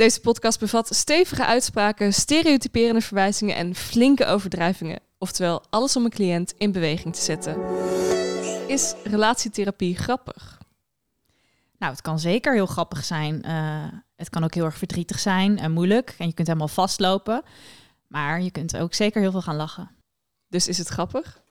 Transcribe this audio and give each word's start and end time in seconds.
Deze 0.00 0.20
podcast 0.20 0.58
bevat 0.58 0.94
stevige 0.94 1.44
uitspraken, 1.44 2.12
stereotyperende 2.12 3.00
verwijzingen 3.00 3.56
en 3.56 3.74
flinke 3.74 4.26
overdrijvingen. 4.26 5.00
Oftewel, 5.18 5.62
alles 5.70 5.96
om 5.96 6.04
een 6.04 6.10
cliënt 6.10 6.54
in 6.58 6.72
beweging 6.72 7.14
te 7.14 7.20
zetten. 7.20 7.56
Is 8.68 8.94
relatietherapie 9.04 9.96
grappig? 9.96 10.58
Nou, 11.78 11.92
het 11.92 12.00
kan 12.00 12.18
zeker 12.18 12.54
heel 12.54 12.66
grappig 12.66 13.04
zijn. 13.04 13.42
Uh, 13.46 14.00
het 14.16 14.30
kan 14.30 14.44
ook 14.44 14.54
heel 14.54 14.64
erg 14.64 14.78
verdrietig 14.78 15.18
zijn 15.18 15.58
en 15.58 15.72
moeilijk. 15.72 16.14
En 16.18 16.26
je 16.26 16.34
kunt 16.34 16.46
helemaal 16.46 16.68
vastlopen. 16.68 17.42
Maar 18.06 18.42
je 18.42 18.50
kunt 18.50 18.76
ook 18.76 18.94
zeker 18.94 19.20
heel 19.20 19.30
veel 19.30 19.42
gaan 19.42 19.56
lachen. 19.56 19.90
Dus 20.48 20.68
is 20.68 20.78
het 20.78 20.88
grappig? 20.88 21.42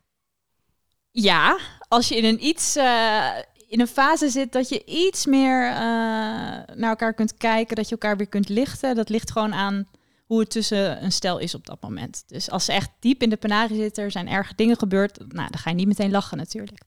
Ja, 1.11 1.59
als 1.87 2.07
je 2.07 2.17
in 2.17 2.25
een 2.25 2.45
iets 2.45 2.77
uh, 2.77 3.29
in 3.69 3.79
een 3.79 3.87
fase 3.87 4.29
zit 4.29 4.51
dat 4.51 4.69
je 4.69 4.85
iets 4.85 5.25
meer 5.25 5.69
uh, 5.69 5.75
naar 5.77 6.89
elkaar 6.89 7.13
kunt 7.13 7.37
kijken, 7.37 7.75
dat 7.75 7.85
je 7.85 7.91
elkaar 7.91 8.17
weer 8.17 8.27
kunt 8.27 8.49
lichten. 8.49 8.95
Dat 8.95 9.09
ligt 9.09 9.31
gewoon 9.31 9.53
aan 9.53 9.87
hoe 10.25 10.39
het 10.39 10.49
tussen 10.49 11.03
een 11.03 11.11
stel 11.11 11.37
is 11.37 11.55
op 11.55 11.65
dat 11.65 11.81
moment. 11.81 12.23
Dus 12.27 12.49
als 12.49 12.65
ze 12.65 12.73
echt 12.73 12.89
diep 12.99 13.21
in 13.21 13.29
de 13.29 13.37
penarie 13.37 13.77
zitten, 13.77 14.03
er 14.03 14.11
zijn 14.11 14.27
erge 14.27 14.53
dingen 14.55 14.77
gebeurd, 14.77 15.17
nou, 15.17 15.49
dan 15.49 15.59
ga 15.59 15.69
je 15.69 15.75
niet 15.75 15.87
meteen 15.87 16.11
lachen 16.11 16.37
natuurlijk 16.37 16.81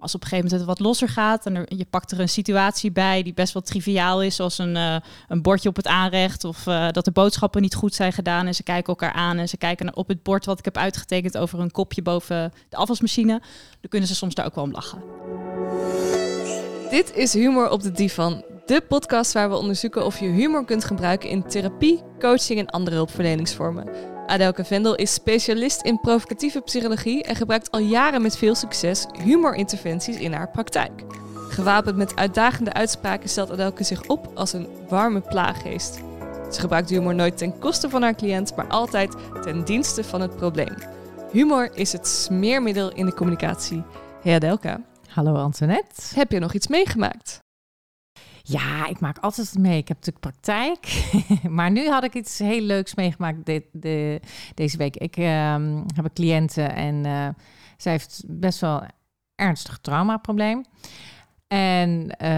als 0.00 0.14
op 0.14 0.22
een 0.22 0.28
gegeven 0.28 0.50
moment 0.50 0.68
het 0.68 0.78
wat 0.78 0.86
losser 0.86 1.08
gaat 1.08 1.46
en 1.46 1.66
je 1.68 1.86
pakt 1.90 2.10
er 2.10 2.20
een 2.20 2.28
situatie 2.28 2.92
bij 2.92 3.22
die 3.22 3.34
best 3.34 3.52
wel 3.52 3.62
triviaal 3.62 4.22
is, 4.22 4.36
zoals 4.36 4.58
een, 4.58 4.76
uh, 4.76 4.96
een 5.28 5.42
bordje 5.42 5.68
op 5.68 5.76
het 5.76 5.86
aanrecht 5.86 6.44
of 6.44 6.66
uh, 6.66 6.88
dat 6.90 7.04
de 7.04 7.10
boodschappen 7.10 7.62
niet 7.62 7.74
goed 7.74 7.94
zijn 7.94 8.12
gedaan 8.12 8.46
en 8.46 8.54
ze 8.54 8.62
kijken 8.62 8.88
elkaar 8.88 9.12
aan 9.12 9.38
en 9.38 9.48
ze 9.48 9.56
kijken 9.56 9.96
op 9.96 10.08
het 10.08 10.22
bord 10.22 10.44
wat 10.44 10.58
ik 10.58 10.64
heb 10.64 10.76
uitgetekend 10.76 11.38
over 11.38 11.60
een 11.60 11.70
kopje 11.70 12.02
boven 12.02 12.52
de 12.68 12.76
afwasmachine, 12.76 13.40
dan 13.80 13.88
kunnen 13.88 14.08
ze 14.08 14.14
soms 14.14 14.34
daar 14.34 14.46
ook 14.46 14.54
wel 14.54 14.64
om 14.64 14.72
lachen. 14.72 15.02
Dit 16.90 17.14
is 17.14 17.32
Humor 17.32 17.70
op 17.70 17.82
de 17.82 17.92
Divan, 17.92 18.44
de 18.66 18.80
podcast 18.88 19.32
waar 19.32 19.48
we 19.48 19.56
onderzoeken 19.56 20.04
of 20.04 20.20
je 20.20 20.28
humor 20.28 20.64
kunt 20.64 20.84
gebruiken 20.84 21.28
in 21.28 21.42
therapie, 21.42 22.02
coaching 22.18 22.58
en 22.58 22.66
andere 22.66 22.96
hulpverleningsvormen. 22.96 24.09
Adelke 24.30 24.64
Vendel 24.64 24.94
is 24.94 25.12
specialist 25.12 25.82
in 25.82 26.00
provocatieve 26.00 26.60
psychologie 26.60 27.22
en 27.22 27.36
gebruikt 27.36 27.70
al 27.70 27.80
jaren 27.80 28.22
met 28.22 28.36
veel 28.36 28.54
succes 28.54 29.06
humorinterventies 29.24 30.16
in 30.16 30.32
haar 30.32 30.50
praktijk. 30.50 31.02
Gewapend 31.48 31.96
met 31.96 32.16
uitdagende 32.16 32.72
uitspraken 32.72 33.28
stelt 33.28 33.50
Adelke 33.50 33.84
zich 33.84 34.06
op 34.06 34.30
als 34.34 34.52
een 34.52 34.68
warme 34.88 35.20
plaaggeest. 35.20 35.94
Ze 36.50 36.60
gebruikt 36.60 36.90
humor 36.90 37.14
nooit 37.14 37.38
ten 37.38 37.58
koste 37.58 37.90
van 37.90 38.02
haar 38.02 38.14
cliënt, 38.14 38.56
maar 38.56 38.66
altijd 38.66 39.14
ten 39.42 39.64
dienste 39.64 40.04
van 40.04 40.20
het 40.20 40.36
probleem. 40.36 40.74
Humor 41.32 41.70
is 41.74 41.92
het 41.92 42.08
smeermiddel 42.08 42.92
in 42.92 43.06
de 43.06 43.14
communicatie. 43.14 43.82
Hey 44.22 44.34
Adelka. 44.34 44.80
Hallo 45.08 45.34
Antoinette. 45.34 46.02
Heb 46.14 46.32
je 46.32 46.38
nog 46.38 46.54
iets 46.54 46.68
meegemaakt? 46.68 47.38
Ja, 48.50 48.86
ik 48.86 49.00
maak 49.00 49.18
altijd 49.18 49.58
mee. 49.58 49.78
Ik 49.78 49.88
heb 49.88 49.96
natuurlijk 49.96 50.26
praktijk. 50.26 51.10
maar 51.56 51.70
nu 51.70 51.88
had 51.88 52.04
ik 52.04 52.14
iets 52.14 52.38
heel 52.38 52.60
leuks 52.60 52.94
meegemaakt 52.94 53.46
de, 53.72 54.20
deze 54.54 54.76
week. 54.76 54.96
Ik 54.96 55.16
ehm, 55.16 55.76
heb 55.94 56.04
een 56.04 56.12
cliënte 56.12 56.62
en 56.62 57.04
uh, 57.04 57.28
zij 57.76 57.92
heeft 57.92 58.22
best 58.26 58.60
wel 58.60 58.82
ernstig 59.34 59.78
traumaprobleem. 59.78 60.64
En 61.46 62.16
eh, 62.16 62.28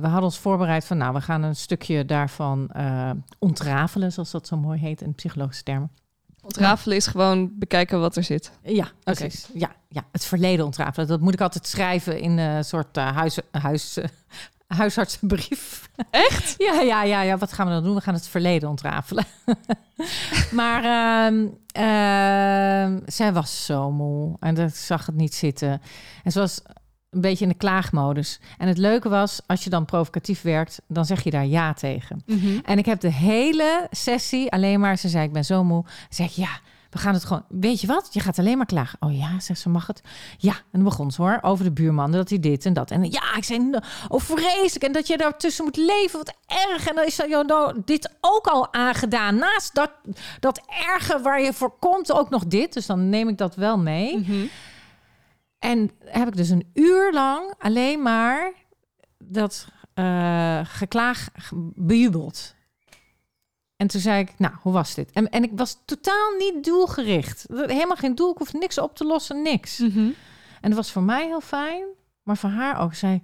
we 0.00 0.06
hadden 0.06 0.22
ons 0.22 0.38
voorbereid 0.38 0.84
van, 0.84 0.96
nou, 0.96 1.14
we 1.14 1.20
gaan 1.20 1.42
een 1.42 1.56
stukje 1.56 2.04
daarvan 2.04 2.70
uh, 2.76 3.10
ontrafelen, 3.38 4.12
zoals 4.12 4.30
dat 4.30 4.46
zo 4.46 4.56
mooi 4.56 4.78
heet 4.78 5.00
in 5.00 5.14
psychologische 5.14 5.62
termen. 5.62 5.90
Ontrafelen 6.44 6.96
is 6.96 7.06
gewoon 7.06 7.50
bekijken 7.58 8.00
wat 8.00 8.16
er 8.16 8.24
zit. 8.24 8.52
Ja, 8.62 8.88
oké. 9.04 9.28
Ja, 9.54 9.72
ja, 9.88 10.04
het 10.12 10.24
verleden 10.24 10.64
ontrafelen. 10.64 11.08
Dat 11.08 11.20
moet 11.20 11.32
ik 11.34 11.40
altijd 11.40 11.66
schrijven 11.66 12.20
in 12.20 12.38
een 12.38 12.64
soort 12.64 12.96
uh, 12.96 13.16
huis, 13.16 13.38
huis, 13.50 13.98
huisartsenbrief. 14.74 15.88
Echt? 16.10 16.54
ja, 16.66 16.80
ja, 16.80 17.02
ja, 17.02 17.22
ja. 17.22 17.38
Wat 17.38 17.52
gaan 17.52 17.66
we 17.66 17.72
dan 17.72 17.82
doen? 17.82 17.94
We 17.94 18.00
gaan 18.00 18.14
het 18.14 18.28
verleden 18.28 18.68
ontrafelen. 18.68 19.24
maar 20.50 20.84
uh, 21.32 21.40
uh, 21.42 22.98
zij 23.06 23.32
was 23.32 23.64
zo 23.64 23.90
moe 23.90 24.36
en 24.40 24.54
dat 24.54 24.76
zag 24.76 25.06
het 25.06 25.14
niet 25.14 25.34
zitten. 25.34 25.82
En 26.24 26.32
ze 26.32 26.38
was 26.38 26.62
een 27.10 27.20
beetje 27.20 27.44
in 27.44 27.50
de 27.50 27.56
klaagmodus. 27.56 28.40
En 28.58 28.68
het 28.68 28.78
leuke 28.78 29.08
was, 29.08 29.40
als 29.46 29.64
je 29.64 29.70
dan 29.70 29.84
provocatief 29.84 30.42
werkt, 30.42 30.82
dan 30.86 31.04
zeg 31.04 31.22
je 31.22 31.30
daar 31.30 31.46
ja 31.46 31.72
tegen. 31.72 32.22
Mm 32.26 32.38
-hmm. 32.38 32.60
En 32.64 32.78
ik 32.78 32.86
heb 32.86 33.00
de 33.00 33.12
hele 33.12 33.86
sessie 33.90 34.50
alleen 34.50 34.80
maar, 34.80 34.96
ze 34.96 35.08
zei 35.08 35.24
ik 35.24 35.32
ben 35.32 35.44
zo 35.44 35.64
moe. 35.64 35.84
Zeg 36.08 36.32
ja, 36.32 36.60
we 36.92 36.98
gaan 36.98 37.14
het 37.14 37.24
gewoon. 37.24 37.44
Weet 37.48 37.80
je 37.80 37.86
wat? 37.86 38.08
Je 38.10 38.20
gaat 38.20 38.38
alleen 38.38 38.56
maar 38.56 38.66
klagen. 38.66 38.98
Oh 39.00 39.16
ja, 39.16 39.40
zegt 39.40 39.60
ze, 39.60 39.68
mag 39.68 39.86
het? 39.86 40.00
Ja, 40.38 40.52
en 40.52 40.62
dan 40.72 40.82
begon 40.82 41.10
ze 41.10 41.22
hoor. 41.22 41.38
Over 41.42 41.64
de 41.64 41.72
buurman, 41.72 42.12
dat 42.12 42.28
hij 42.28 42.40
dit 42.40 42.66
en 42.66 42.72
dat. 42.72 42.90
En 42.90 43.10
ja, 43.10 43.36
ik 43.36 43.44
zei, 43.44 43.70
oh 44.08 44.20
vreselijk. 44.20 44.84
En 44.84 44.92
dat 44.92 45.06
je 45.06 45.16
daartussen 45.16 45.64
moet 45.64 45.76
leven, 45.76 46.18
wat 46.18 46.34
erg. 46.46 46.88
En 46.88 46.94
dan 46.94 47.04
is 47.04 47.16
nou, 47.16 47.82
dit 47.84 48.14
ook 48.20 48.46
al 48.46 48.72
aangedaan. 48.72 49.36
Naast 49.36 49.74
dat, 49.74 49.90
dat 50.40 50.60
erge 50.68 51.20
waar 51.20 51.40
je 51.40 51.52
voor 51.52 51.78
komt, 51.78 52.12
ook 52.12 52.30
nog 52.30 52.46
dit. 52.46 52.72
Dus 52.72 52.86
dan 52.86 53.08
neem 53.08 53.28
ik 53.28 53.38
dat 53.38 53.54
wel 53.54 53.78
mee. 53.78 54.16
Mm 54.16 54.24
-hmm. 54.24 54.48
En 55.58 55.90
heb 56.04 56.28
ik 56.28 56.36
dus 56.36 56.48
een 56.48 56.70
uur 56.74 57.12
lang 57.12 57.54
alleen 57.58 58.02
maar 58.02 58.52
dat 59.18 59.66
uh, 59.94 60.60
geklaag 60.62 61.28
bejubeld. 61.74 62.54
En 63.82 63.88
toen 63.88 64.00
zei 64.00 64.20
ik, 64.20 64.38
nou, 64.38 64.54
hoe 64.60 64.72
was 64.72 64.94
dit? 64.94 65.10
En, 65.10 65.30
en 65.30 65.42
ik 65.42 65.50
was 65.54 65.78
totaal 65.84 66.36
niet 66.38 66.64
doelgericht. 66.64 67.46
Helemaal 67.48 67.96
geen 67.96 68.14
doel, 68.14 68.30
ik 68.30 68.38
hoefde 68.38 68.58
niks 68.58 68.78
op 68.78 68.96
te 68.96 69.04
lossen, 69.04 69.42
niks. 69.42 69.78
Mm 69.78 69.90
-hmm. 69.90 70.14
En 70.60 70.70
dat 70.70 70.74
was 70.74 70.92
voor 70.92 71.02
mij 71.02 71.26
heel 71.26 71.40
fijn, 71.40 71.84
maar 72.22 72.36
voor 72.36 72.50
haar 72.50 72.80
ook. 72.80 72.94
Zei, 72.94 73.22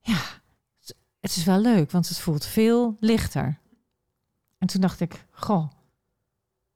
ja, 0.00 0.18
het 1.20 1.36
is 1.36 1.44
wel 1.44 1.58
leuk, 1.58 1.90
want 1.90 2.08
het 2.08 2.18
voelt 2.18 2.46
veel 2.46 2.96
lichter. 3.00 3.58
En 4.58 4.66
toen 4.66 4.80
dacht 4.80 5.00
ik, 5.00 5.26
goh, 5.30 5.70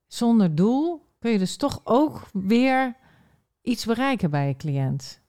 zonder 0.06 0.54
doel 0.54 1.06
kun 1.18 1.30
je 1.30 1.38
dus 1.38 1.56
toch 1.56 1.80
ook 1.84 2.22
weer 2.32 2.96
iets 3.62 3.84
bereiken 3.84 4.30
bij 4.30 4.48
je 4.48 4.56
cliënt. 4.56 5.20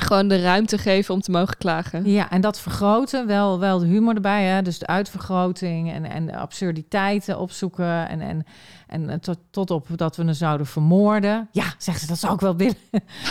Gewoon 0.00 0.28
de 0.28 0.40
ruimte 0.40 0.78
geven 0.78 1.14
om 1.14 1.20
te 1.20 1.30
mogen 1.30 1.56
klagen. 1.56 2.10
Ja, 2.10 2.30
en 2.30 2.40
dat 2.40 2.60
vergroten, 2.60 3.26
wel, 3.26 3.58
wel 3.58 3.78
de 3.78 3.86
humor 3.86 4.14
erbij, 4.14 4.44
hè? 4.44 4.62
dus 4.62 4.78
de 4.78 4.86
uitvergroting 4.86 5.92
en, 5.92 6.04
en 6.04 6.26
de 6.26 6.36
absurditeiten 6.36 7.38
opzoeken. 7.38 8.08
En, 8.08 8.20
en, 8.20 8.44
en 8.86 9.20
tot, 9.20 9.38
tot 9.50 9.70
op 9.70 9.86
dat 9.96 10.16
we 10.16 10.24
hem 10.24 10.34
zouden 10.34 10.66
vermoorden. 10.66 11.48
Ja, 11.52 11.74
zegt 11.78 12.00
ze, 12.00 12.06
dat 12.06 12.18
zou 12.18 12.34
ik 12.34 12.40
wel 12.40 12.56
willen. 12.56 12.76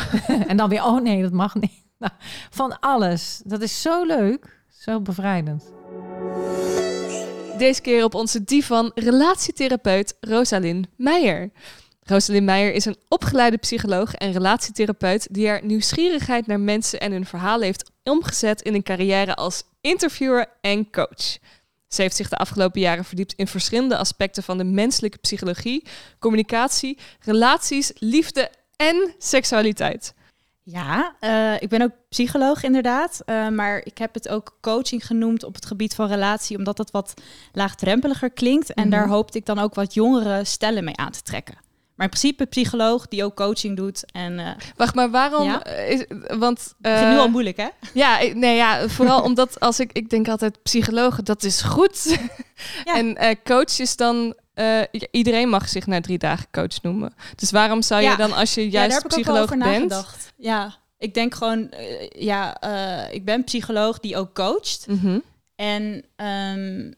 en 0.50 0.58
dan 0.58 0.70
weer, 0.70 0.84
oh 0.84 1.02
nee, 1.02 1.22
dat 1.22 1.32
mag 1.32 1.56
niet. 1.56 1.84
Nou, 1.98 2.14
van 2.50 2.80
alles. 2.80 3.42
Dat 3.46 3.62
is 3.62 3.82
zo 3.82 4.06
leuk, 4.06 4.62
zo 4.68 5.02
bevrijdend. 5.02 5.72
Deze 7.58 7.82
keer 7.82 8.04
op 8.04 8.14
onze 8.14 8.44
divan 8.44 8.92
relatietherapeut 8.96 10.18
Rosalind 10.20 10.88
Meijer. 10.96 11.52
Rosalind 12.10 12.46
Meijer 12.46 12.74
is 12.74 12.86
een 12.86 12.98
opgeleide 13.08 13.58
psycholoog 13.58 14.14
en 14.14 14.32
relatietherapeut 14.32 15.28
die 15.32 15.48
haar 15.48 15.66
nieuwsgierigheid 15.66 16.48
naar 16.48 16.60
mensen 16.60 17.00
en 17.00 17.12
hun 17.12 17.26
verhalen 17.26 17.66
heeft 17.66 17.92
omgezet 18.04 18.62
in 18.62 18.74
een 18.74 18.84
carrière 18.84 19.36
als 19.36 19.64
interviewer 19.82 20.48
en 20.62 20.92
coach. 20.92 21.38
Ze 21.88 22.02
heeft 22.02 22.16
zich 22.16 22.30
de 22.30 22.36
afgelopen 22.38 22.82
jaren 22.82 23.06
verdiept 23.06 23.34
in 23.34 23.48
verschillende 23.48 23.98
aspecten 23.98 24.44
van 24.44 24.58
de 24.58 24.64
menselijke 24.64 25.18
psychologie, 25.18 25.88
communicatie, 26.20 26.98
relaties, 27.20 27.92
liefde 27.96 28.50
en 28.76 29.14
seksualiteit. 29.18 30.14
Ja, 30.64 31.16
uh, 31.22 31.62
ik 31.62 31.70
ben 31.70 31.82
ook 31.82 31.92
psycholoog 32.10 32.64
inderdaad, 32.64 33.22
uh, 33.26 33.48
maar 33.48 33.82
ik 33.84 33.98
heb 33.98 34.14
het 34.14 34.30
ook 34.30 34.58
coaching 34.62 35.06
genoemd 35.06 35.44
op 35.44 35.56
het 35.56 35.66
gebied 35.66 35.96
van 35.96 36.08
relatie, 36.08 36.58
omdat 36.58 36.78
dat 36.78 36.92
wat 36.92 37.14
laagdrempeliger 37.52 38.32
klinkt. 38.32 38.74
En 38.74 38.86
mm 38.86 38.92
-hmm. 38.92 39.00
daar 39.00 39.08
hoopte 39.08 39.38
ik 39.38 39.46
dan 39.46 39.60
ook 39.60 39.76
wat 39.76 39.94
jongere 39.94 40.44
stellen 40.44 40.84
mee 40.84 40.98
aan 40.98 41.12
te 41.12 41.22
trekken. 41.22 41.68
Maar 42.00 42.08
in 42.08 42.20
principe 42.20 42.46
psycholoog 42.46 43.08
die 43.08 43.24
ook 43.24 43.36
coaching 43.36 43.78
doet. 43.78 44.12
En, 44.12 44.40
uh, 44.40 44.50
Wacht, 44.76 44.96
maar 44.96 45.10
waarom? 45.10 45.44
Ja? 45.44 45.66
Is, 45.66 46.06
want 46.38 46.74
uh, 46.82 47.00
het 47.00 47.10
nu 47.10 47.18
al 47.18 47.30
moeilijk, 47.30 47.58
hè? 47.58 47.68
Ja, 47.94 48.20
nee, 48.34 48.56
ja, 48.56 48.88
vooral 48.88 49.22
omdat 49.22 49.60
als 49.60 49.80
ik, 49.80 49.92
ik 49.94 50.10
denk 50.10 50.28
altijd 50.28 50.64
psycholoog, 50.64 51.22
dat 51.22 51.44
is 51.44 51.62
goed. 51.62 51.98
Ja. 52.84 52.96
en 52.96 53.24
uh, 53.24 53.30
coach 53.44 53.80
is 53.80 53.96
dan 53.96 54.36
iedereen 55.12 55.50
mag 55.50 55.70
zich 55.70 55.88
na 55.88 56.02
drie 56.02 56.18
dagen 56.18 56.48
coach 56.52 56.82
noemen. 56.82 57.14
Dus 57.36 57.52
waarom 57.52 57.82
zou 57.82 58.02
je 58.02 58.16
dan 58.16 58.34
als 58.34 58.54
je 58.54 58.70
juist 58.70 59.02
ja, 59.02 59.08
psycholoog 59.08 59.50
bent? 59.50 59.62
Nagedacht. 59.64 60.34
Ja, 60.38 60.76
ik 60.98 61.14
denk 61.14 61.36
gewoon, 61.36 61.74
ja, 62.10 62.62
ik 63.12 63.26
ben 63.26 63.44
psycholoog 63.44 64.00
die 64.00 64.18
ook 64.18 64.34
coacht. 64.34 64.86
Mm 64.88 65.00
-hmm. 65.00 65.24
En 65.56 66.06
um, 66.56 66.96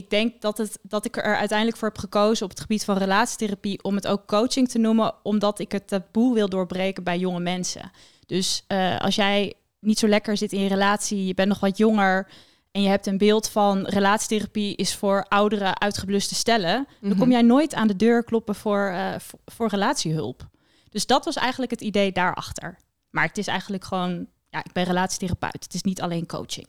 ik 0.00 0.10
denk 0.10 0.40
dat, 0.40 0.58
het, 0.58 0.78
dat 0.82 1.04
ik 1.04 1.16
er 1.16 1.36
uiteindelijk 1.36 1.78
voor 1.78 1.88
heb 1.88 1.98
gekozen 1.98 2.44
op 2.44 2.50
het 2.50 2.60
gebied 2.60 2.84
van 2.84 2.96
relatietherapie 2.96 3.82
om 3.82 3.94
het 3.94 4.06
ook 4.06 4.26
coaching 4.26 4.68
te 4.68 4.78
noemen, 4.78 5.14
omdat 5.22 5.58
ik 5.58 5.72
het 5.72 5.88
taboe 5.88 6.34
wil 6.34 6.48
doorbreken 6.48 7.04
bij 7.04 7.18
jonge 7.18 7.40
mensen. 7.40 7.90
Dus 8.26 8.64
uh, 8.68 8.98
als 8.98 9.14
jij 9.14 9.54
niet 9.80 9.98
zo 9.98 10.08
lekker 10.08 10.36
zit 10.36 10.52
in 10.52 10.60
je 10.60 10.68
relatie, 10.68 11.26
je 11.26 11.34
bent 11.34 11.48
nog 11.48 11.60
wat 11.60 11.76
jonger 11.76 12.28
en 12.70 12.82
je 12.82 12.88
hebt 12.88 13.06
een 13.06 13.18
beeld 13.18 13.48
van 13.48 13.86
relatietherapie 13.86 14.76
is 14.76 14.94
voor 14.94 15.26
oudere 15.28 15.78
uitgebluste 15.78 16.34
stellen, 16.34 16.78
mm 16.78 16.86
-hmm. 17.00 17.08
dan 17.08 17.18
kom 17.18 17.30
jij 17.30 17.42
nooit 17.42 17.74
aan 17.74 17.88
de 17.88 17.96
deur 17.96 18.24
kloppen 18.24 18.54
voor, 18.54 18.90
uh, 18.92 19.14
voor, 19.18 19.40
voor 19.44 19.68
relatiehulp. 19.68 20.48
Dus 20.88 21.06
dat 21.06 21.24
was 21.24 21.36
eigenlijk 21.36 21.70
het 21.70 21.80
idee 21.80 22.12
daarachter. 22.12 22.78
Maar 23.10 23.26
het 23.26 23.38
is 23.38 23.46
eigenlijk 23.46 23.84
gewoon, 23.84 24.26
ja, 24.48 24.64
ik 24.64 24.72
ben 24.72 24.84
relatietherapeut. 24.84 25.64
Het 25.64 25.74
is 25.74 25.82
niet 25.82 26.00
alleen 26.00 26.26
coaching. 26.26 26.66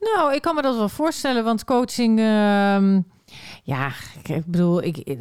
Nou, 0.00 0.34
ik 0.34 0.42
kan 0.42 0.54
me 0.54 0.62
dat 0.62 0.76
wel 0.76 0.88
voorstellen, 0.88 1.44
want 1.44 1.64
coaching. 1.64 2.18
ehm, 2.18 3.00
ja, 3.62 3.92
ik 4.22 4.46
bedoel, 4.46 4.82
ik, 4.82 4.96
eh, 4.96 5.16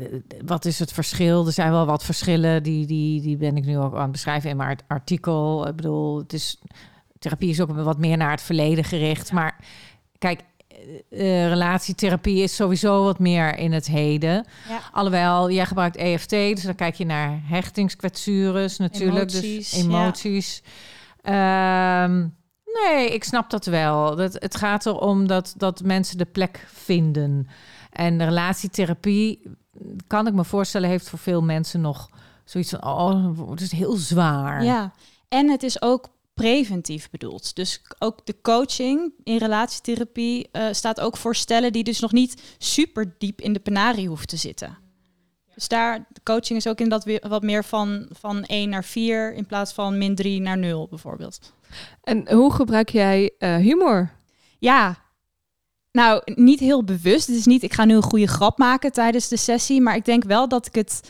wat 0.45 0.65
is 0.65 0.79
het 0.79 0.91
verschil? 0.93 1.45
Er 1.45 1.51
zijn 1.51 1.71
wel 1.71 1.85
wat 1.85 2.03
verschillen, 2.03 2.63
die, 2.63 2.85
die, 2.85 3.21
die 3.21 3.37
ben 3.37 3.57
ik 3.57 3.65
nu 3.65 3.77
ook 3.77 3.95
aan 3.95 4.01
het 4.01 4.11
beschrijven 4.11 4.49
in 4.49 4.57
mijn 4.57 4.77
artikel. 4.87 5.67
Ik 5.67 5.75
bedoel, 5.75 6.17
het 6.17 6.33
is, 6.33 6.59
therapie 7.19 7.49
is 7.49 7.61
ook 7.61 7.71
wat 7.71 7.97
meer 7.97 8.17
naar 8.17 8.31
het 8.31 8.41
verleden 8.41 8.83
gericht. 8.83 9.31
Maar 9.31 9.59
kijk, 10.17 10.41
eh, 10.67 11.43
eh, 11.43 11.49
relatietherapie 11.49 12.43
is 12.43 12.55
sowieso 12.55 13.03
wat 13.03 13.19
meer 13.19 13.57
in 13.57 13.71
het 13.71 13.87
heden. 13.87 14.45
Ja. 14.69 14.79
Alhoewel, 14.91 15.51
jij 15.51 15.65
gebruikt 15.65 15.95
EFT, 15.95 16.29
dus 16.29 16.63
dan 16.63 16.75
kijk 16.75 16.95
je 16.95 17.05
naar 17.05 17.41
hechtingskwetsures 17.43 18.77
natuurlijk. 18.77 19.31
Emoties, 19.31 19.71
dus 19.71 19.83
emoties. 19.83 20.63
Ehm, 21.21 22.27
nee, 22.83 23.09
ik 23.09 23.23
snap 23.23 23.49
dat 23.49 23.65
wel. 23.65 24.15
Dat, 24.15 24.33
het 24.33 24.55
gaat 24.55 24.85
erom 24.85 25.27
dat, 25.27 25.53
dat 25.57 25.83
mensen 25.83 26.17
de 26.17 26.25
plek 26.25 26.65
vinden. 26.67 27.47
En 27.91 28.25
relatietherapie, 28.25 29.41
kan 30.07 30.27
ik 30.27 30.33
me 30.33 30.43
voorstellen, 30.43 30.89
heeft 30.89 31.09
voor 31.09 31.19
veel 31.19 31.41
mensen 31.41 31.81
nog 31.81 32.09
zoiets 32.43 32.69
van... 32.69 32.83
oh, 32.83 33.49
het 33.49 33.61
is 33.61 33.71
heel 33.71 33.95
zwaar. 33.95 34.63
Ja, 34.63 34.93
en 35.27 35.49
het 35.49 35.63
is 35.63 35.81
ook 35.81 36.07
preventief 36.33 37.09
bedoeld. 37.09 37.55
Dus 37.55 37.81
ook 37.99 38.25
de 38.25 38.41
coaching 38.41 39.13
in 39.23 39.37
relatietherapie 39.37 40.49
eh, 40.51 40.67
staat 40.71 40.99
ook 40.99 41.17
voor 41.17 41.35
stellen 41.35 41.73
die 41.73 41.83
dus 41.83 41.99
nog 41.99 42.11
niet 42.11 42.55
super 42.57 43.15
diep 43.17 43.41
in 43.41 43.53
de 43.53 43.59
penarie 43.59 44.07
hoeft 44.07 44.27
te 44.27 44.37
zitten. 44.37 44.77
Dus 45.55 45.67
daar, 45.67 46.05
de 46.09 46.21
coaching 46.23 46.59
is 46.59 46.67
ook 46.67 46.79
in 46.79 46.89
dat 46.89 47.03
weer 47.03 47.23
wat 47.27 47.43
meer 47.43 47.63
van, 47.63 48.05
van 48.11 48.43
1 48.43 48.69
naar 48.69 48.83
4 48.83 49.33
in 49.33 49.45
plaats 49.45 49.73
van 49.73 49.97
min 49.97 50.15
3 50.15 50.41
naar 50.41 50.57
0 50.57 50.87
bijvoorbeeld. 50.87 51.53
En 52.03 52.31
hoe 52.33 52.53
gebruik 52.53 52.89
jij 52.89 53.33
eh, 53.37 53.55
humor? 53.55 54.11
Ja, 54.59 54.97
nou, 55.91 56.21
niet 56.25 56.59
heel 56.59 56.83
bewust. 56.83 57.27
Het 57.27 57.35
is 57.35 57.45
niet, 57.45 57.63
ik 57.63 57.73
ga 57.73 57.85
nu 57.85 57.95
een 57.95 58.01
goede 58.01 58.27
grap 58.27 58.57
maken 58.57 58.91
tijdens 58.91 59.27
de 59.27 59.37
sessie. 59.37 59.81
Maar 59.81 59.95
ik 59.95 60.05
denk 60.05 60.23
wel 60.23 60.47
dat 60.47 60.65
ik 60.65 60.75
het 60.75 61.09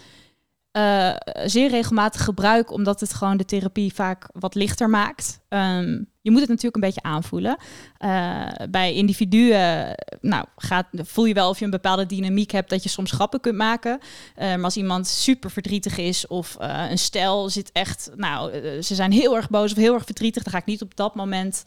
eh, 0.71 1.15
zeer 1.45 1.69
regelmatig 1.69 2.23
gebruik, 2.23 2.71
omdat 2.71 2.99
het 2.99 3.13
gewoon 3.13 3.37
de 3.37 3.45
therapie 3.45 3.93
vaak 3.93 4.29
wat 4.33 4.55
lichter 4.55 4.89
maakt. 4.89 5.39
Ehm, 5.49 6.03
je 6.25 6.31
moet 6.31 6.39
het 6.39 6.49
natuurlijk 6.49 6.75
een 6.75 6.81
beetje 6.81 7.01
aanvoelen. 7.01 7.57
Eh, 7.97 8.45
bij 8.69 8.93
individuen 8.93 9.95
nou, 10.21 10.45
gaat, 10.57 10.85
voel 10.91 11.25
je 11.25 11.33
wel 11.33 11.49
of 11.49 11.59
je 11.59 11.65
een 11.65 11.71
bepaalde 11.71 12.05
dynamiek 12.05 12.51
hebt 12.51 12.69
dat 12.69 12.83
je 12.83 12.89
soms 12.89 13.11
grappen 13.11 13.39
kunt 13.39 13.57
maken. 13.57 13.99
Eh, 14.35 14.47
maar 14.47 14.63
als 14.63 14.77
iemand 14.77 15.07
super 15.07 15.51
verdrietig 15.51 15.97
is 15.97 16.27
of 16.27 16.55
een 16.59 16.97
stel 16.97 17.49
zit 17.49 17.71
echt, 17.71 18.11
nou, 18.15 18.51
ze 18.81 18.95
zijn 18.95 19.11
heel 19.11 19.35
erg 19.35 19.49
boos 19.49 19.71
of 19.71 19.77
heel 19.77 19.93
erg 19.93 20.05
verdrietig, 20.05 20.43
dan 20.43 20.53
ga 20.53 20.59
ik 20.59 20.65
niet 20.65 20.81
op 20.81 20.95
dat 20.95 21.15
moment 21.15 21.63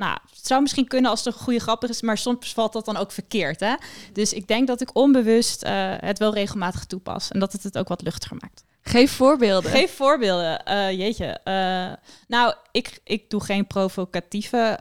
nou, 0.00 0.18
het 0.34 0.46
zou 0.46 0.60
misschien 0.60 0.88
kunnen 0.88 1.10
als 1.10 1.24
het 1.24 1.34
een 1.34 1.40
goede 1.40 1.60
grap 1.60 1.84
is, 1.84 2.02
maar 2.02 2.18
soms 2.18 2.52
valt 2.52 2.72
dat 2.72 2.84
dan 2.84 2.96
ook 2.96 3.12
verkeerd. 3.12 3.60
Hè? 3.60 3.74
Dus 4.12 4.32
ik 4.32 4.48
denk 4.48 4.66
dat 4.66 4.80
ik 4.80 4.96
onbewust 4.96 5.64
uh, 5.64 5.94
het 5.96 6.18
wel 6.18 6.34
regelmatig 6.34 6.84
toepas 6.84 7.30
en 7.30 7.40
dat 7.40 7.52
het 7.52 7.62
het 7.62 7.78
ook 7.78 7.88
wat 7.88 8.02
luchtiger 8.02 8.36
maakt. 8.40 8.64
Geef 8.82 9.12
voorbeelden. 9.12 9.70
Geef 9.70 9.94
voorbeelden. 9.94 10.62
Uh, 10.68 10.90
jeetje. 10.90 11.40
Uh, 11.44 11.92
nou, 12.28 12.54
ik, 12.70 13.00
ik 13.04 13.30
doe 13.30 13.44
geen 13.44 13.66
provocatieve 13.66 14.78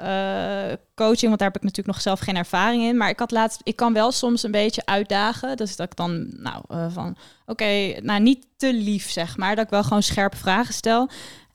coaching, 0.95 1.27
want 1.27 1.39
daar 1.39 1.47
heb 1.47 1.57
ik 1.57 1.63
natuurlijk 1.63 1.87
nog 1.87 2.01
zelf 2.01 2.19
geen 2.19 2.35
ervaring 2.35 2.83
in. 2.83 2.97
Maar 2.97 3.09
ik 3.09 3.19
had 3.19 3.31
laatst, 3.31 3.61
ik 3.63 3.75
kan 3.75 3.93
wel 3.93 4.11
soms 4.11 4.43
een 4.43 4.51
beetje 4.51 4.85
uitdagen. 4.85 5.57
Dus 5.57 5.75
dat 5.75 5.85
ik 5.91 5.95
dan, 5.95 6.27
nou, 6.37 6.91
van 6.91 7.17
oké, 7.45 7.99
nou 8.01 8.19
niet 8.19 8.45
te 8.57 8.73
lief 8.73 9.11
zeg 9.11 9.37
maar. 9.37 9.55
Dat 9.55 9.65
ik 9.65 9.71
wel 9.71 9.83
gewoon 9.83 10.03
scherpe 10.03 10.37
vragen 10.37 10.73
stel. 10.73 11.09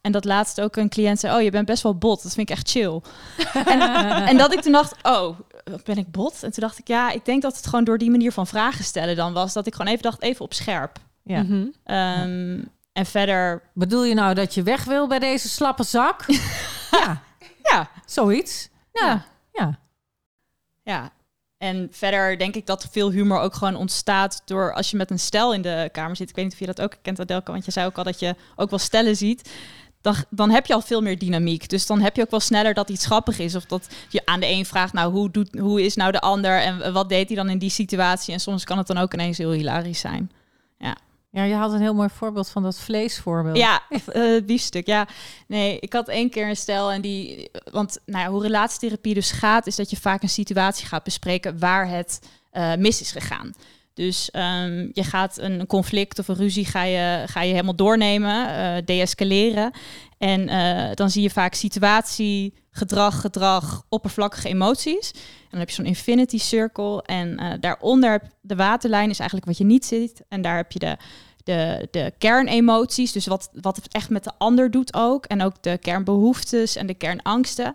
En 0.05 0.11
dat 0.11 0.25
laatst 0.25 0.61
ook 0.61 0.75
een 0.75 0.89
cliënt 0.89 1.19
zei, 1.19 1.35
oh, 1.35 1.41
je 1.41 1.51
bent 1.51 1.65
best 1.65 1.83
wel 1.83 1.97
bot. 1.97 2.23
Dat 2.23 2.33
vind 2.33 2.49
ik 2.49 2.55
echt 2.55 2.69
chill. 2.69 3.01
en, 3.73 3.81
en, 4.27 4.37
dat 4.37 4.53
ik 4.53 4.61
toen 4.61 4.71
dacht, 4.71 4.95
oh, 5.03 5.39
ben 5.83 5.97
ik 5.97 6.11
bot? 6.11 6.33
En 6.43 6.51
toen 6.51 6.63
dacht 6.63 6.79
ik, 6.79 6.87
ja, 6.87 7.11
ik 7.11 7.25
denk 7.25 7.41
dat 7.41 7.55
het 7.55 7.65
gewoon 7.65 7.83
door 7.83 7.97
die 7.97 8.09
manier 8.09 8.31
van 8.31 8.47
vragen 8.47 8.83
stellen 8.83 9.15
dan 9.15 9.33
was. 9.33 9.53
Dat 9.53 9.67
ik 9.67 9.75
gewoon 9.75 9.91
even 9.91 10.03
dacht, 10.03 10.21
even 10.21 10.45
op 10.45 10.53
scherp. 10.53 10.99
Ja. 11.23 11.41
Mm 11.41 11.47
-hmm. 11.47 11.95
um, 11.95 12.69
en 12.93 13.05
verder... 13.05 13.61
Bedoel 13.73 14.03
je 14.03 14.13
nou 14.13 14.33
dat 14.33 14.53
je 14.53 14.63
weg 14.63 14.83
wil 14.83 15.07
bij 15.07 15.19
deze 15.19 15.49
slappe 15.49 15.83
zak? 15.83 16.25
ja. 17.01 17.21
Ja. 17.63 17.89
Zoiets. 18.05 18.69
Ja. 18.91 19.25
Ja. 19.53 19.79
Ja. 20.83 21.11
En 21.57 21.87
verder 21.91 22.37
denk 22.37 22.55
ik 22.55 22.65
dat 22.65 22.87
veel 22.91 23.11
humor 23.11 23.39
ook 23.39 23.53
gewoon 23.53 23.75
ontstaat 23.75 24.41
door 24.45 24.73
als 24.73 24.91
je 24.91 24.97
met 24.97 25.11
een 25.11 25.19
stel 25.19 25.53
in 25.53 25.61
de 25.61 25.89
kamer 25.91 26.15
zit. 26.15 26.29
Ik 26.29 26.35
weet 26.35 26.45
niet 26.45 26.53
of 26.53 26.59
je 26.59 26.65
dat 26.65 26.81
ook 26.81 26.95
kent, 27.01 27.19
Adelke, 27.19 27.51
want 27.51 27.65
je 27.65 27.71
zei 27.71 27.85
ook 27.85 27.97
al 27.97 28.03
dat 28.03 28.19
je 28.19 28.35
ook 28.55 28.69
wel 28.69 28.79
stellen 28.79 29.15
ziet 29.15 29.49
dan, 30.05 30.15
dan 30.29 30.49
heb 30.49 30.65
je 30.65 30.73
al 30.73 30.81
veel 30.81 31.01
meer 31.01 31.17
dynamiek. 31.17 31.69
Dus 31.69 31.85
dan 31.85 32.01
heb 32.01 32.15
je 32.15 32.21
ook 32.21 32.31
wel 32.31 32.39
sneller 32.39 32.73
dat 32.73 32.89
iets 32.89 33.05
grappig 33.05 33.39
is. 33.39 33.55
Of 33.55 33.65
dat 33.65 33.87
je 34.09 34.21
aan 34.25 34.39
de 34.39 34.47
een 34.47 34.65
vraagt, 34.65 34.93
nou, 34.93 35.11
hoe, 35.11 35.31
doet, 35.31 35.59
hoe 35.59 35.81
is 35.81 35.95
nou 35.95 36.11
de 36.11 36.21
ander? 36.21 36.61
En 36.61 36.93
wat 36.93 37.09
deed 37.09 37.27
hij 37.27 37.35
dan 37.35 37.49
in 37.49 37.57
die 37.57 37.69
situatie? 37.69 38.33
En 38.33 38.39
soms 38.39 38.63
kan 38.63 38.77
het 38.77 38.87
dan 38.87 38.97
ook 38.97 39.13
ineens 39.13 39.37
heel 39.37 39.51
hilarisch 39.51 39.99
zijn. 39.99 40.31
Ja. 40.77 40.95
Ja, 41.31 41.43
je 41.43 41.53
had 41.53 41.73
een 41.73 41.81
heel 41.81 41.93
mooi 41.93 42.09
voorbeeld 42.09 42.49
van 42.49 42.63
dat 42.63 42.79
vleesvoorbeeld. 42.79 43.57
Ja, 43.57 43.81
uh, 44.15 44.45
biefstuk. 44.45 44.87
Ja, 44.87 45.07
nee, 45.47 45.79
ik 45.79 45.93
had 45.93 46.07
één 46.07 46.29
keer 46.29 46.49
een 46.49 46.55
stel 46.55 46.91
en 46.91 47.01
die, 47.01 47.49
want 47.71 47.99
nou 48.05 48.23
ja, 48.23 48.29
hoe 48.29 48.41
relatietherapie 48.41 49.13
dus 49.13 49.31
gaat, 49.31 49.67
is 49.67 49.75
dat 49.75 49.89
je 49.89 49.97
vaak 49.97 50.21
een 50.21 50.29
situatie 50.29 50.87
gaat 50.87 51.03
bespreken 51.03 51.59
waar 51.59 51.89
het 51.89 52.19
uh, 52.53 52.75
mis 52.75 53.01
is 53.01 53.11
gegaan. 53.11 53.53
Dus 53.95 54.29
um, 54.33 54.89
je 54.93 55.03
gaat 55.03 55.37
een 55.39 55.67
conflict 55.67 56.19
of 56.19 56.27
een 56.27 56.35
ruzie 56.35 56.65
ga 56.65 56.83
je, 56.83 57.23
ga 57.25 57.41
je 57.41 57.51
helemaal 57.51 57.75
doornemen, 57.75 58.49
uh, 58.49 58.85
deescaleren. 58.85 59.71
En 60.17 60.49
uh, 60.49 60.89
dan 60.93 61.09
zie 61.09 61.21
je 61.21 61.29
vaak 61.29 61.53
situatie, 61.53 62.53
gedrag, 62.71 63.21
gedrag, 63.21 63.85
oppervlakkige 63.89 64.47
emoties. 64.47 65.11
En 65.11 65.47
dan 65.49 65.59
heb 65.59 65.69
je 65.69 65.75
zo'n 65.75 65.85
infinity 65.85 66.37
circle. 66.37 67.01
En 67.01 67.41
uh, 67.41 67.53
daaronder 67.59 68.21
de 68.41 68.55
waterlijn 68.55 69.09
is 69.09 69.19
eigenlijk 69.19 69.49
wat 69.49 69.57
je 69.57 69.65
niet 69.65 69.85
ziet. 69.85 70.21
En 70.27 70.41
daar 70.41 70.55
heb 70.55 70.71
je 70.71 70.79
de, 70.79 70.97
de, 71.43 71.87
de 71.91 72.13
kernemoties, 72.17 73.11
dus 73.11 73.27
wat, 73.27 73.49
wat 73.53 73.75
het 73.75 73.87
echt 73.93 74.09
met 74.09 74.23
de 74.23 74.31
ander 74.37 74.71
doet 74.71 74.93
ook. 74.93 75.25
En 75.25 75.41
ook 75.41 75.63
de 75.63 75.77
kernbehoeftes 75.77 76.75
en 76.75 76.87
de 76.87 76.93
kernangsten. 76.93 77.73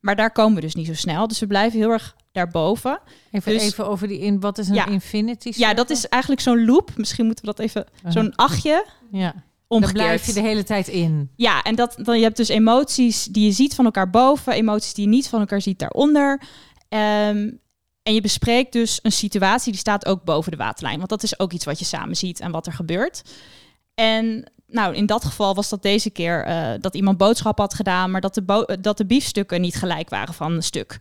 Maar 0.00 0.16
daar 0.16 0.32
komen 0.32 0.54
we 0.54 0.60
dus 0.60 0.74
niet 0.74 0.86
zo 0.86 0.94
snel. 0.94 1.28
Dus 1.28 1.38
we 1.38 1.46
blijven 1.46 1.78
heel 1.78 1.90
erg 1.90 2.16
daarboven. 2.34 3.00
Even, 3.30 3.52
dus, 3.52 3.62
even 3.62 3.86
over 3.86 4.08
die 4.08 4.18
in. 4.18 4.40
Wat 4.40 4.58
is 4.58 4.68
een 4.68 4.74
ja, 4.74 4.86
infinity? 4.86 5.52
Ja, 5.56 5.74
dat 5.74 5.90
is 5.90 6.08
eigenlijk 6.08 6.42
zo'n 6.42 6.64
loop. 6.64 6.90
Misschien 6.96 7.26
moeten 7.26 7.44
we 7.44 7.50
dat 7.54 7.64
even. 7.66 7.86
Uh 7.94 8.02
-huh. 8.02 8.12
Zo'n 8.12 8.34
achtje. 8.34 8.86
Ja. 9.10 9.34
Omgekeerd. 9.66 9.98
Daar 9.98 10.06
blijf 10.06 10.26
je 10.26 10.32
de 10.32 10.40
hele 10.40 10.64
tijd 10.64 10.88
in. 10.88 11.30
Ja, 11.36 11.62
en 11.62 11.74
dat, 11.74 11.94
dan, 11.98 12.16
je 12.16 12.22
hebt 12.22 12.36
dus 12.36 12.48
emoties 12.48 13.24
die 13.24 13.44
je 13.44 13.52
ziet 13.52 13.74
van 13.74 13.84
elkaar 13.84 14.10
boven, 14.10 14.52
emoties 14.52 14.94
die 14.94 15.04
je 15.04 15.10
niet 15.10 15.28
van 15.28 15.40
elkaar 15.40 15.60
ziet 15.60 15.78
daaronder. 15.78 16.40
Um, 16.88 17.60
en 18.02 18.14
je 18.14 18.20
bespreekt 18.20 18.72
dus 18.72 18.98
een 19.02 19.12
situatie 19.12 19.72
die 19.72 19.80
staat 19.80 20.06
ook 20.06 20.24
boven 20.24 20.50
de 20.50 20.56
waterlijn. 20.56 20.96
Want 20.96 21.08
dat 21.08 21.22
is 21.22 21.38
ook 21.38 21.52
iets 21.52 21.64
wat 21.64 21.78
je 21.78 21.84
samen 21.84 22.16
ziet 22.16 22.40
en 22.40 22.50
wat 22.50 22.66
er 22.66 22.72
gebeurt. 22.72 23.22
En 23.94 24.52
nou, 24.66 24.94
in 24.94 25.06
dat 25.06 25.24
geval 25.24 25.54
was 25.54 25.68
dat 25.68 25.82
deze 25.82 26.10
keer 26.10 26.48
uh, 26.48 26.70
dat 26.80 26.94
iemand 26.94 27.18
boodschap 27.18 27.58
had 27.58 27.74
gedaan, 27.74 28.10
maar 28.10 28.20
dat 28.20 28.34
de, 28.34 28.78
dat 28.80 28.96
de 28.96 29.06
biefstukken 29.06 29.60
niet 29.60 29.74
gelijk 29.74 30.08
waren 30.08 30.34
van 30.34 30.52
een 30.52 30.62
stuk. 30.62 30.98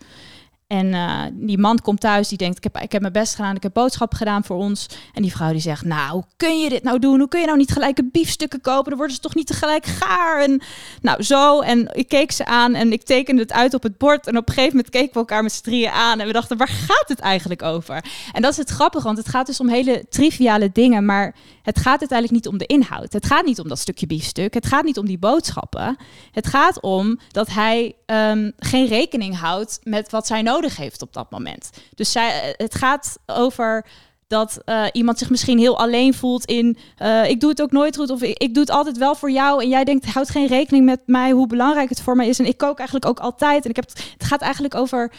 En 0.74 0.88
uh, 0.88 1.22
die 1.34 1.58
man 1.58 1.80
komt 1.80 2.00
thuis, 2.00 2.28
die 2.28 2.38
denkt, 2.38 2.58
ik 2.58 2.64
heb, 2.64 2.78
ik 2.78 2.92
heb 2.92 3.02
mijn 3.02 3.14
best 3.14 3.36
gedaan, 3.36 3.56
ik 3.56 3.64
heb 3.64 3.74
boodschap 3.74 4.14
gedaan 4.14 4.44
voor 4.44 4.56
ons. 4.56 4.88
En 5.14 5.22
die 5.22 5.32
vrouw 5.32 5.52
die 5.52 5.62
zegt, 5.62 5.86
nou, 5.86 6.12
hoe 6.12 6.24
kun 6.38 6.60
je 6.60 6.70
dit 6.70 6.84
nou 6.84 7.00
doen? 7.00 7.20
Hoe 7.20 7.28
kun 7.28 7.40
je 7.40 7.46
nou 7.46 7.58
niet 7.58 7.72
gelijke 7.72 8.10
biefstukken 8.12 8.62
kopen? 8.62 8.90
Dan 8.90 8.98
worden 8.98 9.16
ze 9.16 9.22
toch 9.22 9.36
niet 9.36 9.48
tegelijk 9.48 9.86
gaar? 9.86 10.42
En 10.42 10.62
nou, 11.02 11.24
zo. 11.24 11.62
En 11.62 11.90
ik 11.92 12.08
keek 12.08 12.32
ze 12.32 12.46
aan 12.46 12.74
en 12.74 12.92
ik 12.92 13.04
tekende 13.04 13.42
het 13.42 13.54
uit 13.54 13.74
op 13.74 13.84
het 13.84 13.98
bord. 13.98 14.28
En 14.28 14.38
op 14.38 14.48
een 14.48 14.54
gegeven 14.54 14.76
moment 14.76 14.94
keken 14.94 15.14
we 15.14 15.20
elkaar 15.20 15.44
met 15.44 15.52
z'n 15.52 15.64
drieën 15.64 15.92
aan. 15.92 16.20
En 16.20 16.28
we 16.28 16.34
dachten, 16.34 16.58
waar 16.58 16.68
gaat 16.68 17.08
het 17.08 17.20
eigenlijk 17.20 17.64
over? 17.64 18.04
En 18.32 18.42
dat 18.42 18.52
is 18.52 18.58
het 18.58 18.70
grappige, 18.70 19.04
want 19.06 19.18
het 19.18 19.30
gaat 19.30 19.46
dus 19.46 19.60
om 19.60 19.70
hele 19.70 20.06
triviale 20.10 20.70
dingen. 20.74 21.06
Maar 21.06 21.36
het 21.64 21.80
gaat 21.80 22.00
uiteindelijk 22.00 22.32
niet 22.32 22.48
om 22.48 22.58
de 22.58 22.66
inhoud. 22.66 23.14
Het 23.14 23.26
gaat 23.26 23.46
niet 23.46 23.60
om 23.60 23.68
dat 23.68 23.80
stukje 23.80 24.08
biefstuk. 24.08 24.54
Het 24.54 24.68
gaat 24.68 24.84
niet 24.84 24.98
om 24.98 25.06
die 25.06 25.18
boodschappen. 25.18 25.98
Het 26.32 26.48
gaat 26.48 26.82
om 26.82 27.20
dat 27.32 27.50
hij 27.50 27.96
um, 28.06 28.52
geen 28.58 28.88
rekening 28.88 29.40
houdt 29.40 29.80
met 29.84 30.12
wat 30.12 30.28
zij 30.28 30.42
nodig 30.42 30.78
heeft 30.78 31.02
op 31.02 31.14
dat 31.14 31.32
moment. 31.32 31.70
Dus 31.96 32.12
zij, 32.12 32.54
het 32.58 32.76
gaat 32.76 33.18
over 33.26 33.86
dat 34.28 34.62
uh, 34.66 34.86
iemand 34.92 35.18
zich 35.18 35.30
misschien 35.30 35.58
heel 35.58 35.78
alleen 35.78 36.14
voelt 36.14 36.46
in 36.46 36.78
uh, 37.02 37.30
ik 37.30 37.40
doe 37.40 37.50
het 37.50 37.62
ook 37.62 37.72
nooit 37.72 37.96
goed 37.96 38.10
of 38.10 38.22
ik, 38.22 38.38
ik, 38.38 38.54
doe 38.54 38.64
het 38.64 38.72
altijd 38.72 38.98
wel 38.98 39.16
voor 39.16 39.32
jou 39.32 39.62
en 39.62 39.70
jij 39.70 39.84
denkt 39.84 40.06
houd 40.06 40.30
geen 40.30 40.48
rekening 40.48 40.86
met 40.86 41.02
mij 41.06 41.32
hoe 41.32 41.48
belangrijk 41.48 41.90
het 41.90 42.02
voor 42.02 42.16
mij 42.16 42.28
is 42.28 42.40
en 42.40 42.46
ik 42.46 42.58
kook 42.58 42.78
eigenlijk 42.78 43.08
ook 43.08 43.20
altijd 43.20 43.64
en 43.64 43.70
ik 43.70 43.76
heb 43.76 43.86
het 43.90 44.24
gaat 44.24 44.42
eigenlijk 44.42 44.76
over 44.76 45.12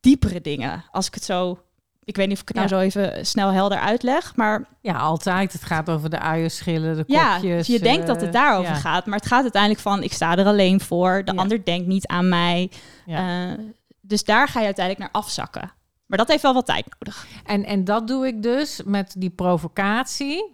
diepere 0.00 0.40
dingen 0.40 0.84
als 0.90 1.06
ik 1.06 1.14
het 1.14 1.24
zo 1.24 1.58
ik 2.04 2.16
weet 2.16 2.26
niet 2.28 2.36
of 2.36 2.42
ik 2.42 2.48
het 2.48 2.56
nou 2.56 2.68
Ja. 2.68 2.74
zo 2.76 2.80
even 3.00 3.26
snel 3.26 3.50
helder 3.50 3.78
uitleg, 3.78 4.36
maar 4.36 4.64
Ja, 4.80 4.94
altijd. 4.96 5.52
Het 5.52 5.64
gaat 5.64 5.90
over 5.90 6.10
de 6.10 6.18
uienschillen, 6.18 6.96
de 6.96 7.04
ja, 7.06 7.34
kopjes. 7.34 7.66
je 7.66 7.78
denkt 7.78 8.06
dat 8.06 8.16
het 8.16 8.26
eh, 8.26 8.32
daarover 8.32 8.72
ja. 8.72 8.78
gaat, 8.78 9.06
maar 9.06 9.18
het 9.18 9.26
gaat 9.26 9.42
uiteindelijk 9.42 9.82
van 9.82 10.02
ik 10.02 10.12
sta 10.12 10.36
er 10.36 10.46
alleen 10.46 10.80
voor, 10.80 11.22
de 11.24 11.32
Ja. 11.32 11.38
ander 11.40 11.64
denkt 11.64 11.86
niet 11.86 12.06
aan 12.06 12.28
mij. 12.28 12.70
Ja. 13.06 13.48
Eh, 13.52 13.58
dus 14.00 14.24
daar 14.24 14.48
ga 14.48 14.58
je 14.60 14.64
uiteindelijk 14.66 15.12
naar 15.12 15.22
afzakken. 15.22 15.72
Maar 16.06 16.18
dat 16.18 16.28
heeft 16.28 16.42
wel 16.42 16.54
wat 16.54 16.66
tijd 16.66 16.86
nodig. 16.98 17.26
En, 17.44 17.64
en 17.64 17.84
dat 17.84 18.08
doe 18.08 18.26
ik 18.26 18.42
dus 18.42 18.80
met 18.84 19.14
die 19.18 19.30
provocatie. 19.30 20.52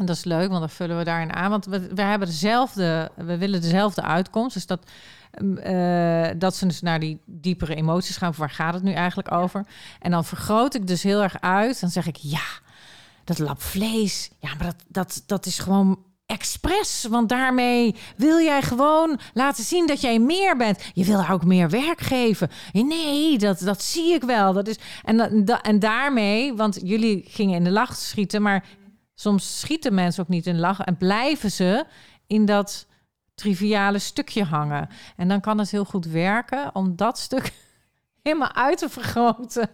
En 0.00 0.06
dat 0.06 0.16
is 0.16 0.24
leuk, 0.24 0.48
want 0.48 0.60
dan 0.60 0.70
vullen 0.70 0.98
we 0.98 1.04
daarin 1.04 1.32
aan. 1.32 1.50
Want 1.50 1.66
we, 1.66 1.94
we 1.94 2.02
hebben 2.02 2.28
dezelfde, 2.28 3.10
we 3.16 3.38
willen 3.38 3.60
dezelfde 3.60 4.02
uitkomst. 4.02 4.54
Dus 4.54 4.66
dat 4.66 4.90
mm, 5.40 5.58
eh, 5.58 6.30
dat 6.38 6.56
ze 6.56 6.66
dus 6.66 6.80
naar 6.80 7.00
die 7.00 7.20
diepere 7.26 7.74
emoties 7.74 8.16
gaan. 8.16 8.32
Waar 8.36 8.50
gaat 8.50 8.74
het 8.74 8.82
nu 8.82 8.92
eigenlijk 8.92 9.32
over? 9.32 9.66
En 9.98 10.10
dan 10.10 10.24
vergroot 10.24 10.74
ik 10.74 10.86
dus 10.86 11.02
heel 11.02 11.22
erg 11.22 11.40
uit. 11.40 11.80
Dan 11.80 11.90
zeg 11.90 12.06
ik, 12.06 12.16
ja, 12.16 12.46
dat 13.24 13.38
lap 13.38 13.62
vlees. 13.62 14.30
Ja, 14.38 14.48
maar 14.54 14.66
dat, 14.66 14.84
dat, 14.88 15.22
dat 15.26 15.46
is 15.46 15.58
gewoon 15.58 15.98
expres. 16.26 17.06
Want 17.10 17.28
daarmee 17.28 17.94
wil 18.16 18.38
jij 18.40 18.62
gewoon 18.62 19.20
laten 19.34 19.64
zien 19.64 19.86
dat 19.86 20.00
jij 20.00 20.18
meer 20.18 20.56
bent. 20.56 20.82
Je 20.94 21.04
wil 21.04 21.28
ook 21.30 21.44
meer 21.44 21.70
werk 21.70 22.00
geven. 22.00 22.50
Nee, 22.72 23.38
dat, 23.38 23.58
dat 23.58 23.82
zie 23.82 24.12
ik 24.14 24.22
wel. 24.22 24.52
Dat 24.52 24.68
is, 24.68 24.78
en, 25.04 25.44
da- 25.44 25.62
en 25.62 25.78
daarmee, 25.78 26.54
want 26.54 26.78
jullie 26.82 27.24
gingen 27.28 27.56
in 27.56 27.64
de 27.64 27.70
lach 27.70 27.96
schieten, 27.96 28.42
maar 28.42 28.64
soms 29.20 29.60
schieten 29.60 29.94
mensen 29.94 30.22
ook 30.22 30.28
niet 30.28 30.46
in 30.46 30.54
de 30.54 30.60
lach 30.60 30.80
en 30.80 30.96
blijven 30.96 31.50
ze 31.50 31.84
in 32.26 32.44
dat 32.44 32.86
triviale 33.34 33.98
stukje 33.98 34.44
hangen. 34.44 34.88
En 35.16 35.28
dan 35.28 35.40
kan 35.40 35.58
het 35.58 35.70
heel 35.70 35.84
goed 35.84 36.06
werken 36.06 36.74
om 36.74 36.96
dat 36.96 37.18
stuk 37.18 37.52
helemaal 38.22 38.54
uit 38.54 38.78
te 38.78 38.88
vergroten. 38.88 39.70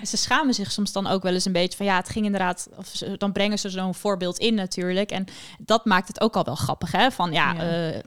En 0.00 0.06
ze 0.06 0.16
schamen 0.16 0.54
zich 0.54 0.72
soms 0.72 0.92
dan 0.92 1.06
ook 1.06 1.22
wel 1.22 1.32
eens 1.32 1.44
een 1.44 1.52
beetje 1.52 1.76
van 1.76 1.86
ja, 1.86 1.96
het 1.96 2.08
ging 2.08 2.24
inderdaad. 2.24 2.68
Of 2.76 2.86
ze, 2.86 3.16
dan 3.16 3.32
brengen 3.32 3.58
ze 3.58 3.70
zo'n 3.70 3.94
voorbeeld 3.94 4.38
in 4.38 4.54
natuurlijk. 4.54 5.10
En 5.10 5.24
dat 5.58 5.84
maakt 5.84 6.08
het 6.08 6.20
ook 6.20 6.36
al 6.36 6.44
wel 6.44 6.54
grappig. 6.54 6.92
Hè? 6.92 7.10
Van 7.10 7.32
ja, 7.32 7.52
Ja. 7.52 7.60
eh, 7.92 8.02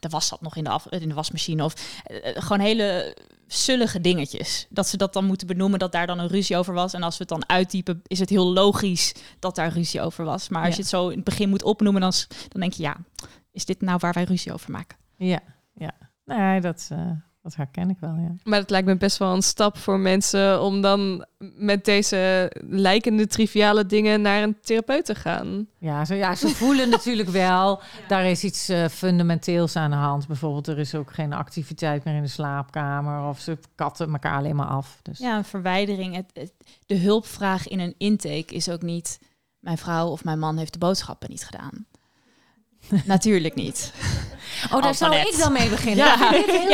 de 0.00 0.08
was 0.08 0.26
zat 0.26 0.40
nog 0.40 0.56
in 0.56 0.64
de, 0.64 0.70
af, 0.70 0.86
in 0.88 1.08
de 1.08 1.14
wasmachine. 1.14 1.64
Of 1.64 2.00
eh, 2.04 2.42
gewoon 2.42 2.60
hele 2.60 3.16
zullige 3.48 4.00
dingetjes. 4.00 4.66
Dat 4.70 4.88
ze 4.88 4.96
dat 4.96 5.12
dan 5.12 5.24
moeten 5.24 5.46
benoemen 5.46 5.78
dat 5.78 5.92
daar 5.92 6.06
dan 6.06 6.18
een 6.18 6.28
ruzie 6.28 6.56
over 6.56 6.74
was. 6.74 6.92
En 6.92 7.02
als 7.02 7.18
we 7.18 7.24
het 7.28 7.28
dan 7.40 7.48
uittypen, 7.48 8.02
is 8.06 8.18
het 8.18 8.28
heel 8.28 8.52
logisch 8.52 9.14
dat 9.38 9.54
daar 9.54 9.72
ruzie 9.72 10.00
over 10.00 10.24
was. 10.24 10.48
Maar 10.48 10.60
als 10.60 10.68
Ja. 10.70 10.74
je 10.76 10.80
het 10.80 10.90
zo 10.90 11.08
in 11.08 11.14
het 11.16 11.24
begin 11.24 11.48
moet 11.48 11.62
opnoemen, 11.62 12.00
dan 12.00 12.12
denk 12.60 12.72
je 12.72 12.82
ja, 12.82 12.96
is 13.52 13.64
dit 13.64 13.80
nou 13.80 13.98
waar 14.00 14.12
wij 14.12 14.24
ruzie 14.24 14.52
over 14.52 14.70
maken? 14.70 14.96
Ja, 15.16 15.40
ja. 15.74 15.92
Nee, 16.24 16.60
dat, 16.60 16.88
eh, 16.92 17.10
dat 17.48 17.56
herken 17.56 17.90
ik 17.90 17.96
wel, 18.00 18.14
ja. 18.14 18.34
Maar 18.44 18.58
het 18.58 18.70
lijkt 18.70 18.86
me 18.86 18.96
best 18.96 19.18
wel 19.18 19.34
een 19.34 19.42
stap 19.42 19.78
voor 19.78 19.98
mensen 19.98 20.62
om 20.62 20.80
dan 20.80 21.26
met 21.56 21.84
deze 21.84 22.52
lijkende 22.68 23.26
triviale 23.26 23.86
dingen 23.86 24.20
naar 24.22 24.42
een 24.42 24.56
therapeut 24.60 25.04
te 25.04 25.14
gaan. 25.14 25.66
Ja, 25.78 26.04
ze, 26.04 26.14
ja, 26.14 26.34
ze 26.34 26.48
voelen 26.48 26.88
natuurlijk 26.96 27.28
wel, 27.28 27.80
daar 28.08 28.24
is 28.26 28.44
iets 28.44 28.68
eh, 28.68 28.88
fundamenteels 28.88 29.76
aan 29.76 29.90
de 29.90 29.96
hand. 29.96 30.26
Bijvoorbeeld, 30.26 30.66
er 30.66 30.78
is 30.78 30.94
ook 30.94 31.12
geen 31.12 31.32
activiteit 31.32 32.04
meer 32.04 32.14
in 32.14 32.22
de 32.22 32.28
slaapkamer. 32.28 33.28
Of 33.28 33.40
ze 33.40 33.58
katten 33.74 34.12
elkaar 34.12 34.36
alleen 34.36 34.56
maar 34.56 34.66
af. 34.66 34.98
Dus. 35.02 35.18
Ja, 35.18 35.36
een 35.36 35.44
verwijdering. 35.44 36.14
Het, 36.14 36.30
het- 36.32 36.52
de 36.86 36.96
hulpvraag 36.98 37.68
in 37.68 37.80
een 37.80 37.94
intake 37.98 38.54
is 38.54 38.68
ook 38.70 38.82
niet... 38.82 39.18
mijn 39.58 39.78
vrouw 39.78 40.08
of 40.08 40.24
mijn 40.24 40.38
man 40.38 40.56
heeft 40.58 40.72
de 40.72 40.78
boodschappen 40.78 41.30
niet 41.30 41.44
gedaan. 41.44 41.86
Natuurlijk 43.04 43.54
niet. 43.54 43.92
oh, 44.72 44.82
daar 44.82 44.94
zou 44.94 45.14
ik 45.14 45.38
dan 45.38 45.52
mee 45.52 45.68
beginnen. 45.68 46.04
Ja. 46.06 46.30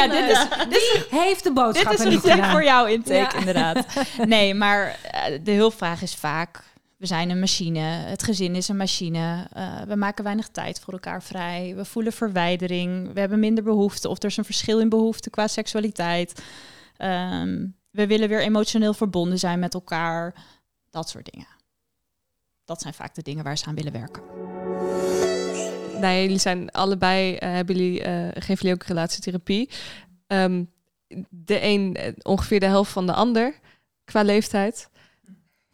Dit 0.08 0.70
is- 0.70 1.04
heeft 1.10 1.42
de 1.42 1.52
Dit 1.52 1.54
boodschappen 1.54 2.06
is 2.12 2.24
een 2.24 2.44
voor 2.44 2.64
jouw 2.64 2.86
intake, 2.86 3.14
Ja. 3.14 3.34
inderdaad. 3.38 3.86
Nee, 4.26 4.54
maar 4.54 4.98
eh, 5.10 5.38
de 5.42 5.52
hulpvraag 5.52 6.02
is 6.02 6.14
vaak... 6.14 6.62
we 6.96 7.06
zijn 7.06 7.30
een 7.30 7.38
machine, 7.40 7.80
het 7.80 8.22
gezin 8.22 8.54
is 8.54 8.68
een 8.68 8.76
machine... 8.76 9.46
eh, 9.52 9.80
we 9.82 9.96
maken 9.96 10.24
weinig 10.24 10.48
tijd 10.48 10.80
voor 10.80 10.92
elkaar 10.92 11.22
vrij... 11.22 11.72
we 11.76 11.84
voelen 11.84 12.12
verwijdering, 12.12 13.12
we 13.12 13.20
hebben 13.20 13.38
minder 13.38 13.64
behoefte... 13.64 14.08
of 14.08 14.18
er 14.18 14.28
is 14.28 14.36
een 14.36 14.44
verschil 14.44 14.80
in 14.80 14.88
behoefte 14.88 15.30
qua 15.30 15.46
seksualiteit... 15.46 16.42
Ehm, 16.96 17.66
we 17.90 18.06
willen 18.06 18.28
weer 18.28 18.40
emotioneel 18.42 18.94
verbonden 18.94 19.38
zijn 19.38 19.58
met 19.58 19.74
elkaar. 19.74 20.34
Dat 20.90 21.08
soort 21.08 21.32
dingen. 21.32 21.46
Dat 22.64 22.80
zijn 22.80 22.94
vaak 22.94 23.14
de 23.14 23.22
dingen 23.22 23.44
waar 23.44 23.58
ze 23.58 23.66
aan 23.66 23.74
willen 23.74 23.92
werken. 23.92 24.22
Nou, 26.00 26.20
jullie 26.20 26.38
zijn 26.38 26.70
allebei, 26.70 27.36
eh, 27.36 27.50
hebben 27.50 27.76
jullie, 27.76 28.02
eh, 28.02 28.28
geven 28.32 28.54
jullie 28.54 28.74
ook 28.74 28.82
relatietherapie. 28.82 29.68
Ehm, 30.26 30.62
de 31.30 31.62
een 31.62 31.96
eh, 31.96 32.12
ongeveer 32.22 32.60
de 32.60 32.66
helft 32.66 32.92
van 32.92 33.06
de 33.06 33.12
ander 33.12 33.58
qua 34.04 34.22
leeftijd. 34.22 34.88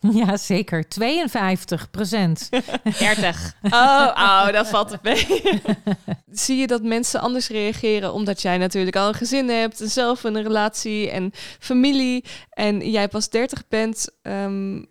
Ja, 0.13 0.37
zeker. 0.37 0.89
52 0.89 1.91
procent. 1.91 2.49
30. 2.99 3.55
Oh, 3.63 4.11
oh, 4.15 4.53
dat 4.53 4.69
valt 4.69 4.91
het 4.91 5.03
mee. 5.03 5.43
Zie 6.31 6.57
je 6.57 6.67
dat 6.67 6.83
mensen 6.83 7.21
anders 7.21 7.49
reageren 7.49 8.13
omdat 8.13 8.43
jij 8.43 8.59
natuurlijk 8.59 8.97
al 8.97 9.09
een 9.09 9.15
gezin 9.15 9.49
hebt, 9.49 9.81
en 9.81 9.89
zelf 9.89 10.25
een 10.25 10.43
relatie 10.43 11.11
en 11.11 11.31
familie 11.59 12.25
en 12.51 12.91
jij 12.91 13.09
pas 13.09 13.29
30 13.29 13.69
bent? 13.69 14.09
Ehm, 14.23 14.83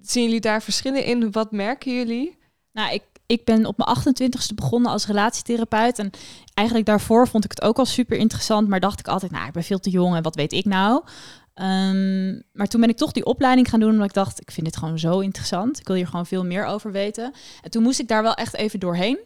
zien 0.00 0.24
jullie 0.24 0.40
daar 0.40 0.62
verschillen 0.62 1.04
in? 1.04 1.30
Wat 1.32 1.52
merken 1.52 1.96
jullie? 1.96 2.38
Nou, 2.72 2.92
ik, 2.94 3.02
ik 3.26 3.44
ben 3.44 3.66
op 3.66 3.76
mijn 3.76 3.98
28ste 3.98 4.54
begonnen 4.54 4.90
als 4.90 5.06
relatietherapeut. 5.06 5.98
En 5.98 6.10
eigenlijk 6.54 6.88
daarvoor 6.88 7.28
vond 7.28 7.44
ik 7.44 7.50
het 7.50 7.62
ook 7.62 7.78
al 7.78 7.86
super 7.86 8.16
interessant. 8.16 8.68
Maar 8.68 8.80
dacht 8.80 9.00
ik 9.00 9.08
altijd, 9.08 9.32
nou, 9.32 9.46
ik 9.46 9.52
ben 9.52 9.64
veel 9.64 9.78
te 9.78 9.90
jong 9.90 10.16
en 10.16 10.22
wat 10.22 10.34
weet 10.34 10.52
ik 10.52 10.64
nou? 10.64 11.02
Ehm, 11.54 12.40
maar 12.52 12.66
toen 12.66 12.80
ben 12.80 12.90
ik 12.90 12.96
toch 12.96 13.12
die 13.12 13.24
opleiding 13.24 13.68
gaan 13.68 13.80
doen, 13.80 13.90
omdat 13.90 14.06
ik 14.06 14.14
dacht, 14.14 14.40
ik 14.40 14.50
vind 14.50 14.66
dit 14.66 14.76
gewoon 14.76 14.98
zo 14.98 15.18
interessant. 15.18 15.78
Ik 15.80 15.86
wil 15.86 15.96
hier 15.96 16.06
gewoon 16.06 16.26
veel 16.26 16.44
meer 16.44 16.64
over 16.64 16.92
weten. 16.92 17.32
En 17.62 17.70
toen 17.70 17.82
moest 17.82 18.00
ik 18.00 18.08
daar 18.08 18.22
wel 18.22 18.34
echt 18.34 18.54
even 18.54 18.80
doorheen. 18.80 19.18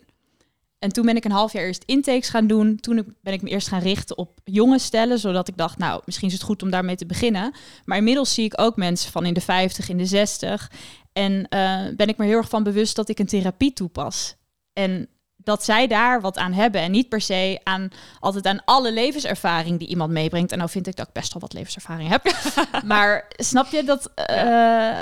En 0.81 0.93
toen 0.93 1.07
ben 1.07 1.17
ik 1.17 1.25
een 1.25 1.31
half 1.31 1.53
jaar 1.53 1.65
eerst 1.65 1.83
intakes 1.87 2.29
gaan 2.29 2.47
doen. 2.47 2.77
Toen 2.77 3.15
ben 3.23 3.33
ik 3.33 3.43
me 3.43 3.51
eerst 3.51 3.69
gaan 3.69 3.81
richten 3.81 4.19
op 4.19 4.41
jonge 4.45 4.79
stellen, 4.79 5.19
zodat 5.19 5.49
ik 5.49 5.57
dacht, 5.57 5.79
nou, 5.79 6.03
misschien 6.05 6.29
is 6.29 6.35
het 6.35 6.43
goed 6.43 6.63
om 6.63 6.71
daarmee 6.71 6.97
te 6.97 7.07
beginnen. 7.07 7.53
Maar 7.85 7.97
inmiddels 7.97 8.35
zie 8.35 8.45
ik 8.45 8.61
ook 8.61 8.77
mensen 8.77 9.13
van 9.13 9.25
in 9.25 9.35
de 9.35 9.41
50, 9.41 9.89
in 9.89 9.97
de 9.97 10.07
60. 10.07 10.71
En 11.21 11.49
eh, 11.49 11.97
ben 11.97 12.09
ik 12.09 12.17
me 12.17 12.25
heel 12.25 12.37
erg 12.37 12.49
van 12.49 12.63
bewust 12.63 12.97
dat 12.97 13.09
ik 13.09 13.19
een 13.19 13.27
therapie 13.27 13.73
toepas. 13.73 14.37
En 14.73 15.09
dat 15.37 15.65
zij 15.65 15.87
daar 15.87 16.21
wat 16.21 16.39
aan 16.39 16.53
hebben. 16.53 16.81
En 16.81 16.91
niet 16.91 17.09
per 17.09 17.21
se 17.21 17.61
aan 17.63 17.89
altijd 18.21 18.47
aan 18.47 18.65
alle 18.65 18.93
levenservaring 18.93 19.79
die 19.79 19.89
iemand 19.89 20.11
meebrengt. 20.11 20.53
En 20.53 20.59
nou 20.59 20.71
vind 20.71 20.87
ik 20.87 20.97
dat 20.97 21.07
ik 21.07 21.13
best 21.13 21.33
wel 21.33 21.43
wat 21.43 21.53
levenservaring 21.53 22.09
heb. 22.09 22.23
maar 22.93 23.33
snap 23.37 23.67
je 23.67 23.85
dat, 23.85 24.11
eh, 24.15 25.01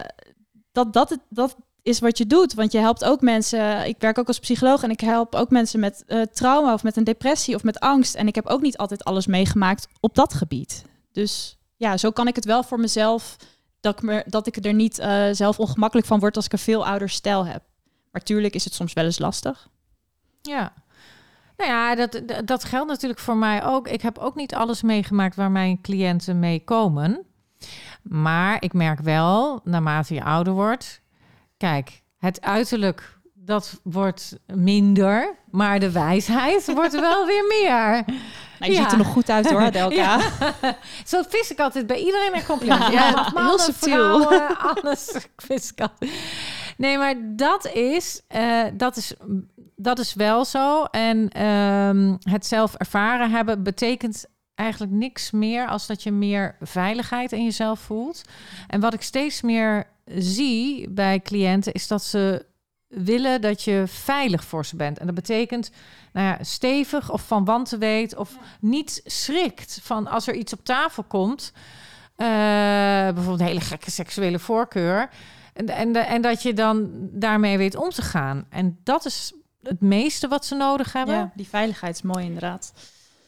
dat, 0.72 0.92
dat, 0.92 1.10
het, 1.10 1.20
dat 1.28 1.56
is 1.82 1.98
wat 1.98 2.18
je 2.18 2.26
doet? 2.26 2.54
Want 2.54 2.72
je 2.72 2.78
helpt 2.78 3.04
ook 3.04 3.20
mensen. 3.20 3.86
Ik 3.86 3.96
werk 3.98 4.18
ook 4.18 4.28
als 4.28 4.38
psycholoog 4.38 4.82
en 4.82 4.90
ik 4.90 5.00
help 5.00 5.34
ook 5.34 5.50
mensen 5.50 5.80
met 5.80 6.04
eh, 6.06 6.22
trauma 6.22 6.72
of 6.72 6.82
met 6.82 6.96
een 6.96 7.04
depressie 7.04 7.54
of 7.54 7.62
met 7.62 7.80
angst. 7.80 8.14
En 8.14 8.26
ik 8.26 8.34
heb 8.34 8.46
ook 8.46 8.60
niet 8.60 8.78
altijd 8.78 9.04
alles 9.04 9.26
meegemaakt 9.26 9.88
op 10.00 10.14
dat 10.14 10.34
gebied. 10.34 10.84
Dus 11.12 11.58
ja, 11.76 11.96
zo 11.96 12.10
kan 12.10 12.28
ik 12.28 12.34
het 12.34 12.44
wel 12.44 12.62
voor 12.62 12.80
mezelf. 12.80 13.36
Dat 13.80 13.94
ik, 13.94 14.02
me, 14.02 14.24
dat 14.26 14.46
ik 14.46 14.64
er 14.64 14.74
niet 14.74 14.98
eh, 14.98 15.24
zelf 15.32 15.58
ongemakkelijk 15.58 16.06
van 16.06 16.18
word 16.18 16.36
als 16.36 16.44
ik 16.44 16.52
een 16.52 16.58
veel 16.58 16.86
ouder 16.86 17.08
stijl 17.08 17.46
heb. 17.46 17.62
Maar 18.12 18.22
tuurlijk 18.22 18.54
is 18.54 18.64
het 18.64 18.74
soms 18.74 18.92
wel 18.92 19.04
eens 19.04 19.18
lastig. 19.18 19.68
Ja. 20.42 20.72
Nou 21.56 21.70
ja, 21.70 21.94
dat, 21.94 22.20
dat- 22.26 22.46
dat 22.46 22.64
geldt 22.64 22.88
natuurlijk 22.88 23.20
voor 23.20 23.36
mij 23.36 23.64
ook. 23.64 23.88
Ik 23.88 24.02
heb 24.02 24.18
ook 24.18 24.34
niet 24.34 24.54
alles 24.54 24.82
meegemaakt 24.82 25.36
waar 25.36 25.50
mijn 25.50 25.80
cliënten 25.80 26.38
mee 26.38 26.64
komen. 26.64 27.26
Maar 28.02 28.56
ik 28.62 28.72
merk 28.72 29.00
wel, 29.00 29.60
naarmate 29.64 30.14
je 30.14 30.24
ouder 30.24 30.52
wordt... 30.52 31.00
Kijk, 31.56 32.02
het 32.18 32.40
uiterlijk, 32.40 33.18
dat 33.34 33.80
wordt 33.82 34.38
minder. 34.46 35.36
Maar 35.50 35.80
de 35.80 35.90
wijsheid 35.92 36.74
wordt 36.74 37.00
wel 37.00 37.26
weer 37.30 37.44
meer. 37.48 38.04
Nou, 38.58 38.72
je 38.72 38.78
ziet 38.78 38.92
er 38.92 38.98
nog 38.98 39.06
goed 39.06 39.30
uit 39.30 39.50
hoor, 39.50 39.60
Adelka. 39.60 39.96
Ja. 40.18 40.18
Zo 41.06 41.22
vis 41.28 41.50
ik 41.50 41.58
altijd 41.60 41.86
bij 41.86 41.98
iedereen 41.98 42.34
een 42.34 42.44
compliment. 42.44 42.92
Ja, 42.92 43.32
heel 43.34 43.58
subtiel. 43.58 44.20
vrouwen, 44.20 44.58
alles 44.74 45.10
vis 45.36 45.70
ik 45.70 45.80
altijd. 45.80 46.10
Nee, 46.76 46.98
maar 46.98 47.14
dat 47.36 47.66
is, 47.72 48.22
eh, 48.28 48.64
dat 48.74 48.96
is, 48.96 49.14
dat 49.76 49.98
is 49.98 50.14
wel 50.14 50.44
zo. 50.44 50.84
En 50.84 51.28
ehm, 51.28 52.16
het 52.20 52.46
zelf 52.46 52.74
ervaren 52.74 53.30
hebben 53.30 53.62
betekent 53.62 54.24
eigenlijk 54.54 54.92
niks 54.92 55.30
meer 55.30 55.66
als 55.66 55.86
dat 55.86 56.02
je 56.02 56.12
meer 56.12 56.56
veiligheid 56.60 57.32
in 57.32 57.44
jezelf 57.44 57.80
voelt. 57.80 58.22
En 58.66 58.80
wat 58.80 58.94
ik 58.94 59.02
steeds 59.02 59.42
meer 59.42 59.86
zie 60.04 60.90
bij 60.90 61.20
cliënten 61.20 61.72
is 61.72 61.86
dat 61.86 62.04
ze 62.04 62.46
willen 62.88 63.40
dat 63.40 63.62
je 63.62 63.84
veilig 63.86 64.44
voor 64.44 64.66
ze 64.66 64.76
bent. 64.76 64.98
En 64.98 65.06
dat 65.06 65.14
betekent 65.14 65.70
nou 66.12 66.26
ja, 66.26 66.38
stevig 66.44 67.12
of 67.12 67.26
van 67.26 67.44
wanten 67.44 67.78
weet 67.78 68.16
of 68.16 68.36
niet 68.60 69.00
schrikt 69.04 69.80
van 69.82 70.06
als 70.06 70.26
er 70.26 70.34
iets 70.34 70.52
op 70.52 70.64
tafel 70.64 71.02
komt. 71.02 71.52
eh, 72.16 72.26
bijvoorbeeld 73.14 73.40
een 73.40 73.46
hele 73.46 73.60
gekke 73.60 73.90
seksuele 73.90 74.38
voorkeur. 74.38 75.08
En, 75.52 75.66
en, 75.68 75.96
en 75.96 76.22
dat 76.22 76.42
je 76.42 76.52
dan 76.52 76.90
daarmee 77.12 77.58
weet 77.58 77.76
om 77.76 77.90
te 77.90 78.02
gaan. 78.02 78.46
En 78.50 78.78
dat 78.84 79.04
is 79.04 79.32
het 79.62 79.80
meeste 79.80 80.28
wat 80.28 80.44
ze 80.46 80.54
nodig 80.54 80.92
hebben. 80.92 81.14
Ja, 81.14 81.32
die 81.34 81.48
veiligheid 81.48 81.94
is 81.94 82.02
mooi 82.02 82.24
inderdaad. 82.24 82.72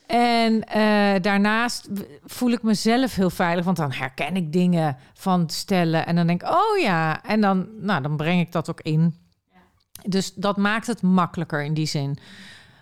En 0.06 0.64
eh, 0.64 1.20
daarnaast 1.22 1.88
voel 2.24 2.50
ik 2.50 2.62
mezelf 2.62 3.14
heel 3.14 3.30
veilig, 3.30 3.64
want 3.64 3.76
dan 3.76 3.92
herken 3.92 4.36
ik 4.36 4.52
dingen 4.52 4.96
van 5.14 5.50
stellen 5.50 6.06
en 6.06 6.16
dan 6.16 6.26
denk 6.26 6.42
ik, 6.42 6.48
oh 6.48 6.78
ja, 6.78 7.22
en 7.22 7.40
dan, 7.40 7.68
nou, 7.80 8.02
dan 8.02 8.16
breng 8.16 8.40
ik 8.40 8.52
dat 8.52 8.70
ook 8.70 8.80
in. 8.80 9.14
Dus 10.08 10.34
dat 10.34 10.56
maakt 10.56 10.86
het 10.86 11.02
makkelijker 11.02 11.64
in 11.64 11.74
die 11.74 11.86
zin. 11.86 12.18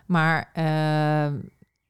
Maar 0.07 0.51
eh, 0.53 1.35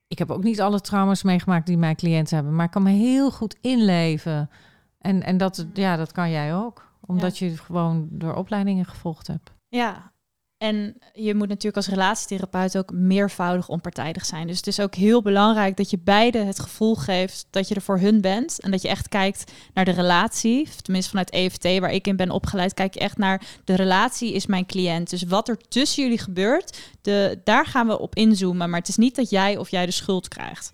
ik 0.08 0.18
heb 0.18 0.30
ook 0.30 0.42
niet 0.42 0.60
alle 0.60 0.80
trauma's 0.80 1.22
meegemaakt 1.22 1.66
die 1.66 1.78
mijn 1.78 1.96
cliënten 1.96 2.36
hebben, 2.36 2.54
maar 2.54 2.64
ik 2.64 2.70
kan 2.70 2.82
me 2.82 2.90
heel 2.90 3.30
goed 3.30 3.56
inleven. 3.60 4.50
En, 4.98 5.22
en 5.22 5.36
dat, 5.36 5.66
ja, 5.72 5.96
dat 5.96 6.12
kan 6.12 6.30
jij 6.30 6.54
ook, 6.54 6.92
omdat 7.00 7.38
je 7.38 7.56
gewoon 7.56 8.08
door 8.10 8.34
opleidingen 8.34 8.84
gevolgd 8.84 9.26
hebt. 9.26 9.52
Ja. 9.68 10.12
En 10.58 10.96
je 11.12 11.34
moet 11.34 11.48
natuurlijk 11.48 11.76
als 11.76 11.88
relatietherapeut 11.88 12.78
ook 12.78 12.92
meervoudig 12.92 13.68
onpartijdig 13.68 14.24
zijn. 14.24 14.46
Dus 14.46 14.56
het 14.56 14.66
is 14.66 14.80
ook 14.80 14.94
heel 14.94 15.22
belangrijk 15.22 15.76
dat 15.76 15.90
je 15.90 15.98
beide 15.98 16.38
het 16.38 16.60
gevoel 16.60 16.94
geeft 16.94 17.46
dat 17.50 17.68
je 17.68 17.74
er 17.74 17.80
voor 17.82 17.98
hun 17.98 18.20
bent. 18.20 18.60
En 18.60 18.70
dat 18.70 18.82
je 18.82 18.88
echt 18.88 19.08
kijkt 19.08 19.52
naar 19.74 19.84
de 19.84 19.90
relatie. 19.90 20.68
Tenminste 20.82 21.10
vanuit 21.10 21.30
EFT, 21.30 21.62
waar 21.62 21.92
ik 21.92 22.06
in 22.06 22.16
ben 22.16 22.30
opgeleid, 22.30 22.74
kijk 22.74 22.94
je 22.94 23.00
echt 23.00 23.18
naar 23.18 23.42
de 23.64 23.74
relatie 23.74 24.32
is 24.32 24.46
mijn 24.46 24.66
cliënt. 24.66 25.10
Dus 25.10 25.22
wat 25.22 25.48
er 25.48 25.58
tussen 25.68 26.02
jullie 26.02 26.18
gebeurt, 26.18 26.78
de, 27.02 27.40
daar 27.44 27.66
gaan 27.66 27.86
we 27.86 27.98
op 27.98 28.14
inzoomen. 28.14 28.70
Maar 28.70 28.80
het 28.80 28.88
is 28.88 28.96
niet 28.96 29.16
dat 29.16 29.30
jij 29.30 29.56
of 29.56 29.68
jij 29.68 29.86
de 29.86 29.92
schuld 29.92 30.28
krijgt. 30.28 30.72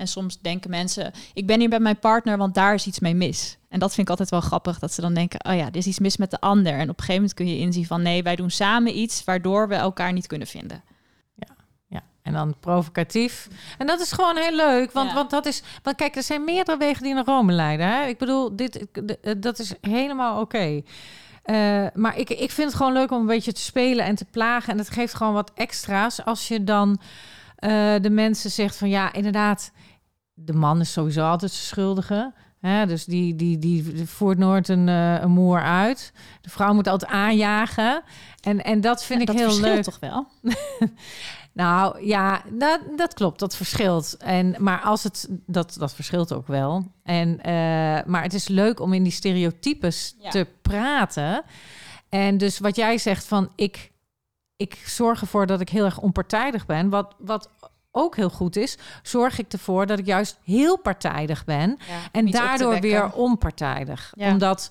En 0.00 0.08
soms 0.08 0.40
denken 0.40 0.70
mensen, 0.70 1.12
ik 1.34 1.46
ben 1.46 1.60
hier 1.60 1.68
bij 1.68 1.80
mijn 1.80 1.98
partner, 1.98 2.36
want 2.36 2.54
daar 2.54 2.74
is 2.74 2.86
iets 2.86 3.00
mee 3.00 3.14
mis. 3.14 3.58
En 3.68 3.78
dat 3.78 3.88
vind 3.88 4.02
ik 4.02 4.10
altijd 4.10 4.30
wel 4.30 4.40
grappig, 4.40 4.78
dat 4.78 4.92
ze 4.92 5.00
dan 5.00 5.14
denken, 5.14 5.44
oh 5.44 5.54
ja, 5.54 5.66
er 5.66 5.76
is 5.76 5.86
iets 5.86 5.98
mis 5.98 6.16
met 6.16 6.30
de 6.30 6.40
ander. 6.40 6.72
En 6.72 6.82
op 6.82 6.98
een 6.98 7.04
gegeven 7.04 7.14
moment 7.14 7.34
kun 7.34 7.48
je 7.48 7.58
inzien 7.58 7.86
van, 7.86 8.02
nee, 8.02 8.22
wij 8.22 8.36
doen 8.36 8.50
samen 8.50 8.98
iets 8.98 9.24
waardoor 9.24 9.68
we 9.68 9.74
elkaar 9.74 10.12
niet 10.12 10.26
kunnen 10.26 10.46
vinden. 10.46 10.82
Ja, 11.34 11.56
ja. 11.88 12.02
en 12.22 12.32
dan 12.32 12.54
provocatief. 12.60 13.48
En 13.78 13.86
dat 13.86 14.00
is 14.00 14.12
gewoon 14.12 14.36
heel 14.36 14.56
leuk, 14.56 14.92
want, 14.92 15.08
Ja. 15.08 15.14
want 15.14 15.30
dat 15.30 15.46
is, 15.46 15.62
want 15.82 15.96
kijk, 15.96 16.16
er 16.16 16.22
zijn 16.22 16.44
meerdere 16.44 16.78
wegen 16.78 17.02
die 17.02 17.14
naar 17.14 17.24
Rome 17.24 17.52
leiden. 17.52 17.86
Hè? 17.86 18.06
Ik 18.06 18.18
bedoel, 18.18 18.56
dit, 18.56 18.86
dat 19.38 19.58
is 19.58 19.74
helemaal 19.80 20.40
oké. 20.40 20.82
Eh, 21.42 21.86
maar 21.94 22.18
ik, 22.18 22.30
ik 22.30 22.50
vind 22.50 22.68
het 22.68 22.76
gewoon 22.76 22.92
leuk 22.92 23.10
om 23.10 23.20
een 23.20 23.26
beetje 23.26 23.52
te 23.52 23.60
spelen 23.60 24.04
en 24.04 24.14
te 24.14 24.24
plagen. 24.30 24.72
En 24.72 24.78
het 24.78 24.90
geeft 24.90 25.14
gewoon 25.14 25.32
wat 25.32 25.52
extra's 25.54 26.24
als 26.24 26.48
je 26.48 26.64
dan 26.64 27.00
eh, 27.60 27.94
de 28.00 28.10
mensen 28.10 28.50
zegt 28.50 28.76
van 28.76 28.88
ja, 28.88 29.12
inderdaad, 29.12 29.72
de 30.44 30.52
man 30.52 30.80
is 30.80 30.92
sowieso 30.92 31.24
altijd 31.28 31.50
de 31.50 31.56
schuldige. 31.56 32.32
Hè? 32.60 32.86
Dus 32.86 33.04
die, 33.04 33.34
die, 33.36 33.58
die 33.58 34.06
voert 34.06 34.38
nooit 34.38 34.68
een, 34.68 34.88
eh, 34.88 35.20
een 35.20 35.30
moer 35.30 35.62
uit. 35.62 36.12
De 36.40 36.50
vrouw 36.50 36.74
moet 36.74 36.88
altijd 36.88 37.10
aanjagen. 37.10 38.02
En, 38.40 38.64
en 38.64 38.80
dat 38.80 39.04
vind 39.04 39.22
Ja, 39.22 39.32
ik 39.32 39.38
dat 39.38 39.50
heel 39.50 39.60
leuk. 39.60 39.82
toch 39.82 39.98
wel? 40.00 40.26
Nou 41.52 42.06
ja, 42.06 42.42
dat, 42.52 42.80
dat 42.96 43.14
klopt, 43.14 43.38
dat 43.38 43.56
verschilt. 43.56 44.16
En, 44.16 44.54
maar 44.58 44.80
als 44.80 45.02
het, 45.02 45.28
dat, 45.46 45.76
dat 45.78 45.94
verschilt 45.94 46.32
ook 46.32 46.46
wel. 46.46 46.92
En, 47.02 47.40
eh, 47.40 47.52
maar 48.06 48.22
het 48.22 48.34
is 48.34 48.48
leuk 48.48 48.80
om 48.80 48.92
in 48.92 49.02
die 49.02 49.12
stereotypes 49.12 50.14
Ja. 50.18 50.30
te 50.30 50.46
praten. 50.62 51.42
En 52.08 52.38
dus 52.38 52.58
wat 52.58 52.76
jij 52.76 52.98
zegt 52.98 53.24
van 53.26 53.50
ik, 53.56 53.92
ik 54.56 54.74
zorg 54.86 55.20
ervoor 55.20 55.46
dat 55.46 55.60
ik 55.60 55.68
heel 55.68 55.84
erg 55.84 55.98
onpartijdig 55.98 56.66
ben. 56.66 56.88
Wat, 56.88 57.14
wat 57.18 57.50
ook 57.92 58.16
heel 58.16 58.30
goed 58.30 58.56
is, 58.56 58.78
zorg 59.02 59.38
ik 59.38 59.52
ervoor 59.52 59.86
dat 59.86 59.98
ik 59.98 60.06
juist 60.06 60.38
heel 60.44 60.78
partijdig 60.78 61.44
ben. 61.44 61.78
En 62.12 62.30
daardoor 62.30 62.80
weer 62.80 63.12
onpartijdig. 63.12 64.12
Ja. 64.16 64.28
Omdat, 64.28 64.70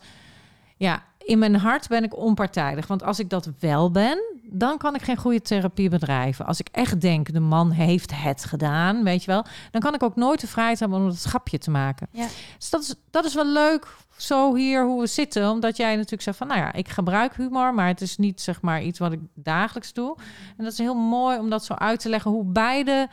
ja, 0.77 1.03
in 1.29 1.39
mijn 1.39 1.55
hart 1.55 1.87
ben 1.87 2.03
ik 2.03 2.17
onpartijdig. 2.17 2.87
Want 2.87 3.03
als 3.03 3.19
ik 3.19 3.29
dat 3.29 3.49
wel 3.59 3.91
ben, 3.91 4.39
dan 4.43 4.77
kan 4.77 4.95
ik 4.95 5.01
geen 5.01 5.17
goede 5.17 5.41
therapie 5.41 5.89
bedrijven. 5.89 6.45
Als 6.45 6.59
ik 6.59 6.69
echt 6.71 7.01
denk, 7.01 7.33
de 7.33 7.39
man 7.39 7.71
heeft 7.71 8.11
het 8.15 8.45
gedaan, 8.45 9.03
weet 9.03 9.23
je 9.23 9.31
wel. 9.31 9.45
Dan 9.71 9.81
kan 9.81 9.93
ik 9.93 10.03
ook 10.03 10.15
nooit 10.15 10.41
de 10.41 10.47
vrijheid 10.47 10.79
hebben 10.79 10.99
om 10.99 11.05
het 11.05 11.19
schapje 11.19 11.57
te 11.57 11.71
maken. 11.71 12.07
Ja. 12.11 12.27
Dus 12.57 12.69
dat 12.69 12.81
is, 12.81 12.95
dat 13.09 13.25
is 13.25 13.33
wel 13.33 13.47
leuk, 13.47 13.95
zo 14.17 14.55
hier 14.55 14.85
hoe 14.85 15.01
we 15.01 15.07
zitten. 15.07 15.49
Omdat 15.49 15.77
jij 15.77 15.95
natuurlijk 15.95 16.21
zegt 16.21 16.37
van, 16.37 16.47
nou 16.47 16.59
ja, 16.59 16.73
ik 16.73 16.87
gebruik 16.87 17.35
humor. 17.35 17.73
Maar 17.73 17.87
het 17.87 18.01
is 18.01 18.17
niet, 18.17 18.41
zeg 18.41 18.61
maar, 18.61 18.81
iets 18.81 18.99
wat 18.99 19.11
ik 19.11 19.19
dagelijks 19.33 19.93
doe. 19.93 20.17
En 20.57 20.63
dat 20.63 20.71
is 20.71 20.77
heel 20.77 20.95
mooi 20.95 21.37
om 21.37 21.49
dat 21.49 21.65
zo 21.65 21.73
uit 21.73 21.99
te 21.99 22.09
leggen. 22.09 22.31
Hoe 22.31 22.45
beide 22.45 23.09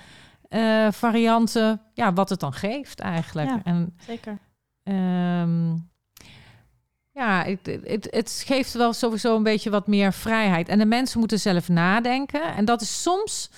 eh, 0.49 0.89
varianten, 0.91 1.81
ja, 1.95 2.13
wat 2.13 2.29
het 2.29 2.41
dan 2.41 2.53
geeft 2.53 3.01
eigenlijk. 3.01 3.49
Ja. 3.49 3.61
En 3.65 3.97
Zeker. 4.07 4.39
Ehm, 4.83 5.75
ja, 7.17 7.45
het, 7.45 7.79
het, 7.85 8.09
het 8.11 8.43
geeft 8.47 8.73
wel 8.73 8.93
sowieso 8.93 9.37
een 9.37 9.43
beetje 9.43 9.71
wat 9.71 9.87
meer 9.87 10.13
vrijheid. 10.13 10.69
En 10.69 10.79
de 10.79 10.87
mensen 10.87 11.19
moeten 11.19 11.41
zelf 11.41 11.69
nadenken. 11.69 12.43
En 12.43 12.65
dat 12.65 12.81
is 12.81 13.03
soms 13.03 13.51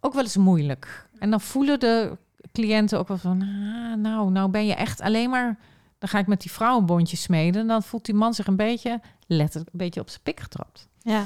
ook 0.00 0.14
wel 0.14 0.22
eens 0.22 0.36
moeilijk. 0.36 1.06
En 1.18 1.30
dan 1.30 1.40
voelen 1.40 1.80
de 1.80 2.16
cliënten 2.52 2.98
ook 2.98 3.08
wel 3.08 3.18
van... 3.18 3.42
Ah, 3.42 3.98
nou, 3.98 4.30
nou 4.30 4.50
ben 4.50 4.66
je 4.66 4.74
echt 4.74 5.00
alleen 5.00 5.30
maar... 5.30 5.58
Dan 5.98 6.08
ga 6.08 6.18
ik 6.18 6.26
met 6.26 6.40
die 6.40 6.50
vrouw 6.50 6.78
een 6.78 6.86
bondje 6.86 7.16
smeden. 7.16 7.60
En 7.60 7.66
dan 7.66 7.82
voelt 7.82 8.04
die 8.04 8.14
man 8.14 8.34
zich 8.34 8.46
een 8.46 8.56
beetje, 8.56 9.00
letterlijk, 9.26 9.72
een 9.72 9.78
beetje 9.78 10.00
op 10.00 10.08
zijn 10.08 10.22
pik 10.22 10.40
getrapt. 10.40 10.88
Ja, 10.98 11.24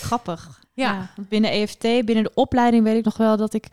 grappig. 0.00 0.60
Ja. 0.74 1.10
binnen 1.16 1.50
EFT, 1.50 1.82
binnen 1.82 2.24
de 2.24 2.34
opleiding 2.34 2.84
weet 2.84 2.98
ik 2.98 3.04
nog 3.04 3.16
wel 3.16 3.36
dat 3.36 3.54
ik... 3.54 3.68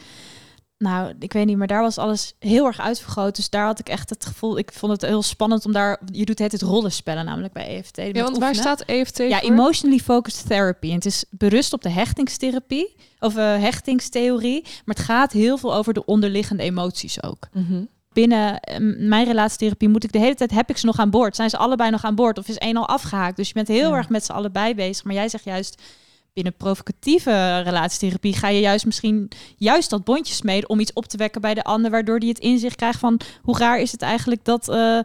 Nou, 0.86 1.14
ik 1.20 1.34
weet 1.34 1.46
niet, 1.46 1.58
maar 1.58 1.68
daar 1.68 1.82
was 1.82 1.98
alles 1.98 2.34
heel 2.40 2.66
erg 2.66 2.80
uitvergroot. 2.80 3.36
Dus 3.36 3.50
daar 3.50 3.66
had 3.66 3.80
ik 3.80 3.90
echt 3.90 4.10
het 4.10 4.26
gevoel... 4.26 4.58
Ik 4.58 4.72
vond 4.74 4.92
het 4.92 5.02
heel 5.02 5.22
spannend 5.24 5.66
om 5.66 5.72
daar... 5.72 6.00
Je 6.12 6.26
doet 6.26 6.40
het 6.40 6.52
het 6.52 6.62
rollenspellen 6.62 7.26
namelijk 7.26 7.54
bij 7.54 7.68
EFT. 7.78 7.98
Ja, 7.98 8.24
want 8.24 8.38
waar 8.38 8.56
staat 8.56 8.82
EFT 8.82 9.18
Ja, 9.18 9.40
voor? 9.40 9.50
emotionally 9.52 10.00
focused 10.00 10.48
therapy. 10.48 10.88
En 10.90 10.96
het 10.96 11.06
is 11.06 11.26
berust 11.30 11.74
op 11.74 11.82
de 11.82 11.90
hechtingstherapie, 11.90 12.96
of 13.20 13.36
eh, 13.36 13.62
hechtingstheorie. 13.62 14.62
Maar 14.64 14.96
het 14.96 15.00
gaat 15.06 15.32
heel 15.32 15.58
veel 15.58 15.76
over 15.76 15.94
de 15.94 16.06
onderliggende 16.06 16.64
emoties 16.64 17.24
ook. 17.24 17.48
Mhm. 17.54 17.84
Binnen 18.14 18.60
eh, 18.60 18.78
mijn 19.08 19.26
relatietherapie 19.26 19.90
moet 19.90 20.04
ik 20.04 20.12
de 20.12 20.20
hele 20.20 20.36
tijd, 20.36 20.52
heb 20.52 20.70
ik 20.70 20.78
ze 20.78 20.86
nog 20.86 21.00
aan 21.00 21.10
boord? 21.10 21.36
Zijn 21.36 21.50
ze 21.50 21.58
allebei 21.58 21.90
nog 21.90 22.04
aan 22.04 22.16
boord? 22.16 22.38
Of 22.38 22.48
is 22.48 22.58
één 22.58 22.78
al 22.78 22.88
afgehaakt? 22.88 23.36
Dus 23.38 23.48
je 23.48 23.54
bent 23.54 23.68
heel 23.68 23.90
Ja. 23.90 23.96
erg 23.98 24.10
met 24.10 24.26
z'n 24.26 24.32
allebei 24.32 24.76
bezig. 24.76 25.04
Maar 25.04 25.14
jij 25.14 25.30
zegt 25.30 25.44
juist, 25.44 25.82
binnen 26.36 26.54
provocatieve 26.58 27.60
relatietherapie 27.60 28.34
ga 28.34 28.48
je 28.50 28.60
juist 28.60 28.86
misschien 28.86 29.30
juist 29.58 29.90
dat 29.90 30.04
bondje 30.04 30.34
smeden 30.34 30.70
om 30.70 30.80
iets 30.80 30.94
op 30.94 31.06
te 31.06 31.18
wekken 31.18 31.42
bij 31.42 31.54
de 31.54 31.64
ander, 31.64 31.92
waardoor 31.92 32.20
die 32.20 32.30
het 32.30 32.40
inzicht 32.40 32.76
krijgt 32.76 33.00
van 33.00 33.20
hoe 33.42 33.58
raar 33.58 33.80
is 33.80 33.92
het 33.92 34.02
eigenlijk 34.02 34.46
dat... 34.46 34.70
eh, 34.70 35.00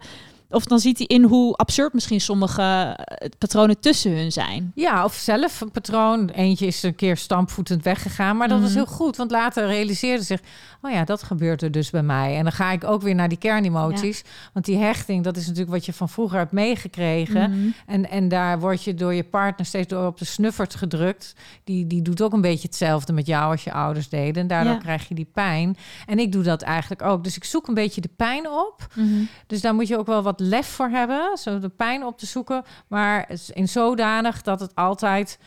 of 0.51 0.65
dan 0.65 0.79
ziet 0.79 0.99
hij 0.99 1.07
in 1.07 1.23
hoe 1.23 1.55
absurd 1.57 1.93
misschien 1.93 2.21
sommige 2.21 2.63
eh, 2.63 3.29
patronen 3.39 3.81
tussen 3.81 4.17
hun 4.17 4.33
zijn. 4.33 4.73
Ja, 4.75 5.05
of 5.05 5.15
zelf 5.15 5.61
een 5.61 5.71
patroon. 5.71 6.29
Eentje 6.29 6.67
is 6.67 6.83
een 6.83 6.95
keer 6.95 7.17
stampvoetend 7.17 7.83
weggegaan. 7.85 8.37
Maar 8.37 8.49
dat 8.49 8.61
was 8.61 8.69
Mhm. 8.69 8.79
heel 8.79 8.87
goed. 8.95 9.17
Want 9.17 9.31
later 9.31 9.67
realiseerde 9.67 10.23
zich... 10.25 10.41
oh 10.83 10.91
ja, 10.91 11.05
dat 11.05 11.23
gebeurt 11.23 11.63
er 11.63 11.71
dus 11.71 11.91
bij 11.91 12.03
mij. 12.03 12.37
En 12.37 12.43
dan 12.43 12.53
ga 12.53 12.71
ik 12.73 12.85
ook 12.85 13.03
weer 13.03 13.15
naar 13.15 13.29
die 13.29 13.39
kernemoties. 13.39 14.23
Want 14.53 14.65
die 14.65 14.77
hechting, 14.77 15.25
dat 15.25 15.37
is 15.37 15.45
natuurlijk 15.47 15.73
wat 15.73 15.87
je 15.87 15.93
van 15.93 16.09
vroeger 16.09 16.39
hebt 16.39 16.53
meegekregen. 16.53 17.51
Mhm. 17.51 17.69
En, 17.87 18.11
en 18.11 18.29
daar 18.29 18.61
word 18.61 18.83
je 18.85 18.95
door 18.95 19.15
je 19.15 19.25
partner 19.25 19.67
steeds 19.67 19.89
door 19.89 20.07
op 20.07 20.19
de 20.19 20.25
snuffert 20.25 20.75
gedrukt. 20.75 21.35
Die, 21.65 21.87
die 21.87 22.03
doet 22.03 22.23
ook 22.23 22.33
een 22.33 22.41
beetje 22.41 22.67
hetzelfde 22.67 23.13
met 23.13 23.27
jou 23.27 23.51
als 23.51 23.65
je 23.65 23.73
ouders 23.73 24.09
deden. 24.09 24.43
En 24.43 24.49
daardoor 24.49 24.73
Ja. 24.73 24.79
krijg 24.79 25.09
je 25.09 25.15
die 25.15 25.29
pijn. 25.33 25.77
En 26.07 26.19
ik 26.19 26.33
doe 26.33 26.43
dat 26.43 26.63
eigenlijk 26.63 27.03
ook. 27.03 27.25
Dus 27.25 27.37
ik 27.37 27.45
zoek 27.45 27.69
een 27.69 27.75
beetje 27.75 28.01
de 28.01 28.11
pijn 28.17 28.49
op. 28.51 28.87
Mhm. 28.95 29.09
Dus 29.47 29.61
daar 29.61 29.75
moet 29.75 29.89
je 29.89 29.99
ook 29.99 30.07
wel 30.07 30.23
wat 30.23 30.39
lef 30.40 30.66
voor 30.66 30.88
hebben, 30.88 31.37
zo 31.38 31.59
de 31.59 31.68
pijn 31.68 32.05
op 32.05 32.18
te 32.18 32.26
zoeken. 32.26 32.62
Maar 32.88 33.31
in 33.53 33.68
zodanig 33.68 34.42
dat 34.42 34.61
het 34.61 34.74
altijd 34.74 35.38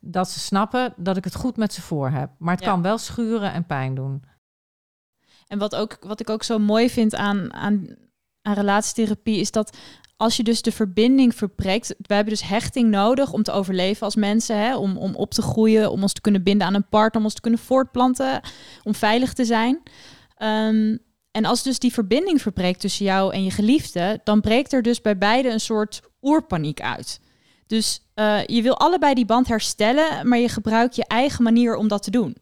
dat 0.00 0.28
ze 0.30 0.38
snappen 0.40 0.94
dat 0.96 1.16
ik 1.16 1.24
het 1.24 1.34
goed 1.34 1.56
met 1.56 1.72
ze 1.72 1.82
voor 1.82 2.10
heb. 2.10 2.30
Maar 2.38 2.54
het 2.54 2.64
Ja. 2.64 2.70
kan 2.70 2.82
wel 2.82 2.98
schuren 2.98 3.52
en 3.52 3.66
pijn 3.66 3.94
doen. 3.94 4.22
En 5.46 5.58
wat, 5.58 5.74
ook, 5.74 5.96
wat 6.00 6.20
ik 6.20 6.30
ook 6.30 6.42
zo 6.42 6.58
mooi 6.58 6.90
vind 6.90 7.14
aan, 7.14 7.52
aan, 7.54 7.86
aan 8.42 8.54
relatietherapie 8.54 9.40
is 9.40 9.50
dat 9.50 9.76
als 10.16 10.36
je 10.36 10.42
dus 10.42 10.62
de 10.62 10.72
verbinding 10.72 11.34
verbreekt. 11.34 11.88
We 11.98 12.14
hebben 12.14 12.32
dus 12.32 12.42
hechting 12.48 12.90
nodig 12.90 13.32
om 13.32 13.42
te 13.42 13.52
overleven 13.52 14.04
als 14.04 14.16
mensen. 14.16 14.56
Hè? 14.56 14.76
Om, 14.76 14.96
om 14.96 15.14
op 15.14 15.30
te 15.30 15.42
groeien, 15.42 15.90
om 15.90 16.02
ons 16.02 16.12
te 16.12 16.20
kunnen 16.20 16.42
binden 16.42 16.66
aan 16.66 16.74
een 16.74 16.88
partner, 16.88 17.18
om 17.18 17.24
ons 17.24 17.34
te 17.34 17.40
kunnen 17.40 17.60
voortplanten, 17.60 18.40
om 18.82 18.94
veilig 18.94 19.32
te 19.32 19.44
zijn. 19.44 19.82
Ehm, 20.36 20.96
en 21.32 21.44
als 21.44 21.62
dus 21.62 21.78
die 21.78 21.92
verbinding 21.92 22.42
verbreekt 22.42 22.80
tussen 22.80 23.04
jou 23.04 23.34
en 23.34 23.44
je 23.44 23.50
geliefde, 23.50 24.20
dan 24.24 24.40
breekt 24.40 24.72
er 24.72 24.82
dus 24.82 25.00
bij 25.00 25.18
beide 25.18 25.48
een 25.48 25.60
soort 25.60 26.00
oerpaniek 26.22 26.80
uit. 26.80 27.20
Dus 27.66 28.00
eh, 28.14 28.46
je 28.46 28.62
wil 28.62 28.78
allebei 28.78 29.14
die 29.14 29.24
band 29.24 29.48
herstellen, 29.48 30.28
maar 30.28 30.38
je 30.38 30.48
gebruikt 30.48 30.96
je 30.96 31.04
eigen 31.06 31.42
manier 31.42 31.76
om 31.76 31.88
dat 31.88 32.02
te 32.02 32.10
doen. 32.10 32.36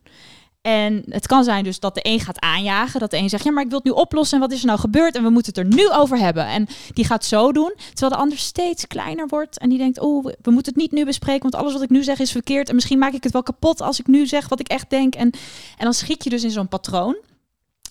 En 0.62 1.02
het 1.08 1.26
kan 1.26 1.44
zijn 1.44 1.64
dus 1.64 1.80
dat 1.80 1.94
de 1.94 2.00
een 2.02 2.20
gaat 2.20 2.40
aanjagen, 2.40 3.00
dat 3.00 3.10
de 3.10 3.16
een 3.16 3.28
zegt, 3.28 3.44
ja, 3.44 3.50
maar 3.50 3.62
ik 3.62 3.68
wil 3.68 3.78
het 3.78 3.86
nu 3.86 3.92
oplossen 3.92 4.34
en 4.34 4.42
wat 4.42 4.52
is 4.52 4.60
er 4.60 4.66
nou 4.66 4.78
gebeurd 4.78 5.16
en 5.16 5.22
we 5.22 5.30
moeten 5.30 5.54
het 5.54 5.64
er 5.64 5.76
nu 5.78 5.90
over 5.90 6.18
hebben. 6.18 6.46
En 6.46 6.66
die 6.92 7.04
gaat 7.04 7.24
zo 7.24 7.52
doen, 7.52 7.72
terwijl 7.76 8.12
de 8.12 8.18
ander 8.18 8.38
steeds 8.38 8.86
kleiner 8.86 9.28
wordt 9.28 9.58
en 9.58 9.68
die 9.68 9.78
denkt, 9.78 10.00
oh, 10.00 10.24
we 10.24 10.50
moeten 10.50 10.72
het 10.72 10.82
niet 10.82 10.92
nu 10.92 11.04
bespreken, 11.04 11.42
want 11.42 11.54
alles 11.54 11.72
wat 11.72 11.82
ik 11.82 11.90
nu 11.90 12.02
zeg 12.02 12.18
is 12.18 12.32
verkeerd 12.32 12.68
en 12.68 12.74
misschien 12.74 12.98
maak 12.98 13.12
ik 13.12 13.22
het 13.22 13.32
wel 13.32 13.42
kapot 13.42 13.80
als 13.80 14.00
ik 14.00 14.06
nu 14.06 14.26
zeg 14.26 14.48
wat 14.48 14.60
ik 14.60 14.68
echt 14.68 14.90
denk. 14.90 15.14
En, 15.14 15.30
en 15.76 15.84
dan 15.84 15.94
schiet 15.94 16.24
je 16.24 16.30
dus 16.30 16.44
in 16.44 16.50
zo'n 16.50 16.68
patroon. 16.68 17.16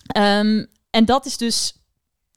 Ehm, 0.06 0.64
en 0.90 1.04
dat 1.04 1.26
is 1.26 1.36
dus, 1.36 1.74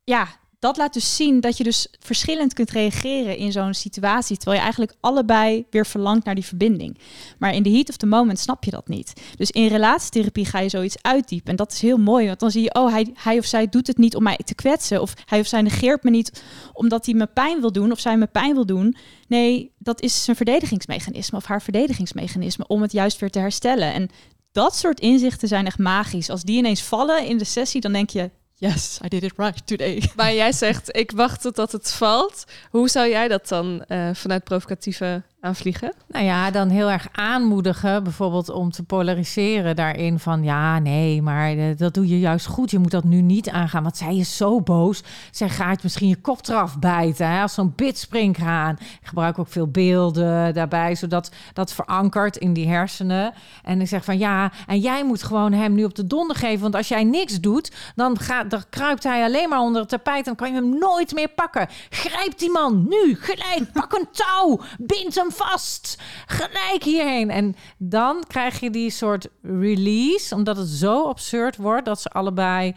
ja, 0.03 0.27
dat 0.63 0.77
laat 0.77 0.93
dus 0.93 1.15
zien 1.15 1.39
dat 1.39 1.57
je 1.57 1.63
dus 1.63 1.87
verschillend 1.99 2.53
kunt 2.53 2.69
reageren 2.69 3.37
in 3.37 3.51
zo'n 3.51 3.73
situatie, 3.73 4.35
terwijl 4.35 4.57
je 4.57 4.63
eigenlijk 4.63 4.95
allebei 4.99 5.65
weer 5.69 5.85
verlangt 5.85 6.25
naar 6.25 6.35
die 6.35 6.45
verbinding. 6.45 6.97
Maar 7.39 7.53
in 7.53 7.63
de 7.63 7.69
heat 7.69 7.89
of 7.89 7.97
the 7.97 8.05
moment 8.05 8.39
snap 8.39 8.63
je 8.63 8.71
dat 8.71 8.87
niet. 8.87 9.13
Dus 9.35 9.51
in 9.51 9.67
relatietherapie 9.67 10.45
ga 10.45 10.59
je 10.59 10.69
zoiets 10.69 11.01
uitdiepen. 11.01 11.49
En 11.49 11.55
dat 11.55 11.71
is 11.71 11.81
heel 11.81 11.97
mooi, 11.97 12.27
want 12.27 12.39
dan 12.39 12.51
zie 12.51 12.61
je, 12.61 12.73
oh, 12.73 12.91
hij, 12.91 13.07
hij 13.13 13.37
of 13.37 13.45
zij 13.45 13.69
doet 13.69 13.87
het 13.87 13.97
niet 13.97 14.15
om 14.15 14.23
mij 14.23 14.37
te 14.45 14.55
kwetsen. 14.55 15.01
Of 15.01 15.13
hij 15.25 15.39
of 15.39 15.47
zij 15.47 15.61
negeert 15.61 16.03
me 16.03 16.09
niet 16.09 16.43
omdat 16.73 17.05
hij 17.05 17.15
me 17.15 17.27
pijn 17.27 17.59
wil 17.59 17.71
doen 17.71 17.91
of 17.91 17.99
zij 17.99 18.17
me 18.17 18.27
pijn 18.27 18.53
wil 18.53 18.65
doen. 18.65 18.95
Nee, 19.27 19.71
dat 19.77 20.01
is 20.01 20.23
zijn 20.23 20.35
verdedigingsmechanisme 20.35 21.37
of 21.37 21.45
haar 21.45 21.61
verdedigingsmechanisme 21.61 22.67
om 22.67 22.81
het 22.81 22.91
juist 22.91 23.19
weer 23.19 23.31
te 23.31 23.39
herstellen. 23.39 23.93
En 23.93 24.09
dat 24.51 24.75
soort 24.75 24.99
inzichten 24.99 25.47
zijn 25.47 25.65
echt 25.65 25.79
magisch. 25.79 26.29
Als 26.29 26.43
die 26.43 26.57
ineens 26.57 26.83
vallen 26.83 27.25
in 27.25 27.37
de 27.37 27.45
sessie, 27.45 27.81
dan 27.81 27.93
denk 27.93 28.09
je, 28.09 28.29
yes, 28.63 28.99
I 29.05 29.07
did 29.07 29.23
it 29.23 29.33
right 29.37 29.67
today. 29.67 30.01
Maar 30.15 30.33
jij 30.33 30.51
zegt, 30.51 30.95
ik 30.97 31.11
wacht 31.11 31.41
totdat 31.41 31.71
het 31.71 31.91
valt. 31.91 32.43
Hoe 32.69 32.89
zou 32.89 33.09
jij 33.09 33.27
dat 33.27 33.47
dan 33.47 33.83
eh, 33.87 34.09
vanuit 34.13 34.43
provocatieve 34.43 35.21
aan 35.43 35.55
vliegen? 35.55 35.93
Nou 36.07 36.25
ja, 36.25 36.51
dan 36.51 36.69
heel 36.69 36.91
erg 36.91 37.07
aanmoedigen, 37.11 38.03
bijvoorbeeld 38.03 38.49
om 38.49 38.71
te 38.71 38.83
polariseren 38.83 39.75
daarin 39.75 40.19
van 40.19 40.43
ja, 40.43 40.79
nee, 40.79 41.21
maar 41.21 41.51
eh, 41.51 41.77
dat 41.77 41.93
doe 41.93 42.07
je 42.07 42.19
juist 42.19 42.45
goed. 42.45 42.71
Je 42.71 42.79
moet 42.79 42.91
dat 42.91 43.03
nu 43.03 43.21
niet 43.21 43.49
aangaan, 43.49 43.83
want 43.83 43.97
zij 43.97 44.15
is 44.15 44.37
zo 44.37 44.61
boos. 44.61 45.03
Zij 45.31 45.49
gaat 45.49 45.83
misschien 45.83 46.07
je 46.07 46.15
kop 46.15 46.47
eraf 46.47 46.79
bijten, 46.79 47.29
hè, 47.29 47.41
als 47.41 47.53
zo'n 47.53 47.73
bidspringhaan. 47.75 48.75
Ik 48.79 49.07
gebruik 49.07 49.39
ook 49.39 49.47
veel 49.47 49.67
beelden 49.67 50.53
daarbij, 50.53 50.95
zodat 50.95 51.31
dat 51.53 51.73
verankert 51.73 52.37
in 52.37 52.53
die 52.53 52.67
hersenen. 52.67 53.33
En 53.63 53.81
ik 53.81 53.87
zeg 53.87 54.03
van 54.03 54.17
ja, 54.17 54.51
en 54.67 54.79
jij 54.79 55.05
moet 55.05 55.23
gewoon 55.23 55.53
hem 55.53 55.73
nu 55.73 55.83
op 55.83 55.95
de 55.95 56.07
donder 56.07 56.35
geven, 56.35 56.61
want 56.61 56.75
als 56.75 56.87
jij 56.87 57.03
niks 57.03 57.39
doet, 57.39 57.71
dan, 57.95 58.19
gaat, 58.19 58.49
dan 58.49 58.63
kruipt 58.69 59.03
hij 59.03 59.23
alleen 59.23 59.49
maar 59.49 59.59
onder 59.59 59.81
het 59.81 59.89
tapijt 59.89 60.27
en 60.27 60.35
kan 60.35 60.47
je 60.47 60.55
hem 60.55 60.77
nooit 60.79 61.13
meer 61.13 61.29
pakken. 61.29 61.67
Grijp 61.89 62.37
die 62.37 62.51
man 62.51 62.85
nu, 62.89 63.15
gelijk, 63.19 63.71
pak 63.73 63.93
een 63.93 64.07
touw, 64.11 64.59
bind 64.79 65.15
hem 65.15 65.31
vast. 65.33 66.01
Gelijk 66.25 66.83
hierheen. 66.83 67.29
En 67.29 67.55
dan 67.77 68.23
krijg 68.27 68.59
je 68.59 68.69
die 68.69 68.89
soort 68.89 69.27
release, 69.41 70.35
omdat 70.35 70.57
het 70.57 70.67
zo 70.67 71.07
absurd 71.07 71.55
wordt 71.55 71.85
dat 71.85 72.01
ze 72.01 72.09
allebei 72.09 72.75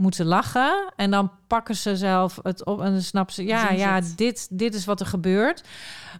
moeten 0.00 0.26
lachen. 0.26 0.92
En 0.96 1.10
dan 1.10 1.30
pakken 1.46 1.76
ze 1.76 1.96
zelf 1.96 2.38
het 2.42 2.64
op 2.64 2.80
en 2.80 2.92
dan 2.92 3.02
snappen 3.02 3.34
ze, 3.34 3.44
ja, 3.44 3.70
ja, 3.70 4.00
dit, 4.16 4.48
dit 4.50 4.74
is 4.74 4.84
wat 4.84 5.00
er 5.00 5.06
gebeurt. 5.06 5.62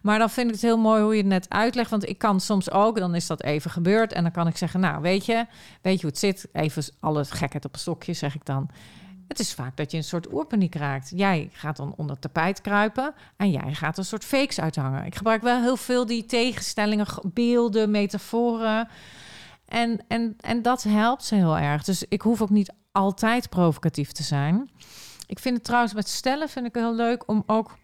Maar 0.03 0.19
dan 0.19 0.31
vind 0.31 0.47
ik 0.47 0.53
het 0.53 0.62
heel 0.62 0.79
mooi 0.79 1.03
hoe 1.03 1.12
je 1.12 1.19
het 1.19 1.27
net 1.27 1.47
uitlegt. 1.49 1.90
Want 1.90 2.09
ik 2.09 2.19
kan 2.19 2.40
soms 2.40 2.71
ook, 2.71 2.99
dan 2.99 3.14
is 3.14 3.27
dat 3.27 3.43
even 3.43 3.71
gebeurd. 3.71 4.12
En 4.12 4.23
dan 4.23 4.33
kan 4.33 4.47
ik 4.47 4.57
zeggen, 4.57 4.81
nou, 4.81 5.03
weet 5.03 5.27
je, 5.27 5.47
weet 5.83 5.95
je 5.95 6.01
hoe 6.01 6.11
het 6.11 6.19
zit? 6.19 6.49
Even 6.53 6.85
alle 7.01 7.25
gekheid 7.25 7.64
op 7.64 7.73
een 7.73 7.81
stokje, 7.81 8.12
zeg 8.12 8.35
ik 8.35 8.45
dan. 8.45 8.69
Het 9.31 9.38
is 9.38 9.55
vaak 9.55 9.77
dat 9.77 9.90
je 9.90 9.97
een 9.97 10.05
soort 10.05 10.33
oerpaniek 10.33 10.75
raakt. 10.75 11.12
Jij 11.14 11.49
gaat 11.53 11.77
dan 11.77 11.95
onder 11.97 12.19
tapijt 12.19 12.61
kruipen 12.61 13.14
en 13.37 13.51
jij 13.51 13.75
gaat 13.75 13.99
een 13.99 14.05
soort 14.05 14.25
fakes 14.25 14.61
uithangen. 14.61 15.05
Ik 15.05 15.14
gebruik 15.14 15.43
wel 15.43 15.61
heel 15.61 15.77
veel 15.77 16.07
die 16.07 16.27
tegenstellingen, 16.27 17.07
beelden, 17.23 17.90
metaforen. 17.90 18.88
En, 19.64 20.05
en, 20.09 20.37
en 20.40 20.62
dat 20.62 20.83
helpt 20.83 21.25
ze 21.25 21.35
heel 21.35 21.59
erg. 21.59 21.85
Dus 21.85 22.05
ik 22.09 22.23
hoef 22.23 22.43
ook 22.43 22.51
niet 22.51 22.73
altijd 22.93 23.49
provocatief 23.49 24.12
te 24.12 24.23
zijn. 24.23 24.71
Ik 25.27 25.38
vind 25.38 25.55
het 25.55 25.64
trouwens 25.64 25.95
met 25.95 26.09
stellen 26.09 26.49
vind 26.49 26.66
ik 26.66 26.75
heel 26.75 26.95
leuk 26.95 27.29
om 27.29 27.43
ook 27.47 27.79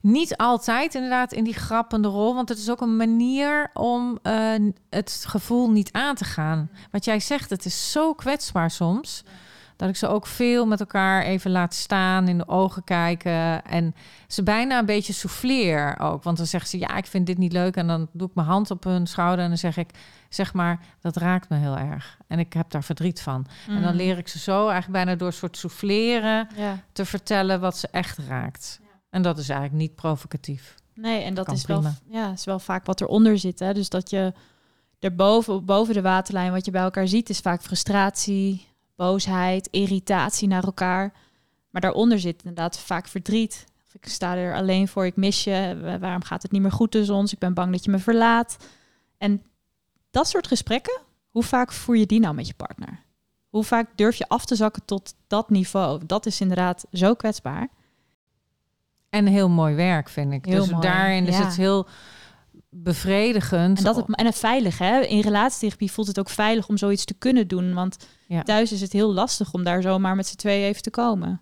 niet 0.00 0.36
altijd 0.36 0.94
inderdaad 0.94 1.32
in 1.32 1.44
die 1.44 1.54
grappende 1.54 2.08
rol, 2.08 2.34
want 2.34 2.48
het 2.48 2.58
is 2.58 2.70
ook 2.70 2.80
een 2.80 2.96
manier 2.96 3.70
om 3.74 4.18
eh, 4.22 4.54
het 4.90 5.24
gevoel 5.28 5.70
niet 5.70 5.92
aan 5.92 6.14
te 6.14 6.24
gaan. 6.24 6.70
Wat 6.90 7.04
jij 7.04 7.20
zegt, 7.20 7.50
het 7.50 7.64
is 7.64 7.92
zo 7.92 8.14
kwetsbaar 8.14 8.70
soms. 8.70 9.24
Dat 9.76 9.88
ik 9.88 9.96
ze 9.96 10.06
ook 10.06 10.26
veel 10.26 10.66
met 10.66 10.80
elkaar 10.80 11.22
even 11.22 11.50
laat 11.50 11.74
staan, 11.74 12.28
in 12.28 12.38
de 12.38 12.48
ogen 12.48 12.84
kijken. 12.84 13.64
En 13.64 13.94
ze 14.28 14.42
bijna 14.42 14.78
een 14.78 14.86
beetje 14.86 15.12
souffleer 15.12 15.98
ook. 15.98 16.22
Want 16.22 16.36
dan 16.36 16.46
zeggen 16.46 16.70
ze, 16.70 16.78
ja, 16.78 16.96
ik 16.96 17.06
vind 17.06 17.26
dit 17.26 17.38
niet 17.38 17.52
leuk. 17.52 17.76
En 17.76 17.86
dan 17.86 18.08
doe 18.12 18.28
ik 18.28 18.34
mijn 18.34 18.46
hand 18.46 18.70
op 18.70 18.84
hun 18.84 19.06
schouder 19.06 19.42
en 19.44 19.48
dan 19.48 19.58
zeg 19.58 19.76
ik, 19.76 19.90
zeg 20.28 20.52
maar, 20.54 20.78
dat 21.00 21.16
raakt 21.16 21.48
me 21.48 21.56
heel 21.56 21.76
erg. 21.78 22.18
En 22.26 22.38
ik 22.38 22.52
heb 22.52 22.70
daar 22.70 22.84
verdriet 22.84 23.20
van. 23.20 23.46
En 23.68 23.82
dan 23.82 23.90
Mm. 23.90 23.96
leer 23.96 24.18
ik 24.18 24.28
ze 24.28 24.38
zo 24.38 24.58
eigenlijk 24.68 24.92
bijna 24.92 25.14
door 25.18 25.26
een 25.28 25.32
soort 25.32 25.56
souffleren 25.56 26.48
Ja. 26.56 26.78
te 26.92 27.04
vertellen 27.04 27.60
wat 27.60 27.76
ze 27.76 27.88
echt 27.90 28.18
raakt. 28.28 28.80
En 29.10 29.22
dat 29.22 29.38
is 29.38 29.48
eigenlijk 29.48 29.80
niet 29.80 29.94
provocatief. 29.94 30.74
Nee, 30.94 31.22
en 31.22 31.34
dat 31.34 31.52
is 31.52 31.66
wel, 31.66 31.82
ja, 32.08 32.32
is 32.32 32.44
wel 32.44 32.58
vaak 32.58 32.86
wat 32.86 33.00
eronder 33.00 33.38
zit. 33.38 33.58
Hè? 33.58 33.74
Dus 33.74 33.88
dat 33.88 34.10
je 34.10 34.32
erboven, 34.98 35.64
boven 35.64 35.94
de 35.94 36.02
waterlijn, 36.02 36.52
wat 36.52 36.64
je 36.64 36.70
bij 36.70 36.82
elkaar 36.82 37.08
ziet, 37.08 37.28
is 37.28 37.38
vaak 37.40 37.62
frustratie, 37.62 38.66
boosheid, 38.96 39.68
irritatie 39.70 40.48
naar 40.48 40.64
elkaar. 40.64 41.12
Maar 41.70 41.80
daaronder 41.80 42.18
zit 42.20 42.38
inderdaad 42.42 42.78
vaak 42.78 43.08
verdriet. 43.08 43.64
Of 43.86 43.94
ik 43.94 44.08
sta 44.08 44.36
er 44.36 44.54
alleen 44.54 44.88
voor, 44.88 45.06
ik 45.06 45.16
mis 45.16 45.44
je. 45.44 45.78
wa- 45.82 45.98
Waarom 45.98 46.24
gaat 46.24 46.42
het 46.42 46.52
niet 46.52 46.62
meer 46.62 46.72
goed 46.72 46.90
tussen 46.90 47.14
ons? 47.14 47.32
Ik 47.32 47.38
ben 47.38 47.54
bang 47.54 47.72
dat 47.72 47.84
je 47.84 47.90
me 47.90 47.98
verlaat. 47.98 48.56
En 49.18 49.42
dat 50.10 50.28
soort 50.28 50.46
gesprekken, 50.46 51.00
hoe 51.30 51.42
vaak 51.42 51.72
voer 51.72 51.96
je 51.96 52.06
die 52.06 52.20
nou 52.20 52.34
met 52.34 52.46
je 52.46 52.54
partner? 52.54 53.00
Hoe 53.48 53.64
vaak 53.64 53.88
durf 53.94 54.16
je 54.16 54.28
af 54.28 54.44
te 54.44 54.54
zakken 54.54 54.84
tot 54.84 55.14
dat 55.26 55.50
niveau? 55.50 56.06
Dat 56.06 56.26
is 56.26 56.40
inderdaad 56.40 56.84
zo 56.92 57.14
kwetsbaar. 57.14 57.68
En 59.10 59.26
heel 59.26 59.48
mooi 59.48 59.74
werk, 59.74 60.08
vind 60.08 60.32
ik. 60.32 60.44
Heel 60.44 60.60
dus 60.62 60.70
mooi, 60.70 60.82
daarin 60.82 61.26
is 61.26 61.36
ja. 61.38 61.44
het 61.44 61.56
heel 61.56 61.86
bevredigend. 62.82 63.78
En, 63.78 63.84
dat 63.84 63.96
het, 63.96 64.14
en 64.16 64.26
het 64.26 64.38
veilig, 64.38 64.78
hè? 64.78 65.00
In 65.00 65.20
relatietherapie 65.20 65.92
voelt 65.92 66.06
het 66.06 66.18
ook 66.18 66.28
veilig 66.30 66.68
om 66.68 66.76
zoiets 66.76 67.04
te 67.04 67.14
kunnen 67.14 67.48
doen. 67.48 67.74
Want 67.74 67.96
Ja. 68.26 68.42
thuis 68.42 68.72
is 68.72 68.80
het 68.80 68.92
heel 68.92 69.12
lastig 69.12 69.52
om 69.52 69.64
daar 69.64 69.82
zomaar 69.82 70.16
met 70.16 70.26
z'n 70.26 70.36
tweeën 70.36 70.66
even 70.68 70.82
te 70.82 70.90
komen. 70.90 71.40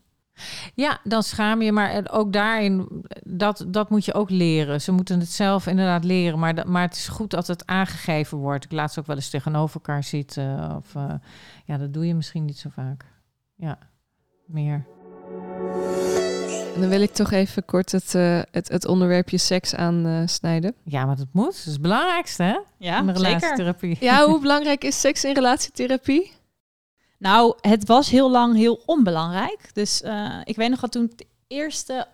Ja, 0.75 0.99
dan 1.05 1.23
schaam 1.23 1.63
je, 1.63 1.73
maar 1.73 2.09
ook 2.11 2.33
daarin, 2.33 3.05
dat, 3.23 3.65
dat 3.69 3.91
moet 3.91 4.05
je 4.05 4.15
ook 4.15 4.31
leren. 4.31 4.81
Ze 4.81 4.93
moeten 4.93 5.21
het 5.21 5.29
zelf 5.31 5.67
inderdaad 5.67 6.05
leren, 6.05 6.39
maar, 6.39 6.55
dat, 6.55 6.67
maar 6.67 6.83
het 6.83 6.97
is 6.97 7.09
goed 7.09 7.31
dat 7.31 7.47
het 7.47 7.67
aangegeven 7.67 8.39
wordt. 8.39 8.65
Ik 8.65 8.73
laat 8.73 8.93
ze 8.93 9.01
ook 9.01 9.07
wel 9.07 9.17
eens 9.17 9.31
tegenover 9.31 9.75
elkaar 9.75 10.05
zitten. 10.05 10.77
Of, 10.77 10.95
eh, 10.95 11.15
ja, 11.65 11.79
dat 11.79 11.93
doe 11.93 12.07
je 12.07 12.15
misschien 12.15 12.45
niet 12.45 12.59
zo 12.59 12.69
vaak. 12.73 13.05
Ja, 13.57 13.79
meer. 14.47 14.87
En 16.75 16.81
dan 16.81 16.89
wil 16.89 17.01
ik 17.01 17.13
toch 17.13 17.31
even 17.31 17.65
kort 17.65 17.93
het, 17.93 18.15
eh, 18.15 18.41
het, 18.51 18.69
het 18.69 18.87
onderwerpje 18.87 19.39
seks 19.39 19.75
aansnijden. 19.75 20.75
Ja, 20.85 21.05
maar 21.05 21.17
dat 21.17 21.27
moet. 21.33 21.45
Dat 21.45 21.55
is 21.55 21.65
het 21.65 21.81
belangrijkste, 21.83 22.43
hè? 22.43 22.59
Ja, 22.79 22.99
In 22.99 23.07
de 23.07 23.13
zeker. 23.19 23.31
relatietherapie. 23.31 23.97
ja, 24.01 24.27
hoe 24.27 24.41
belangrijk 24.41 24.85
is 24.85 25.01
seks 25.01 25.25
in 25.25 25.35
relatietherapie? 25.35 26.33
Nou, 27.19 27.55
het 27.61 27.87
was 27.87 28.11
heel 28.11 28.31
lang 28.31 28.57
heel 28.57 28.83
onbelangrijk. 28.87 29.71
Dus 29.73 30.03
eh, 30.03 30.41
ik 30.45 30.57
weet 30.57 30.71
nog 30.71 30.81
dat 30.81 30.93
toen 30.93 31.13
de 31.17 31.27
eerste 31.47 32.07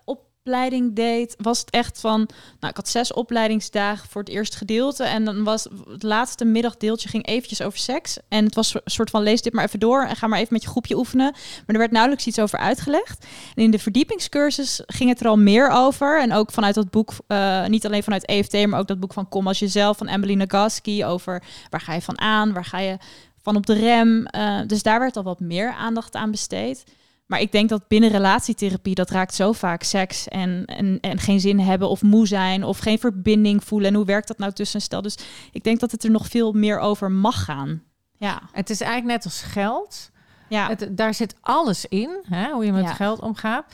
opleiding 0.44 0.94
deed, 0.94 1.34
was 1.38 1.60
het 1.60 1.70
echt 1.70 2.00
van... 2.00 2.18
Nou, 2.60 2.70
ik 2.70 2.76
had 2.76 2.88
zes 2.88 3.12
opleidingsdagen 3.12 4.08
voor 4.08 4.20
het 4.22 4.30
eerste 4.30 4.56
gedeelte. 4.56 5.04
En 5.04 5.24
dan 5.24 5.44
was 5.44 5.68
het 5.88 6.02
laatste 6.02 6.44
middagdeeltje 6.44 7.08
ging 7.08 7.26
eventjes 7.26 7.62
over 7.62 7.78
seks. 7.78 8.18
En 8.28 8.44
het 8.44 8.54
was 8.54 8.74
een 8.74 8.80
soort 8.84 9.10
van, 9.10 9.22
lees 9.22 9.42
dit 9.42 9.52
maar 9.52 9.64
even 9.64 9.80
door 9.80 10.04
en 10.04 10.16
ga 10.16 10.26
maar 10.26 10.38
even 10.38 10.52
met 10.52 10.62
je 10.62 10.68
groepje 10.68 10.96
oefenen. 10.96 11.30
Maar 11.32 11.64
er 11.66 11.78
werd 11.78 11.90
nauwelijks 11.90 12.26
iets 12.26 12.38
over 12.38 12.58
uitgelegd. 12.58 13.26
En 13.54 13.62
in 13.62 13.70
de 13.70 13.78
verdiepingscursus 13.78 14.82
ging 14.86 15.08
het 15.08 15.20
er 15.20 15.28
al 15.28 15.38
meer 15.38 15.68
over. 15.70 16.20
En 16.20 16.32
ook 16.32 16.52
vanuit 16.52 16.74
dat 16.74 16.90
boek, 16.90 17.12
eh, 17.26 17.66
niet 17.66 17.86
alleen 17.86 18.02
vanuit 18.02 18.26
EFT, 18.26 18.66
maar 18.66 18.80
ook 18.80 18.88
dat 18.88 19.00
boek 19.00 19.12
van 19.12 19.28
Kom 19.28 19.46
als 19.46 19.58
jezelf 19.58 19.96
van 19.96 20.08
Emily 20.08 20.34
Nagoski. 20.34 21.04
Over 21.04 21.42
waar 21.70 21.80
ga 21.80 21.94
je 21.94 22.02
van 22.02 22.20
aan, 22.20 22.52
waar 22.52 22.64
ga 22.64 22.78
je 22.78 22.96
van 23.42 23.56
op 23.56 23.66
de 23.66 23.74
rem. 23.74 24.26
Eh, 24.26 24.60
dus 24.66 24.82
daar 24.82 25.00
werd 25.00 25.16
al 25.16 25.22
wat 25.22 25.40
meer 25.40 25.72
aandacht 25.72 26.14
aan 26.14 26.30
besteed. 26.30 26.84
Maar 27.30 27.40
ik 27.40 27.52
denk 27.52 27.68
dat 27.68 27.88
binnen 27.88 28.10
relatietherapie, 28.10 28.94
dat 28.94 29.10
raakt 29.10 29.34
zo 29.34 29.52
vaak 29.52 29.82
seks 29.82 30.28
en, 30.28 30.64
en, 30.66 30.98
en 31.00 31.18
geen 31.18 31.40
zin 31.40 31.58
hebben 31.60 31.88
of 31.88 32.02
moe 32.02 32.26
zijn 32.26 32.64
of 32.64 32.78
geen 32.78 32.98
verbinding 32.98 33.64
voelen. 33.64 33.88
En 33.88 33.94
hoe 33.94 34.04
werkt 34.04 34.28
dat 34.28 34.38
nou 34.38 34.52
tussen 34.52 34.80
stel? 34.80 35.02
Dus 35.02 35.18
ik 35.52 35.64
denk 35.64 35.80
dat 35.80 35.90
het 35.90 36.04
er 36.04 36.10
nog 36.10 36.26
veel 36.26 36.52
meer 36.52 36.78
over 36.78 37.10
mag 37.10 37.44
gaan. 37.44 37.82
Ja, 38.18 38.42
Het 38.52 38.70
is 38.70 38.80
eigenlijk 38.80 39.12
net 39.12 39.24
als 39.24 39.42
geld. 39.42 40.10
ja. 40.48 40.68
Het, 40.68 40.88
daar 40.90 41.14
zit 41.14 41.34
alles 41.40 41.84
in, 41.86 42.24
hè, 42.28 42.50
hoe 42.52 42.64
je 42.64 42.72
met 42.72 42.84
Ja. 42.84 42.94
geld 42.94 43.20
omgaat. 43.20 43.64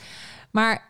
Maar 0.51 0.85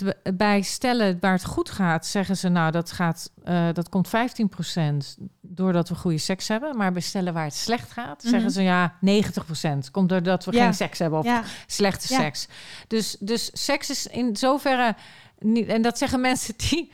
het, 0.00 0.36
bij 0.36 0.62
stellen 0.62 1.16
waar 1.20 1.32
het 1.32 1.44
goed 1.44 1.70
gaat, 1.70 2.06
zeggen 2.06 2.36
ze 2.36 2.48
nou 2.48 2.70
dat, 2.70 2.92
gaat, 2.92 3.30
eh, 3.44 3.68
dat 3.72 3.88
komt 3.88 4.08
15% 4.08 5.16
doordat 5.40 5.88
we 5.88 5.94
goede 5.94 6.18
seks 6.18 6.48
hebben. 6.48 6.76
Maar 6.76 6.92
bij 6.92 7.02
stellen 7.02 7.32
waar 7.32 7.44
het 7.44 7.54
slecht 7.54 7.90
gaat, 7.92 8.22
zeggen 8.22 8.40
Mhm. 8.42 8.50
ze 8.50 8.62
ja 8.62 8.94
90% 9.00 9.90
komt 9.90 10.08
doordat 10.08 10.44
we 10.44 10.52
Ja. 10.52 10.64
geen 10.64 10.74
seks 10.74 10.98
hebben 10.98 11.18
of 11.18 11.24
ja. 11.24 11.42
slechte 11.66 12.14
Ja. 12.14 12.20
seks. 12.20 12.48
Dus, 12.88 13.16
dus 13.20 13.50
seks 13.52 13.90
is 13.90 14.06
in 14.06 14.36
zoverre 14.36 14.94
niet. 15.42 15.68
En 15.68 15.82
dat 15.82 15.98
zeggen 15.98 16.20
mensen 16.20 16.54
die 16.56 16.92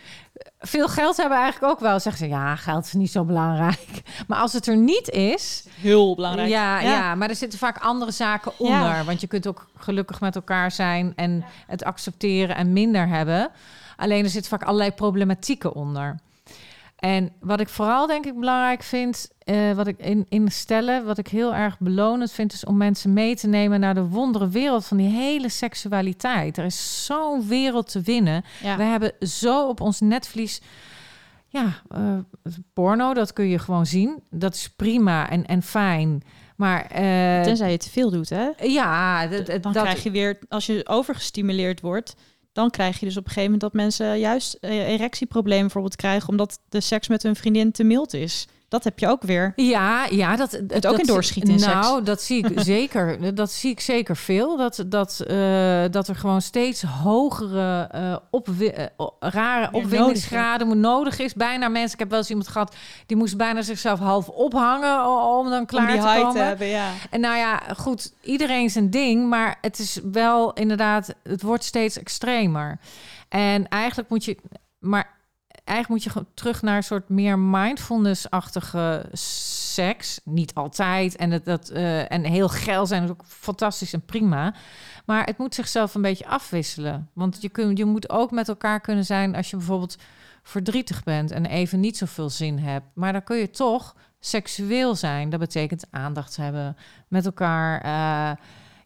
veel 0.59 0.89
geld 0.89 1.17
hebben 1.17 1.39
eigenlijk 1.39 1.73
ook 1.73 1.81
wel. 1.81 2.01
Zeggen 2.01 2.25
ze 2.25 2.33
ja, 2.33 2.57
geld 2.57 2.85
is 2.85 2.93
niet 2.93 3.11
zo 3.11 3.25
belangrijk. 3.25 4.03
Maar 4.27 4.39
als 4.39 4.53
het 4.53 4.67
er 4.67 4.77
niet 4.77 5.09
is, 5.09 5.65
heel 5.81 6.15
belangrijk. 6.15 6.49
ja, 6.49 6.81
ja. 6.81 7.15
maar 7.15 7.29
er 7.29 7.37
zitten 7.37 7.59
vaak 7.59 7.79
andere 7.79 8.11
zaken 8.11 8.53
onder. 8.59 8.79
Ja. 8.79 9.05
Want 9.05 9.21
je 9.21 9.27
kunt 9.27 9.47
ook 9.47 9.69
gelukkig 9.77 10.21
met 10.21 10.35
elkaar 10.35 10.71
zijn 10.71 11.13
en 11.17 11.45
het 11.67 11.85
accepteren 11.85 12.57
en 12.57 12.73
minder 12.73 13.09
hebben. 13.09 13.51
Alleen 13.97 14.25
er 14.25 14.31
zitten 14.31 14.51
vaak 14.51 14.63
allerlei 14.63 14.93
problematieken 14.93 15.75
onder. 15.75 16.19
En 16.99 17.33
wat 17.41 17.61
ik 17.61 17.69
vooral 17.69 18.07
denk 18.07 18.27
ik 18.27 18.39
belangrijk 18.39 18.83
vind, 18.83 19.31
eh, 19.39 19.73
wat 19.73 19.87
ik 19.87 19.99
in, 19.99 20.27
in 20.29 20.51
stellen, 20.51 21.05
wat 21.05 21.19
ik 21.19 21.29
heel 21.29 21.55
erg 21.55 21.79
belonend 21.79 22.33
vind, 22.33 22.53
is 22.53 22.65
om 22.65 22.77
mensen 22.77 23.13
mee 23.13 23.37
te 23.37 23.47
nemen 23.47 23.81
naar 23.81 23.95
de 23.95 24.09
wondere 24.09 24.49
wereld 24.49 24.87
van 24.87 24.97
die 24.97 25.09
hele 25.09 25.49
seksualiteit. 25.49 26.59
Er 26.59 26.65
is 26.65 27.05
zo'n 27.05 27.49
wereld 27.49 27.91
te 27.91 28.01
winnen. 28.01 28.45
Ja. 28.63 28.77
We 28.77 28.83
hebben 28.83 29.13
zo 29.21 29.69
op 29.69 29.81
ons 29.81 30.01
netvlies. 30.01 30.61
Ja, 31.49 31.83
eh, 31.89 32.19
porno, 32.73 33.15
dat 33.15 33.33
kun 33.33 33.49
je 33.49 33.59
gewoon 33.59 33.87
zien. 33.87 34.23
Dat 34.31 34.55
is 34.55 34.69
prima 34.77 35.31
en, 35.31 35.47
en 35.47 35.63
fijn. 35.63 36.23
Maar 36.57 36.83
eh, 36.83 37.43
Tenzij 37.43 37.71
je 37.71 37.77
te 37.77 37.91
veel 37.91 38.11
doet, 38.11 38.29
hè? 38.29 38.49
ja, 38.63 39.27
dat, 39.27 39.47
dat, 39.47 39.63
Dan 39.63 39.73
krijg 39.73 40.03
je 40.03 40.11
weer, 40.11 40.39
als 40.49 40.67
je 40.67 40.89
overgestimuleerd 40.89 41.81
wordt, 41.81 42.17
dan 42.59 42.71
krijg 42.71 43.01
je 43.01 43.07
dus 43.07 43.17
op 43.17 43.25
een 43.25 43.33
gegeven 43.33 43.53
moment 43.53 43.61
dat 43.61 43.81
mensen 43.81 44.19
juist 44.19 44.55
eh, 44.55 44.89
erectieproblemen 44.89 45.63
bijvoorbeeld 45.63 45.97
krijgen, 45.97 46.29
omdat 46.29 46.61
de 46.69 46.81
seks 46.81 47.09
met 47.09 47.23
hun 47.23 47.37
vriendin 47.37 47.73
te 47.73 47.85
mild 47.85 48.15
is. 48.15 48.49
Dat 48.69 48.85
heb 48.85 48.99
je 48.99 49.09
ook 49.09 49.23
weer. 49.23 49.53
Ja, 49.57 50.07
ja, 50.11 50.37
dat 50.37 50.61
ook 50.61 50.81
dat 50.83 50.99
in 50.99 51.07
doorschieten 51.07 51.53
in 51.53 51.59
seks. 51.59 51.73
Nou, 51.75 52.03
dat 52.03 52.23
zie 52.23 52.47
ik 52.47 52.61
zeker. 52.75 53.35
Dat 53.35 53.51
zie 53.51 53.71
ik 53.71 53.81
zeker 53.81 54.17
veel. 54.17 54.57
Dat, 54.57 54.85
dat, 54.87 55.21
eh, 55.21 55.85
dat 55.91 56.09
er 56.09 56.15
gewoon 56.17 56.43
steeds 56.43 56.83
hogere 56.83 57.89
eh, 57.91 58.17
opwi- 58.31 58.67
eh, 58.69 58.87
rare 59.21 59.69
opwindingsgraden 59.73 60.67
moet 60.67 60.77
nodig 60.77 61.19
is. 61.19 61.35
Bijna 61.35 61.69
mensen. 61.69 61.93
Ik 61.93 61.99
heb 61.99 62.09
wel 62.11 62.19
eens 62.19 62.29
iemand 62.29 62.49
gehad 62.49 62.75
die 63.07 63.17
moest 63.17 63.37
bijna 63.37 63.63
zichzelf 63.63 63.99
half 63.99 64.29
ophangen 64.29 65.07
om 65.39 65.51
dan 65.51 65.67
klaar 65.67 65.87
Om 65.87 65.93
die 65.93 66.01
te 66.01 66.07
komen. 66.17 66.33
te 66.33 66.39
hebben, 66.39 66.67
ja. 66.67 66.91
En 67.11 67.21
nou 67.21 67.37
ja, 67.37 67.63
goed, 67.77 68.13
iedereen 68.23 68.71
zijn 68.71 68.91
ding, 68.91 69.29
maar 69.29 69.59
het 69.61 69.79
is 69.79 70.01
wel 70.13 70.53
inderdaad, 70.53 71.15
het 71.23 71.43
wordt 71.43 71.65
steeds 71.65 71.99
extremer. 71.99 72.79
En 73.29 73.69
eigenlijk 73.69 74.09
moet 74.09 74.25
je, 74.25 74.37
maar 74.79 75.17
eigenlijk 75.69 76.05
moet 76.05 76.15
je 76.15 76.25
terug 76.35 76.63
naar 76.63 76.77
een 76.77 76.83
soort 76.83 77.09
meer 77.09 77.39
mindfulness-achtige 77.39 79.09
seks. 79.13 80.21
Niet 80.25 80.55
altijd. 80.55 81.17
En, 81.17 81.41
dat, 81.45 81.69
eh, 81.69 82.13
en 82.13 82.25
heel 82.25 82.49
geil 82.49 82.87
zijn 82.87 83.11
ook 83.11 83.25
fantastisch 83.27 83.93
en 83.93 84.05
prima. 84.05 84.55
Maar 85.07 85.25
het 85.25 85.39
moet 85.39 85.55
zichzelf 85.55 85.95
een 85.95 86.03
beetje 86.03 86.27
afwisselen. 86.27 87.09
Want 87.13 87.39
je, 87.43 87.49
kun, 87.49 87.77
je 87.77 87.85
moet 87.85 88.11
ook 88.11 88.31
met 88.31 88.49
elkaar 88.49 88.81
kunnen 88.81 89.05
zijn 89.05 89.37
als 89.37 89.51
je 89.51 89.57
bijvoorbeeld 89.57 89.97
verdrietig 90.43 91.05
bent 91.05 91.31
en 91.31 91.47
even 91.47 91.81
niet 91.81 91.97
zoveel 91.97 92.31
zin 92.31 92.59
hebt. 92.59 92.87
Maar 92.95 93.13
dan 93.13 93.25
kun 93.25 93.37
je 93.37 93.51
toch 93.51 93.97
seksueel 94.21 94.95
zijn. 94.95 95.31
Dat 95.31 95.41
betekent 95.41 95.87
aandacht 95.91 96.37
hebben 96.37 96.77
met 97.09 97.25
elkaar. 97.27 97.81
eh, 97.81 98.37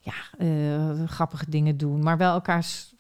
ja, 0.05 0.15
eh, 0.39 1.09
grappige 1.09 1.51
dingen 1.51 1.77
doen, 1.77 2.03
maar 2.03 2.17
wel 2.17 2.33
elkaars 2.33 2.95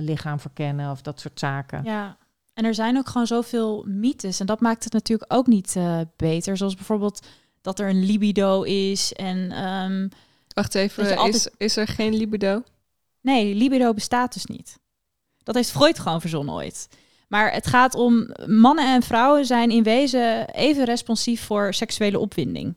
lichaam 0.00 0.40
verkennen 0.40 0.90
of 0.90 1.02
dat 1.02 1.20
soort 1.20 1.38
zaken. 1.38 1.84
Ja. 1.84 2.16
En 2.54 2.64
er 2.64 2.74
zijn 2.74 2.96
ook 2.96 3.08
gewoon 3.08 3.26
zoveel 3.26 3.84
mythes. 3.86 4.40
En 4.40 4.46
dat 4.46 4.60
maakt 4.60 4.84
het 4.84 4.92
natuurlijk 4.92 5.32
ook 5.32 5.46
niet 5.46 5.76
eh, 5.76 6.00
beter. 6.16 6.56
Zoals 6.56 6.74
bijvoorbeeld 6.74 7.26
dat 7.60 7.78
er 7.78 7.88
een 7.88 8.04
libido 8.04 8.62
is. 8.62 9.12
En 9.12 9.52
ehm, 9.52 10.08
Wacht 10.54 10.74
even, 10.74 11.16
altijd- 11.16 11.34
is, 11.34 11.48
is 11.56 11.76
er 11.76 11.86
geen 11.88 12.14
libido? 12.14 12.62
nee, 13.20 13.54
libido 13.54 13.94
bestaat 13.94 14.32
dus 14.32 14.46
niet. 14.46 14.78
Dat 15.42 15.54
heeft 15.54 15.70
Freud 15.70 15.98
gewoon 15.98 16.20
verzonnen 16.20 16.54
ooit. 16.54 16.88
Maar 17.28 17.52
het 17.52 17.66
gaat 17.66 17.94
om 17.94 18.30
mannen 18.46 18.94
en 18.94 19.02
vrouwen 19.02 19.46
zijn 19.46 19.70
in 19.70 19.82
wezen 19.82 20.48
even 20.50 20.84
responsief 20.84 21.44
voor 21.44 21.74
seksuele 21.74 22.18
opwinding. 22.18 22.76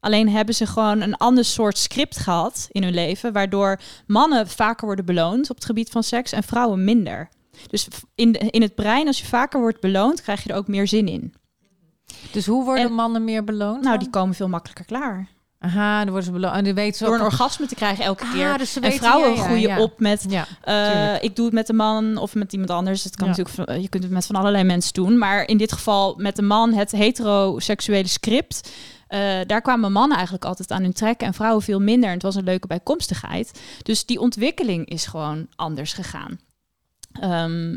Alleen 0.00 0.28
hebben 0.28 0.54
ze 0.54 0.66
gewoon 0.66 1.00
een 1.00 1.16
ander 1.16 1.44
soort 1.44 1.78
script 1.78 2.16
gehad 2.18 2.68
in 2.70 2.82
hun 2.82 2.94
leven, 2.94 3.32
waardoor 3.32 3.80
mannen 4.06 4.48
vaker 4.48 4.86
worden 4.86 5.04
beloond 5.04 5.50
op 5.50 5.56
het 5.56 5.64
gebied 5.64 5.90
van 5.90 6.02
seks 6.02 6.32
en 6.32 6.42
vrouwen 6.42 6.84
minder. 6.84 7.28
Dus 7.66 7.88
in, 8.14 8.32
de- 8.32 8.38
in 8.38 8.62
het 8.62 8.74
brein, 8.74 9.06
als 9.06 9.20
je 9.20 9.26
vaker 9.26 9.60
wordt 9.60 9.80
beloond, 9.80 10.22
krijg 10.22 10.42
je 10.42 10.50
er 10.50 10.56
ook 10.56 10.68
meer 10.68 10.88
zin 10.88 11.08
in. 11.08 11.34
Dus 12.32 12.46
hoe 12.46 12.64
worden 12.64 12.84
En- 12.84 12.92
mannen 12.94 13.24
meer 13.24 13.44
beloond? 13.44 13.80
Nou, 13.80 13.90
dan? 13.90 13.98
die 13.98 14.10
komen 14.10 14.34
veel 14.34 14.48
makkelijker 14.48 14.84
klaar. 14.84 15.28
Aha, 15.58 15.98
dan 15.98 16.06
worden 16.08 16.24
ze 16.24 16.30
beloond. 16.32 16.54
En 16.66 16.74
weten 16.74 16.98
ze 16.98 17.04
Door 17.04 17.14
een 17.14 17.20
orgasme 17.20 17.66
te 17.66 17.74
krijgen 17.74 18.04
elke 18.04 18.24
Ah, 18.24 18.32
keer. 18.32 18.58
dus 18.58 18.76
en 18.80 18.92
vrouwen 18.92 19.28
ja, 19.30 19.34
ja, 19.36 19.42
groeien 19.42 19.68
ja. 19.68 19.80
op 19.82 20.00
met 20.00 20.26
Eh, 20.62 21.22
ik 21.22 21.36
doe 21.36 21.44
het 21.44 21.54
met 21.54 21.68
een 21.68 21.76
man 21.76 22.16
of 22.16 22.34
met 22.34 22.52
iemand 22.52 22.70
anders. 22.70 23.04
Het 23.04 23.16
kan 23.16 23.28
natuurlijk, 23.28 23.80
je 23.80 23.88
kunt 23.88 24.02
het 24.02 24.12
met 24.12 24.26
van 24.26 24.36
allerlei 24.36 24.64
mensen 24.64 24.92
doen. 24.92 25.18
Maar 25.18 25.48
in 25.48 25.56
dit 25.56 25.72
geval 25.72 26.14
met 26.16 26.38
een 26.38 26.46
man, 26.46 26.72
het 26.72 26.90
heteroseksuele 26.92 28.08
script. 28.08 28.70
eh, 29.08 29.38
daar 29.46 29.60
kwamen 29.62 29.92
mannen 29.92 30.14
eigenlijk 30.16 30.44
altijd 30.46 30.70
aan 30.70 30.82
hun 30.82 30.92
trekken 30.92 31.26
en 31.26 31.34
vrouwen 31.34 31.62
veel 31.62 31.80
minder. 31.80 32.08
En 32.08 32.14
het 32.14 32.22
was 32.22 32.34
een 32.34 32.44
leuke 32.44 32.66
bijkomstigheid. 32.66 33.60
Dus 33.82 34.06
die 34.06 34.20
ontwikkeling 34.20 34.88
is 34.88 35.06
gewoon 35.06 35.46
anders 35.56 35.92
gegaan. 35.92 36.38
Ehm, 37.12 37.76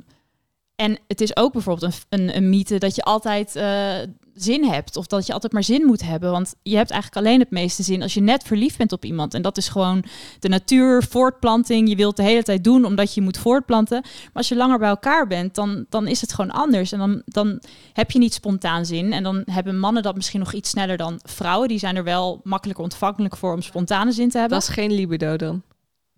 en 0.75 0.99
het 1.07 1.21
is 1.21 1.35
ook 1.35 1.53
bijvoorbeeld 1.53 1.93
een, 2.09 2.19
een, 2.19 2.35
een 2.35 2.49
mythe 2.49 2.77
dat 2.77 2.95
je 2.95 3.03
altijd 3.03 3.55
eh, 3.55 3.95
zin 4.33 4.63
hebt. 4.63 4.97
Of 4.97 5.07
dat 5.07 5.27
je 5.27 5.33
altijd 5.33 5.53
maar 5.53 5.63
zin 5.63 5.85
moet 5.85 6.01
hebben. 6.01 6.31
Want 6.31 6.55
je 6.63 6.75
hebt 6.75 6.91
eigenlijk 6.91 7.25
alleen 7.25 7.39
het 7.39 7.51
meeste 7.51 7.83
zin 7.83 8.01
als 8.01 8.13
je 8.13 8.21
net 8.21 8.43
verliefd 8.43 8.77
bent 8.77 8.91
op 8.91 9.05
iemand. 9.05 9.33
En 9.33 9.41
dat 9.41 9.57
is 9.57 9.69
gewoon 9.69 10.03
de 10.39 10.49
natuur, 10.49 11.03
voortplanting. 11.03 11.89
Je 11.89 11.95
wilt 11.95 12.17
de 12.17 12.23
hele 12.23 12.43
tijd 12.43 12.63
doen 12.63 12.85
omdat 12.85 13.13
je 13.13 13.21
moet 13.21 13.37
voortplanten. 13.37 14.01
Maar 14.01 14.31
als 14.33 14.47
je 14.47 14.55
langer 14.55 14.79
bij 14.79 14.89
elkaar 14.89 15.27
bent, 15.27 15.55
dan, 15.55 15.85
dan 15.89 16.07
is 16.07 16.21
het 16.21 16.33
gewoon 16.33 16.51
anders. 16.51 16.91
En 16.91 16.99
dan, 16.99 17.21
dan 17.25 17.61
heb 17.93 18.11
je 18.11 18.19
niet 18.19 18.33
spontaan 18.33 18.85
zin. 18.85 19.13
En 19.13 19.23
dan 19.23 19.41
hebben 19.45 19.79
mannen 19.79 20.03
dat 20.03 20.15
misschien 20.15 20.39
nog 20.39 20.53
iets 20.53 20.69
sneller 20.69 20.97
dan 20.97 21.19
vrouwen. 21.23 21.67
Die 21.67 21.79
zijn 21.79 21.95
er 21.95 22.03
wel 22.03 22.41
makkelijker 22.43 22.83
ontvankelijk 22.83 23.37
voor 23.37 23.53
om 23.53 23.61
spontane 23.61 24.11
zin 24.11 24.29
te 24.29 24.37
hebben. 24.37 24.59
Dat 24.59 24.67
is 24.67 24.73
geen 24.73 24.91
libido 24.91 25.35
dan. 25.35 25.61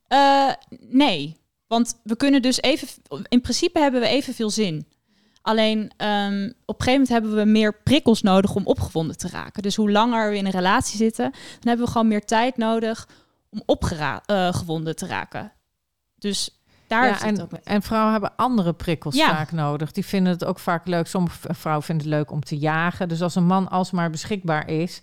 Eh, 0.07 0.49
nee, 0.89 1.37
want 1.67 1.99
we 2.03 2.15
kunnen 2.15 2.41
dus 2.41 2.61
even... 2.61 2.87
In 3.27 3.41
principe 3.41 3.79
hebben 3.79 4.01
we 4.01 4.07
evenveel 4.07 4.49
zin. 4.49 4.87
Alleen 5.41 5.91
ehm, 5.97 6.51
op 6.65 6.79
een 6.79 6.85
gegeven 6.85 6.91
moment 6.91 7.09
hebben 7.09 7.35
we 7.35 7.45
meer 7.45 7.81
prikkels 7.83 8.21
nodig 8.21 8.55
om 8.55 8.65
opgewonden 8.65 9.17
te 9.17 9.29
raken. 9.29 9.61
Dus 9.63 9.75
hoe 9.75 9.91
langer 9.91 10.29
we 10.29 10.37
in 10.37 10.45
een 10.45 10.51
relatie 10.51 10.97
zitten, 10.97 11.31
dan 11.31 11.67
hebben 11.67 11.85
we 11.85 11.91
gewoon 11.91 12.07
meer 12.07 12.25
tijd 12.25 12.57
nodig 12.57 13.07
om 13.49 13.61
opgewonden 13.65 14.95
te 14.95 15.07
raken. 15.07 15.51
Dus 16.15 16.59
daar 16.87 17.05
Ja, 17.05 17.59
en, 17.63 17.81
vrouwen 17.81 18.11
hebben 18.11 18.35
andere 18.35 18.73
prikkels 18.73 19.15
Ja. 19.15 19.29
vaak 19.29 19.51
nodig. 19.51 19.91
Die 19.91 20.05
vinden 20.05 20.33
het 20.33 20.45
ook 20.45 20.59
vaak 20.59 20.87
leuk. 20.87 21.07
Sommige 21.07 21.53
vrouwen 21.53 21.85
vinden 21.85 22.07
het 22.07 22.15
leuk 22.15 22.31
om 22.31 22.43
te 22.43 22.57
jagen. 22.57 23.09
Dus 23.09 23.21
als 23.21 23.35
een 23.35 23.45
man 23.45 23.69
alsmaar 23.69 24.09
beschikbaar 24.09 24.69
is, 24.69 25.01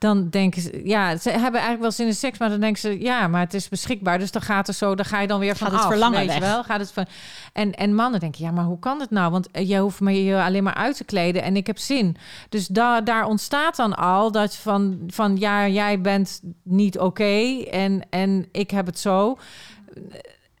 dan 0.00 0.28
denken 0.28 0.62
ze, 0.62 0.80
ja, 0.84 1.16
ze 1.16 1.30
hebben 1.30 1.52
eigenlijk 1.52 1.80
wel 1.80 1.90
zin 1.90 2.06
in 2.06 2.14
seks, 2.14 2.38
maar 2.38 2.48
dan 2.48 2.60
denken 2.60 2.80
ze, 2.80 3.00
ja, 3.00 3.28
maar 3.28 3.40
het 3.40 3.54
is 3.54 3.68
beschikbaar, 3.68 4.18
dus 4.18 4.30
dan 4.30 4.42
gaat 4.42 4.66
het 4.66 4.76
zo, 4.76 4.94
dan 4.94 5.04
ga 5.04 5.20
je 5.20 5.26
dan 5.26 5.40
weer 5.40 5.56
van 5.56 5.66
Gaat 5.66 5.76
het 5.76 5.84
af, 5.84 5.90
verlangen 5.90 6.18
weet 6.18 6.34
je 6.34 6.40
weg. 6.40 6.48
wel? 6.48 6.64
Gaat 6.64 6.80
het 6.80 6.92
van, 6.92 7.06
en, 7.52 7.74
en 7.74 7.94
mannen 7.94 8.20
denken, 8.20 8.44
ja, 8.44 8.50
maar 8.50 8.64
hoe 8.64 8.78
kan 8.78 9.00
het 9.00 9.10
nou? 9.10 9.30
Want 9.30 9.50
eh, 9.50 9.68
je 9.68 9.78
hoeft 9.78 10.00
me 10.00 10.24
je 10.24 10.42
alleen 10.42 10.62
maar 10.62 10.74
uit 10.74 10.96
te 10.96 11.04
kleden 11.04 11.42
en 11.42 11.56
ik 11.56 11.66
heb 11.66 11.78
zin. 11.78 12.16
Dus 12.48 12.66
da, 12.66 13.00
daar 13.00 13.26
ontstaat 13.26 13.76
dan 13.76 13.96
al 13.96 14.32
dat 14.32 14.54
je 14.54 14.60
van, 14.60 14.98
van 15.06 15.36
ja, 15.36 15.68
jij 15.68 16.00
bent 16.00 16.40
niet 16.62 16.98
oké 16.98 17.62
en, 17.70 18.02
en 18.10 18.48
ik 18.52 18.70
heb 18.70 18.86
het 18.86 18.98
zo. 18.98 19.38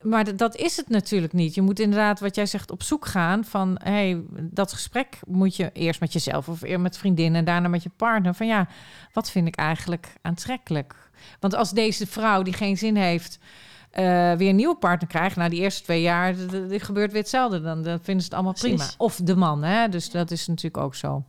Maar 0.02 0.36
dat 0.36 0.56
is 0.56 0.76
het 0.76 0.88
natuurlijk 0.88 1.32
niet. 1.32 1.54
Je 1.54 1.62
moet 1.62 1.78
inderdaad, 1.80 2.20
wat 2.20 2.34
jij 2.34 2.46
zegt, 2.46 2.70
op 2.70 2.82
zoek 2.82 3.06
gaan 3.06 3.44
van... 3.44 3.78
hey, 3.82 4.22
dat 4.40 4.72
gesprek 4.72 5.18
moet 5.26 5.56
je 5.56 5.70
eerst 5.72 6.00
met 6.00 6.12
jezelf 6.12 6.48
of 6.48 6.62
eerst 6.62 6.80
met 6.82 6.98
vriendinnen... 6.98 7.38
en 7.38 7.44
daarna 7.44 7.68
met 7.68 7.82
je 7.82 7.90
partner. 7.96 8.34
Van 8.34 8.46
ja, 8.46 8.68
wat 9.12 9.30
vind 9.30 9.46
ik 9.48 9.56
eigenlijk 9.56 10.12
aantrekkelijk? 10.22 11.10
Want 11.40 11.54
als 11.54 11.70
deze 11.70 12.06
vrouw 12.06 12.42
die 12.42 12.52
geen 12.52 12.76
zin 12.78 12.96
heeft... 12.96 13.38
eh, 13.90 14.04
weer 14.32 14.48
een 14.48 14.56
nieuwe 14.56 14.76
partner 14.76 15.08
krijgt... 15.08 15.36
na 15.36 15.48
die 15.48 15.60
eerste 15.60 15.82
twee 15.82 16.02
jaar, 16.02 16.34
gebeurt 16.68 17.12
weer 17.12 17.20
hetzelfde. 17.20 17.60
Dan, 17.60 17.82
dan 17.82 17.98
vinden 18.02 18.22
ze 18.22 18.28
het 18.28 18.34
allemaal 18.34 18.52
Precies. 18.52 18.76
prima. 18.76 18.92
Of 18.98 19.16
de 19.16 19.36
man, 19.36 19.62
hè? 19.62 19.88
Dus 19.88 20.10
dat 20.10 20.30
is 20.30 20.46
natuurlijk 20.46 20.84
ook 20.84 20.94
zo. 20.94 21.24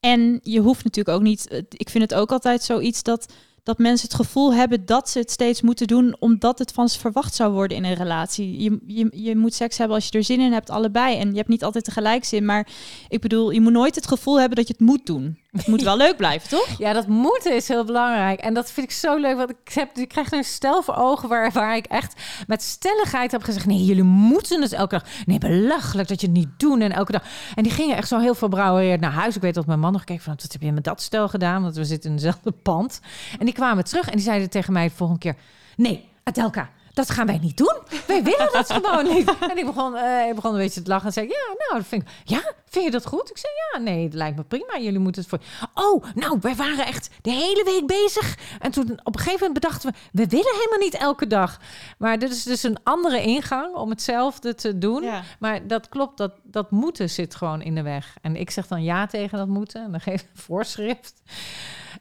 En 0.00 0.40
je 0.42 0.60
hoeft 0.60 0.84
natuurlijk 0.84 1.16
ook 1.16 1.22
niet. 1.22 1.48
eh, 1.48 1.58
Ik 1.68 1.90
vind 1.90 2.10
het 2.10 2.14
ook 2.14 2.30
altijd 2.32 2.62
zoiets 2.62 3.02
dat, 3.02 3.32
dat 3.64 3.78
mensen 3.78 4.08
het 4.08 4.16
gevoel 4.16 4.54
hebben 4.54 4.86
dat 4.86 5.10
ze 5.10 5.18
het 5.18 5.30
steeds 5.30 5.62
moeten 5.62 5.86
doen, 5.86 6.16
omdat 6.18 6.58
het 6.58 6.72
van 6.72 6.88
ze 6.88 6.98
verwacht 6.98 7.34
zou 7.34 7.52
worden 7.52 7.76
in 7.76 7.84
een 7.84 7.94
relatie. 7.94 8.62
Je, 8.62 8.78
je, 8.86 9.08
je 9.12 9.36
moet 9.36 9.54
seks 9.54 9.78
hebben 9.78 9.96
als 9.96 10.08
je 10.08 10.18
er 10.18 10.24
zin 10.24 10.40
in 10.40 10.52
hebt, 10.52 10.70
allebei. 10.70 11.18
En 11.18 11.30
je 11.30 11.36
hebt 11.36 11.48
niet 11.48 11.64
altijd 11.64 11.84
tegelijk 11.84 12.24
zin. 12.24 12.44
Maar 12.44 12.68
ik 13.08 13.20
bedoel, 13.20 13.50
je 13.50 13.60
moet 13.60 13.72
nooit 13.72 13.94
het 13.94 14.06
gevoel 14.06 14.38
hebben 14.38 14.56
dat 14.56 14.66
je 14.66 14.74
het 14.78 14.86
moet 14.86 15.06
doen. 15.06 15.38
Het 15.56 15.66
moet 15.66 15.82
wel 15.82 15.96
leuk 15.96 16.16
blijven, 16.16 16.48
toch? 16.48 16.68
Ja, 16.78 16.92
dat 16.92 17.06
moeten 17.06 17.54
is 17.54 17.68
heel 17.68 17.84
belangrijk. 17.84 18.40
En 18.40 18.54
dat 18.54 18.70
vind 18.70 18.86
ik 18.86 18.92
zo 18.92 19.16
leuk. 19.16 19.36
Want 19.36 19.50
ik, 19.50 19.72
heb, 19.72 19.96
ik 19.96 20.08
krijg 20.08 20.32
een 20.32 20.44
stel 20.44 20.82
voor 20.82 20.94
ogen 20.94 21.28
waar, 21.28 21.52
waar 21.52 21.76
ik 21.76 21.86
echt 21.86 22.22
met 22.46 22.62
stelligheid 22.62 23.32
heb 23.32 23.42
gezegd... 23.42 23.66
nee, 23.66 23.84
jullie 23.84 24.02
moeten 24.02 24.62
het 24.62 24.72
elke 24.72 24.98
dag. 24.98 25.08
Nee, 25.26 25.38
belachelijk 25.38 26.08
dat 26.08 26.20
je 26.20 26.26
het 26.26 26.36
niet 26.36 26.48
doen 26.56 26.80
en 26.80 26.92
elke 26.92 27.12
dag. 27.12 27.22
En 27.54 27.62
die 27.62 27.72
gingen 27.72 27.96
echt 27.96 28.08
zo 28.08 28.18
heel 28.18 28.34
veel 28.34 28.48
brouwen 28.48 29.00
naar 29.00 29.12
huis. 29.12 29.36
Ik 29.36 29.42
weet 29.42 29.54
dat 29.54 29.66
mijn 29.66 29.80
man 29.80 29.92
nog 29.92 30.04
keek 30.04 30.20
van... 30.20 30.34
wat 30.36 30.52
heb 30.52 30.62
je 30.62 30.72
met 30.72 30.84
dat 30.84 31.02
stel 31.02 31.28
gedaan? 31.28 31.62
Want 31.62 31.76
we 31.76 31.84
zitten 31.84 32.10
in 32.10 32.16
dezelfde 32.16 32.50
pand. 32.50 33.00
En 33.38 33.44
die 33.44 33.54
kwamen 33.54 33.84
terug 33.84 34.06
en 34.06 34.14
die 34.14 34.24
zeiden 34.24 34.50
tegen 34.50 34.72
mij 34.72 34.88
de 34.88 34.94
volgende 34.94 35.20
keer... 35.20 35.36
nee, 35.76 36.08
Adelka, 36.22 36.70
dat 36.94 37.10
gaan 37.10 37.26
wij 37.26 37.38
niet 37.38 37.56
doen. 37.56 37.78
Wij 38.06 38.22
willen 38.22 38.48
dat 38.52 38.72
gewoon 38.72 39.14
niet. 39.14 39.32
En 39.50 39.58
ik 39.58 39.66
begon, 39.66 39.96
eh, 39.96 40.28
ik 40.28 40.34
begon 40.34 40.52
een 40.52 40.58
beetje 40.58 40.82
te 40.82 40.88
lachen 40.88 41.06
en 41.06 41.12
zei... 41.12 41.26
ja, 41.26 41.68
nou, 41.68 41.82
vind 41.84 42.02
ik... 42.02 42.08
Ja, 42.24 42.52
vind 42.66 42.84
je 42.84 42.90
dat 42.90 43.06
goed? 43.06 43.30
Ik 43.30 43.38
zei, 43.38 43.52
ja, 43.72 43.78
nee, 43.78 44.04
het 44.04 44.14
lijkt 44.14 44.36
me 44.36 44.42
prima. 44.42 44.78
Jullie 44.78 44.98
moeten 44.98 45.22
het 45.22 45.30
voor... 45.30 45.40
Oh, 45.74 46.04
nou, 46.14 46.38
wij 46.40 46.54
waren 46.54 46.86
echt 46.86 47.10
de 47.22 47.30
hele 47.30 47.64
week 47.64 47.86
bezig. 47.86 48.38
En 48.60 48.70
toen 48.70 49.00
op 49.02 49.14
een 49.14 49.20
gegeven 49.20 49.46
moment 49.46 49.60
bedachten 49.60 49.90
we... 49.90 49.96
we 50.12 50.26
willen 50.26 50.54
helemaal 50.54 50.78
niet 50.78 50.94
elke 50.94 51.26
dag. 51.26 51.60
Maar 51.98 52.18
dit 52.18 52.30
is 52.30 52.42
dus 52.42 52.62
een 52.62 52.78
andere 52.82 53.22
ingang 53.22 53.74
om 53.74 53.90
hetzelfde 53.90 54.54
te 54.54 54.78
doen. 54.78 55.04
Maar 55.38 55.66
dat 55.66 55.88
klopt, 55.88 56.18
dat, 56.18 56.32
dat 56.42 56.70
moeten 56.70 57.10
zit 57.10 57.34
gewoon 57.34 57.62
in 57.62 57.74
de 57.74 57.82
weg. 57.82 58.16
En 58.20 58.36
ik 58.36 58.50
zeg 58.50 58.66
dan 58.66 58.82
ja 58.82 59.06
tegen 59.06 59.38
dat 59.38 59.48
moeten. 59.48 59.84
En 59.84 59.90
dan 59.90 60.00
geef 60.00 60.20
ik 60.20 60.28
een 60.34 60.42
voorschrift. 60.42 61.22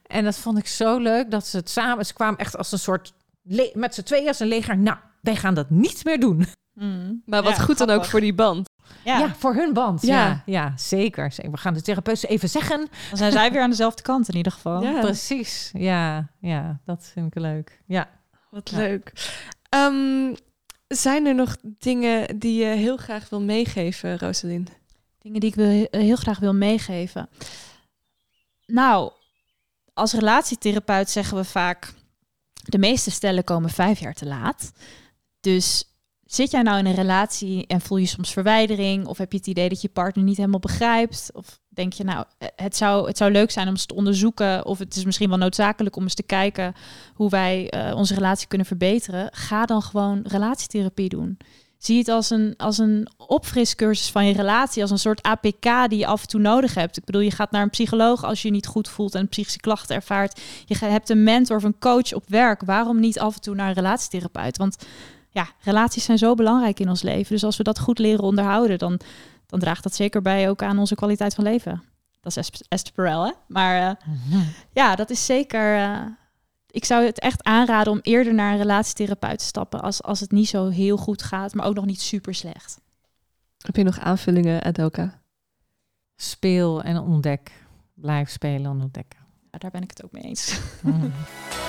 En 0.08 0.24
dat 0.24 0.36
vond 0.36 0.58
ik 0.58 0.68
zo 0.68 0.98
leuk 0.98 1.32
dat 1.32 1.48
ze 1.48 1.58
het 1.58 1.70
samen... 1.70 2.06
Ze 2.06 2.14
kwamen 2.14 2.40
echt 2.40 2.58
als 2.58 2.72
een 2.72 2.80
soort... 2.80 3.14
le- 3.44 3.72
met 3.74 3.94
z'n 3.96 4.02
tweeën 4.04 4.28
als 4.28 4.40
een 4.40 4.48
leger. 4.48 4.78
Nou, 4.78 4.98
wij 5.22 5.36
gaan 5.36 5.54
dat 5.54 5.70
niet 5.70 6.06
meer 6.06 6.20
doen. 6.20 6.46
Maar 7.26 7.44
wat 7.44 7.56
Ja, 7.56 7.62
goed 7.64 7.78
dan 7.78 7.90
ook 7.90 8.06
voor 8.06 8.20
die 8.22 8.34
band. 8.34 8.70
Ja, 9.04 9.18
Ja, 9.20 9.36
voor 9.36 9.54
hun 9.56 9.74
band. 9.74 10.02
Ja. 10.02 10.26
Ja, 10.28 10.44
ja, 10.46 10.74
zeker. 10.78 11.34
We 11.52 11.58
gaan 11.58 11.74
de 11.74 11.82
therapeut 11.82 12.26
even 12.26 12.50
zeggen. 12.50 12.78
dan 13.10 13.18
zijn 13.18 13.32
zij 13.32 13.52
weer 13.52 13.62
aan 13.62 13.70
dezelfde 13.70 14.02
kant 14.02 14.30
in 14.30 14.36
ieder 14.36 14.52
geval. 14.52 14.82
Ja. 14.84 15.00
Precies. 15.08 15.70
Ja, 15.74 16.30
ja, 16.40 16.80
dat 16.86 17.10
vind 17.14 17.36
ik 17.36 17.42
leuk. 17.42 17.82
Ja. 17.86 18.10
Wat 18.50 18.70
Ja. 18.70 18.78
leuk. 18.78 19.12
Ehm, 19.70 20.34
zijn 20.88 21.26
er 21.26 21.36
nog 21.36 21.56
dingen 21.62 22.40
die 22.40 22.60
je 22.60 22.66
heel 22.76 22.98
graag 22.98 23.30
wil 23.30 23.42
meegeven, 23.42 24.18
Rosalind? 24.20 24.70
Dingen 25.20 25.40
die 25.40 25.50
ik 25.50 25.56
wil, 25.56 25.88
heel 25.92 26.16
graag 26.16 26.40
wil 26.40 26.54
meegeven. 26.54 27.30
Nou, 28.66 29.12
als 29.94 30.14
relatietherapeut 30.14 31.10
zeggen 31.10 31.38
we 31.38 31.44
vaak... 31.44 31.94
de 32.64 32.78
meeste 32.78 33.12
stellen 33.12 33.44
komen 33.44 33.70
vijf 33.70 34.00
jaar 34.00 34.14
te 34.14 34.26
laat. 34.26 34.72
Dus 35.40 35.84
zit 36.26 36.52
jij 36.52 36.62
nou 36.62 36.80
in 36.80 36.86
een 36.86 36.96
relatie 36.96 37.68
en 37.68 37.82
voel 37.82 37.98
je 37.98 38.06
soms 38.06 38.34
verwijdering? 38.34 39.08
Of 39.08 39.18
heb 39.18 39.32
je 39.32 39.38
het 39.38 39.48
idee 39.48 39.70
dat 39.70 39.82
je 39.82 39.90
partner 39.90 40.24
niet 40.24 40.38
helemaal 40.38 40.60
begrijpt? 40.60 41.30
Of 41.34 41.60
denk 41.70 41.94
je, 41.94 42.04
nou, 42.04 42.26
het 42.56 42.76
zou, 42.76 43.08
het 43.08 43.18
zou 43.18 43.32
leuk 43.32 43.52
zijn 43.52 43.68
om 43.68 43.74
eens 43.74 43.86
te 43.86 43.96
onderzoeken... 43.96 44.66
of 44.66 44.80
het 44.80 44.96
is 44.96 45.06
misschien 45.06 45.30
wel 45.30 45.38
noodzakelijk 45.38 45.96
om 45.96 46.04
eens 46.04 46.14
te 46.14 46.24
kijken... 46.24 46.74
hoe 47.14 47.30
wij 47.30 47.70
eh, 47.70 47.96
onze 47.96 48.14
relatie 48.14 48.48
kunnen 48.48 48.68
verbeteren. 48.68 49.30
Ga 49.32 49.66
dan 49.66 49.82
gewoon 49.82 50.22
relatietherapie 50.28 51.10
doen. 51.10 51.38
Zie 51.86 51.98
het 51.98 52.08
als 52.08 52.30
een, 52.30 52.54
als 52.58 52.78
een 52.78 53.08
opfriscursus 53.18 54.12
van 54.12 54.26
je 54.26 54.34
relatie, 54.34 54.82
als 54.82 54.92
een 54.92 55.00
soort 55.00 55.22
APK 55.22 55.90
die 55.90 56.00
je 56.00 56.06
af 56.06 56.22
en 56.22 56.28
toe 56.28 56.40
nodig 56.40 56.74
hebt. 56.74 56.98
Ik 56.98 57.06
bedoel, 57.06 57.22
je 57.22 57.32
gaat 57.32 57.52
naar 57.52 57.62
een 57.62 57.70
psycholoog 57.70 58.24
als 58.24 58.42
je 58.42 58.48
je 58.48 58.54
niet 58.54 58.68
goed 58.68 58.90
voelt 58.90 59.16
en 59.16 59.28
psychische 59.28 59.60
klachten 59.60 59.96
ervaart. 59.96 60.42
Je 60.66 60.78
hebt 60.78 61.10
een 61.10 61.24
mentor 61.24 61.58
of 61.58 61.64
een 61.64 61.80
coach 61.80 62.14
op 62.14 62.24
werk. 62.28 62.62
Waarom 62.62 63.00
niet 63.00 63.20
af 63.20 63.36
en 63.36 63.42
toe 63.42 63.56
naar 63.56 63.68
een 63.68 63.74
relatietherapeut? 63.74 64.58
Want 64.58 64.78
ja, 65.30 65.48
relaties 65.60 66.04
zijn 66.04 66.18
zo 66.18 66.36
belangrijk 66.36 66.80
in 66.80 66.90
ons 66.90 67.02
leven. 67.02 67.34
Dus 67.34 67.44
als 67.44 67.58
we 67.58 67.64
dat 67.64 67.80
goed 67.80 68.00
leren 68.00 68.24
onderhouden, 68.24 68.78
dan, 68.78 69.00
dan 69.48 69.60
draagt 69.60 69.84
dat 69.84 69.96
zeker 69.96 70.22
bij 70.22 70.50
ook 70.50 70.64
aan 70.64 70.80
onze 70.80 70.96
kwaliteit 70.96 71.34
van 71.34 71.44
leven. 71.44 71.84
Dat 72.22 72.38
is 72.38 72.50
Esther 72.68 72.94
Perel, 72.94 73.26
hè? 73.26 73.32
Maar 73.48 73.82
uh, 73.82 74.40
ja, 74.74 74.96
dat 74.96 75.10
is 75.10 75.26
zeker... 75.26 75.78
Uh, 75.78 76.00
ik 76.74 76.86
zou 76.86 77.06
het 77.06 77.20
echt 77.20 77.44
aanraden 77.44 77.94
om 77.94 78.00
eerder 78.02 78.34
naar 78.34 78.52
een 78.52 78.58
relatietherapeut 78.58 79.40
te 79.40 79.46
stappen 79.46 79.82
als, 79.82 80.04
als 80.04 80.20
het 80.20 80.32
niet 80.32 80.48
zo 80.48 80.70
heel 80.70 80.98
goed 80.98 81.24
gaat, 81.24 81.54
maar 81.54 81.66
ook 81.66 81.76
nog 81.76 81.86
niet 81.86 82.02
super 82.02 82.36
slecht. 82.36 82.82
Heb 83.58 83.76
je 83.76 83.84
nog 83.84 84.00
aanvullingen, 84.00 84.64
Adelka? 84.64 85.22
Speel 86.16 86.84
en 86.84 86.98
ontdek. 86.98 87.52
Blijf 87.94 88.30
spelen 88.30 88.72
en 88.72 88.82
ontdekken. 88.82 89.20
Ja, 89.52 89.58
daar 89.58 89.72
ben 89.72 89.82
ik 89.82 89.90
het 89.90 90.04
ook 90.04 90.12
mee 90.12 90.24
eens. 90.24 90.60
Mm. 90.82 91.12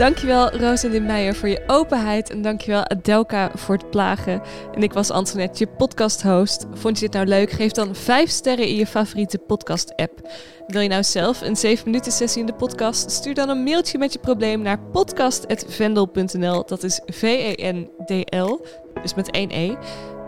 Dankjewel 0.00 0.50
Rosalind 0.50 1.06
Meijer 1.06 1.34
voor 1.34 1.48
je 1.48 1.62
openheid 1.66 2.30
en 2.30 2.42
dankjewel 2.42 2.86
Adelka 2.86 3.50
voor 3.54 3.74
het 3.74 3.90
plagen. 3.90 4.42
En 4.74 4.82
ik 4.82 4.92
was 4.92 5.10
Antoinette, 5.10 5.64
je 5.64 5.70
podcast-host. 5.76 6.66
Vond 6.72 6.98
je 6.98 7.04
dit 7.04 7.14
nou 7.14 7.26
leuk? 7.26 7.50
Geef 7.50 7.72
dan 7.72 7.94
5 7.94 8.30
sterren 8.30 8.66
in 8.66 8.74
je 8.74 8.86
favoriete 8.86 9.38
podcast-app. 9.38 10.28
Wil 10.66 10.80
je 10.80 10.88
nou 10.88 11.02
zelf 11.02 11.40
een 11.40 11.56
7 11.56 11.84
minuten 11.84 12.12
sessie 12.12 12.40
in 12.40 12.46
de 12.46 12.54
podcast? 12.54 13.10
Stuur 13.10 13.34
dan 13.34 13.48
een 13.48 13.62
mailtje 13.62 13.98
met 13.98 14.12
je 14.12 14.18
probleem 14.18 14.62
naar 14.62 14.80
podcast.vendel.nl. 14.80 16.64
Dat 16.66 16.82
is 16.82 17.00
V-E-N-D-L, 17.06 18.66
dus 19.02 19.14
met 19.14 19.30
1 19.30 19.50
E. 19.50 19.76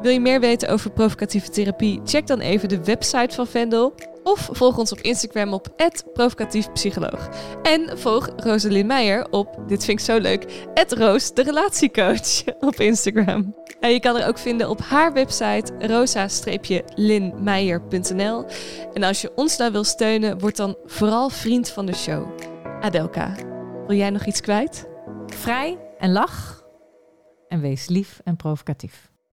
Wil 0.03 0.13
je 0.13 0.21
meer 0.21 0.41
weten 0.41 0.69
over 0.69 0.91
provocatieve 0.91 1.51
therapie? 1.51 2.01
Check 2.05 2.27
dan 2.27 2.41
even 2.41 2.69
de 2.69 2.85
website 2.85 3.35
van 3.35 3.47
Vendel. 3.47 3.95
Of 4.23 4.49
volg 4.53 4.79
ons 4.79 4.93
op 4.93 5.01
Instagram 5.01 5.53
op 5.53 5.69
@provocatiefpsycholoog. 6.13 7.29
En 7.63 7.99
volg 7.99 8.29
Rosalind 8.37 8.87
Meijer 8.87 9.31
op, 9.31 9.59
dit 9.67 9.85
vind 9.85 9.99
ik 9.99 10.05
zo 10.05 10.19
leuk, 10.19 10.67
Roos 10.89 11.35
de 11.35 11.43
relatiecoach 11.43 12.45
op 12.69 12.75
Instagram. 12.75 13.55
En 13.81 13.91
je 13.91 14.01
kan 14.01 14.17
er 14.17 14.27
ook 14.27 14.39
vinden 14.39 14.69
op 14.69 14.81
haar 14.81 15.13
website 15.13 15.73
rosa-linmeijer.nl. 15.79 18.45
En 18.93 19.03
als 19.03 19.21
je 19.21 19.33
ons 19.35 19.57
nou 19.57 19.73
wil 19.73 19.85
steunen, 19.85 20.39
word 20.39 20.57
dan 20.57 20.77
vooral 20.87 21.29
vriend 21.29 21.69
van 21.69 21.87
de 21.87 21.95
show. 21.95 22.27
Adelka, 22.81 23.35
wil 23.87 23.97
jij 23.97 24.11
nog 24.11 24.25
iets 24.25 24.41
kwijt? 24.41 24.89
Vrij 25.27 25.79
en 25.99 26.13
lach. 26.13 26.65
En 27.49 27.61
wees 27.61 27.89
lief 27.89 28.21
en 28.25 28.37
provocatief. 28.37 29.12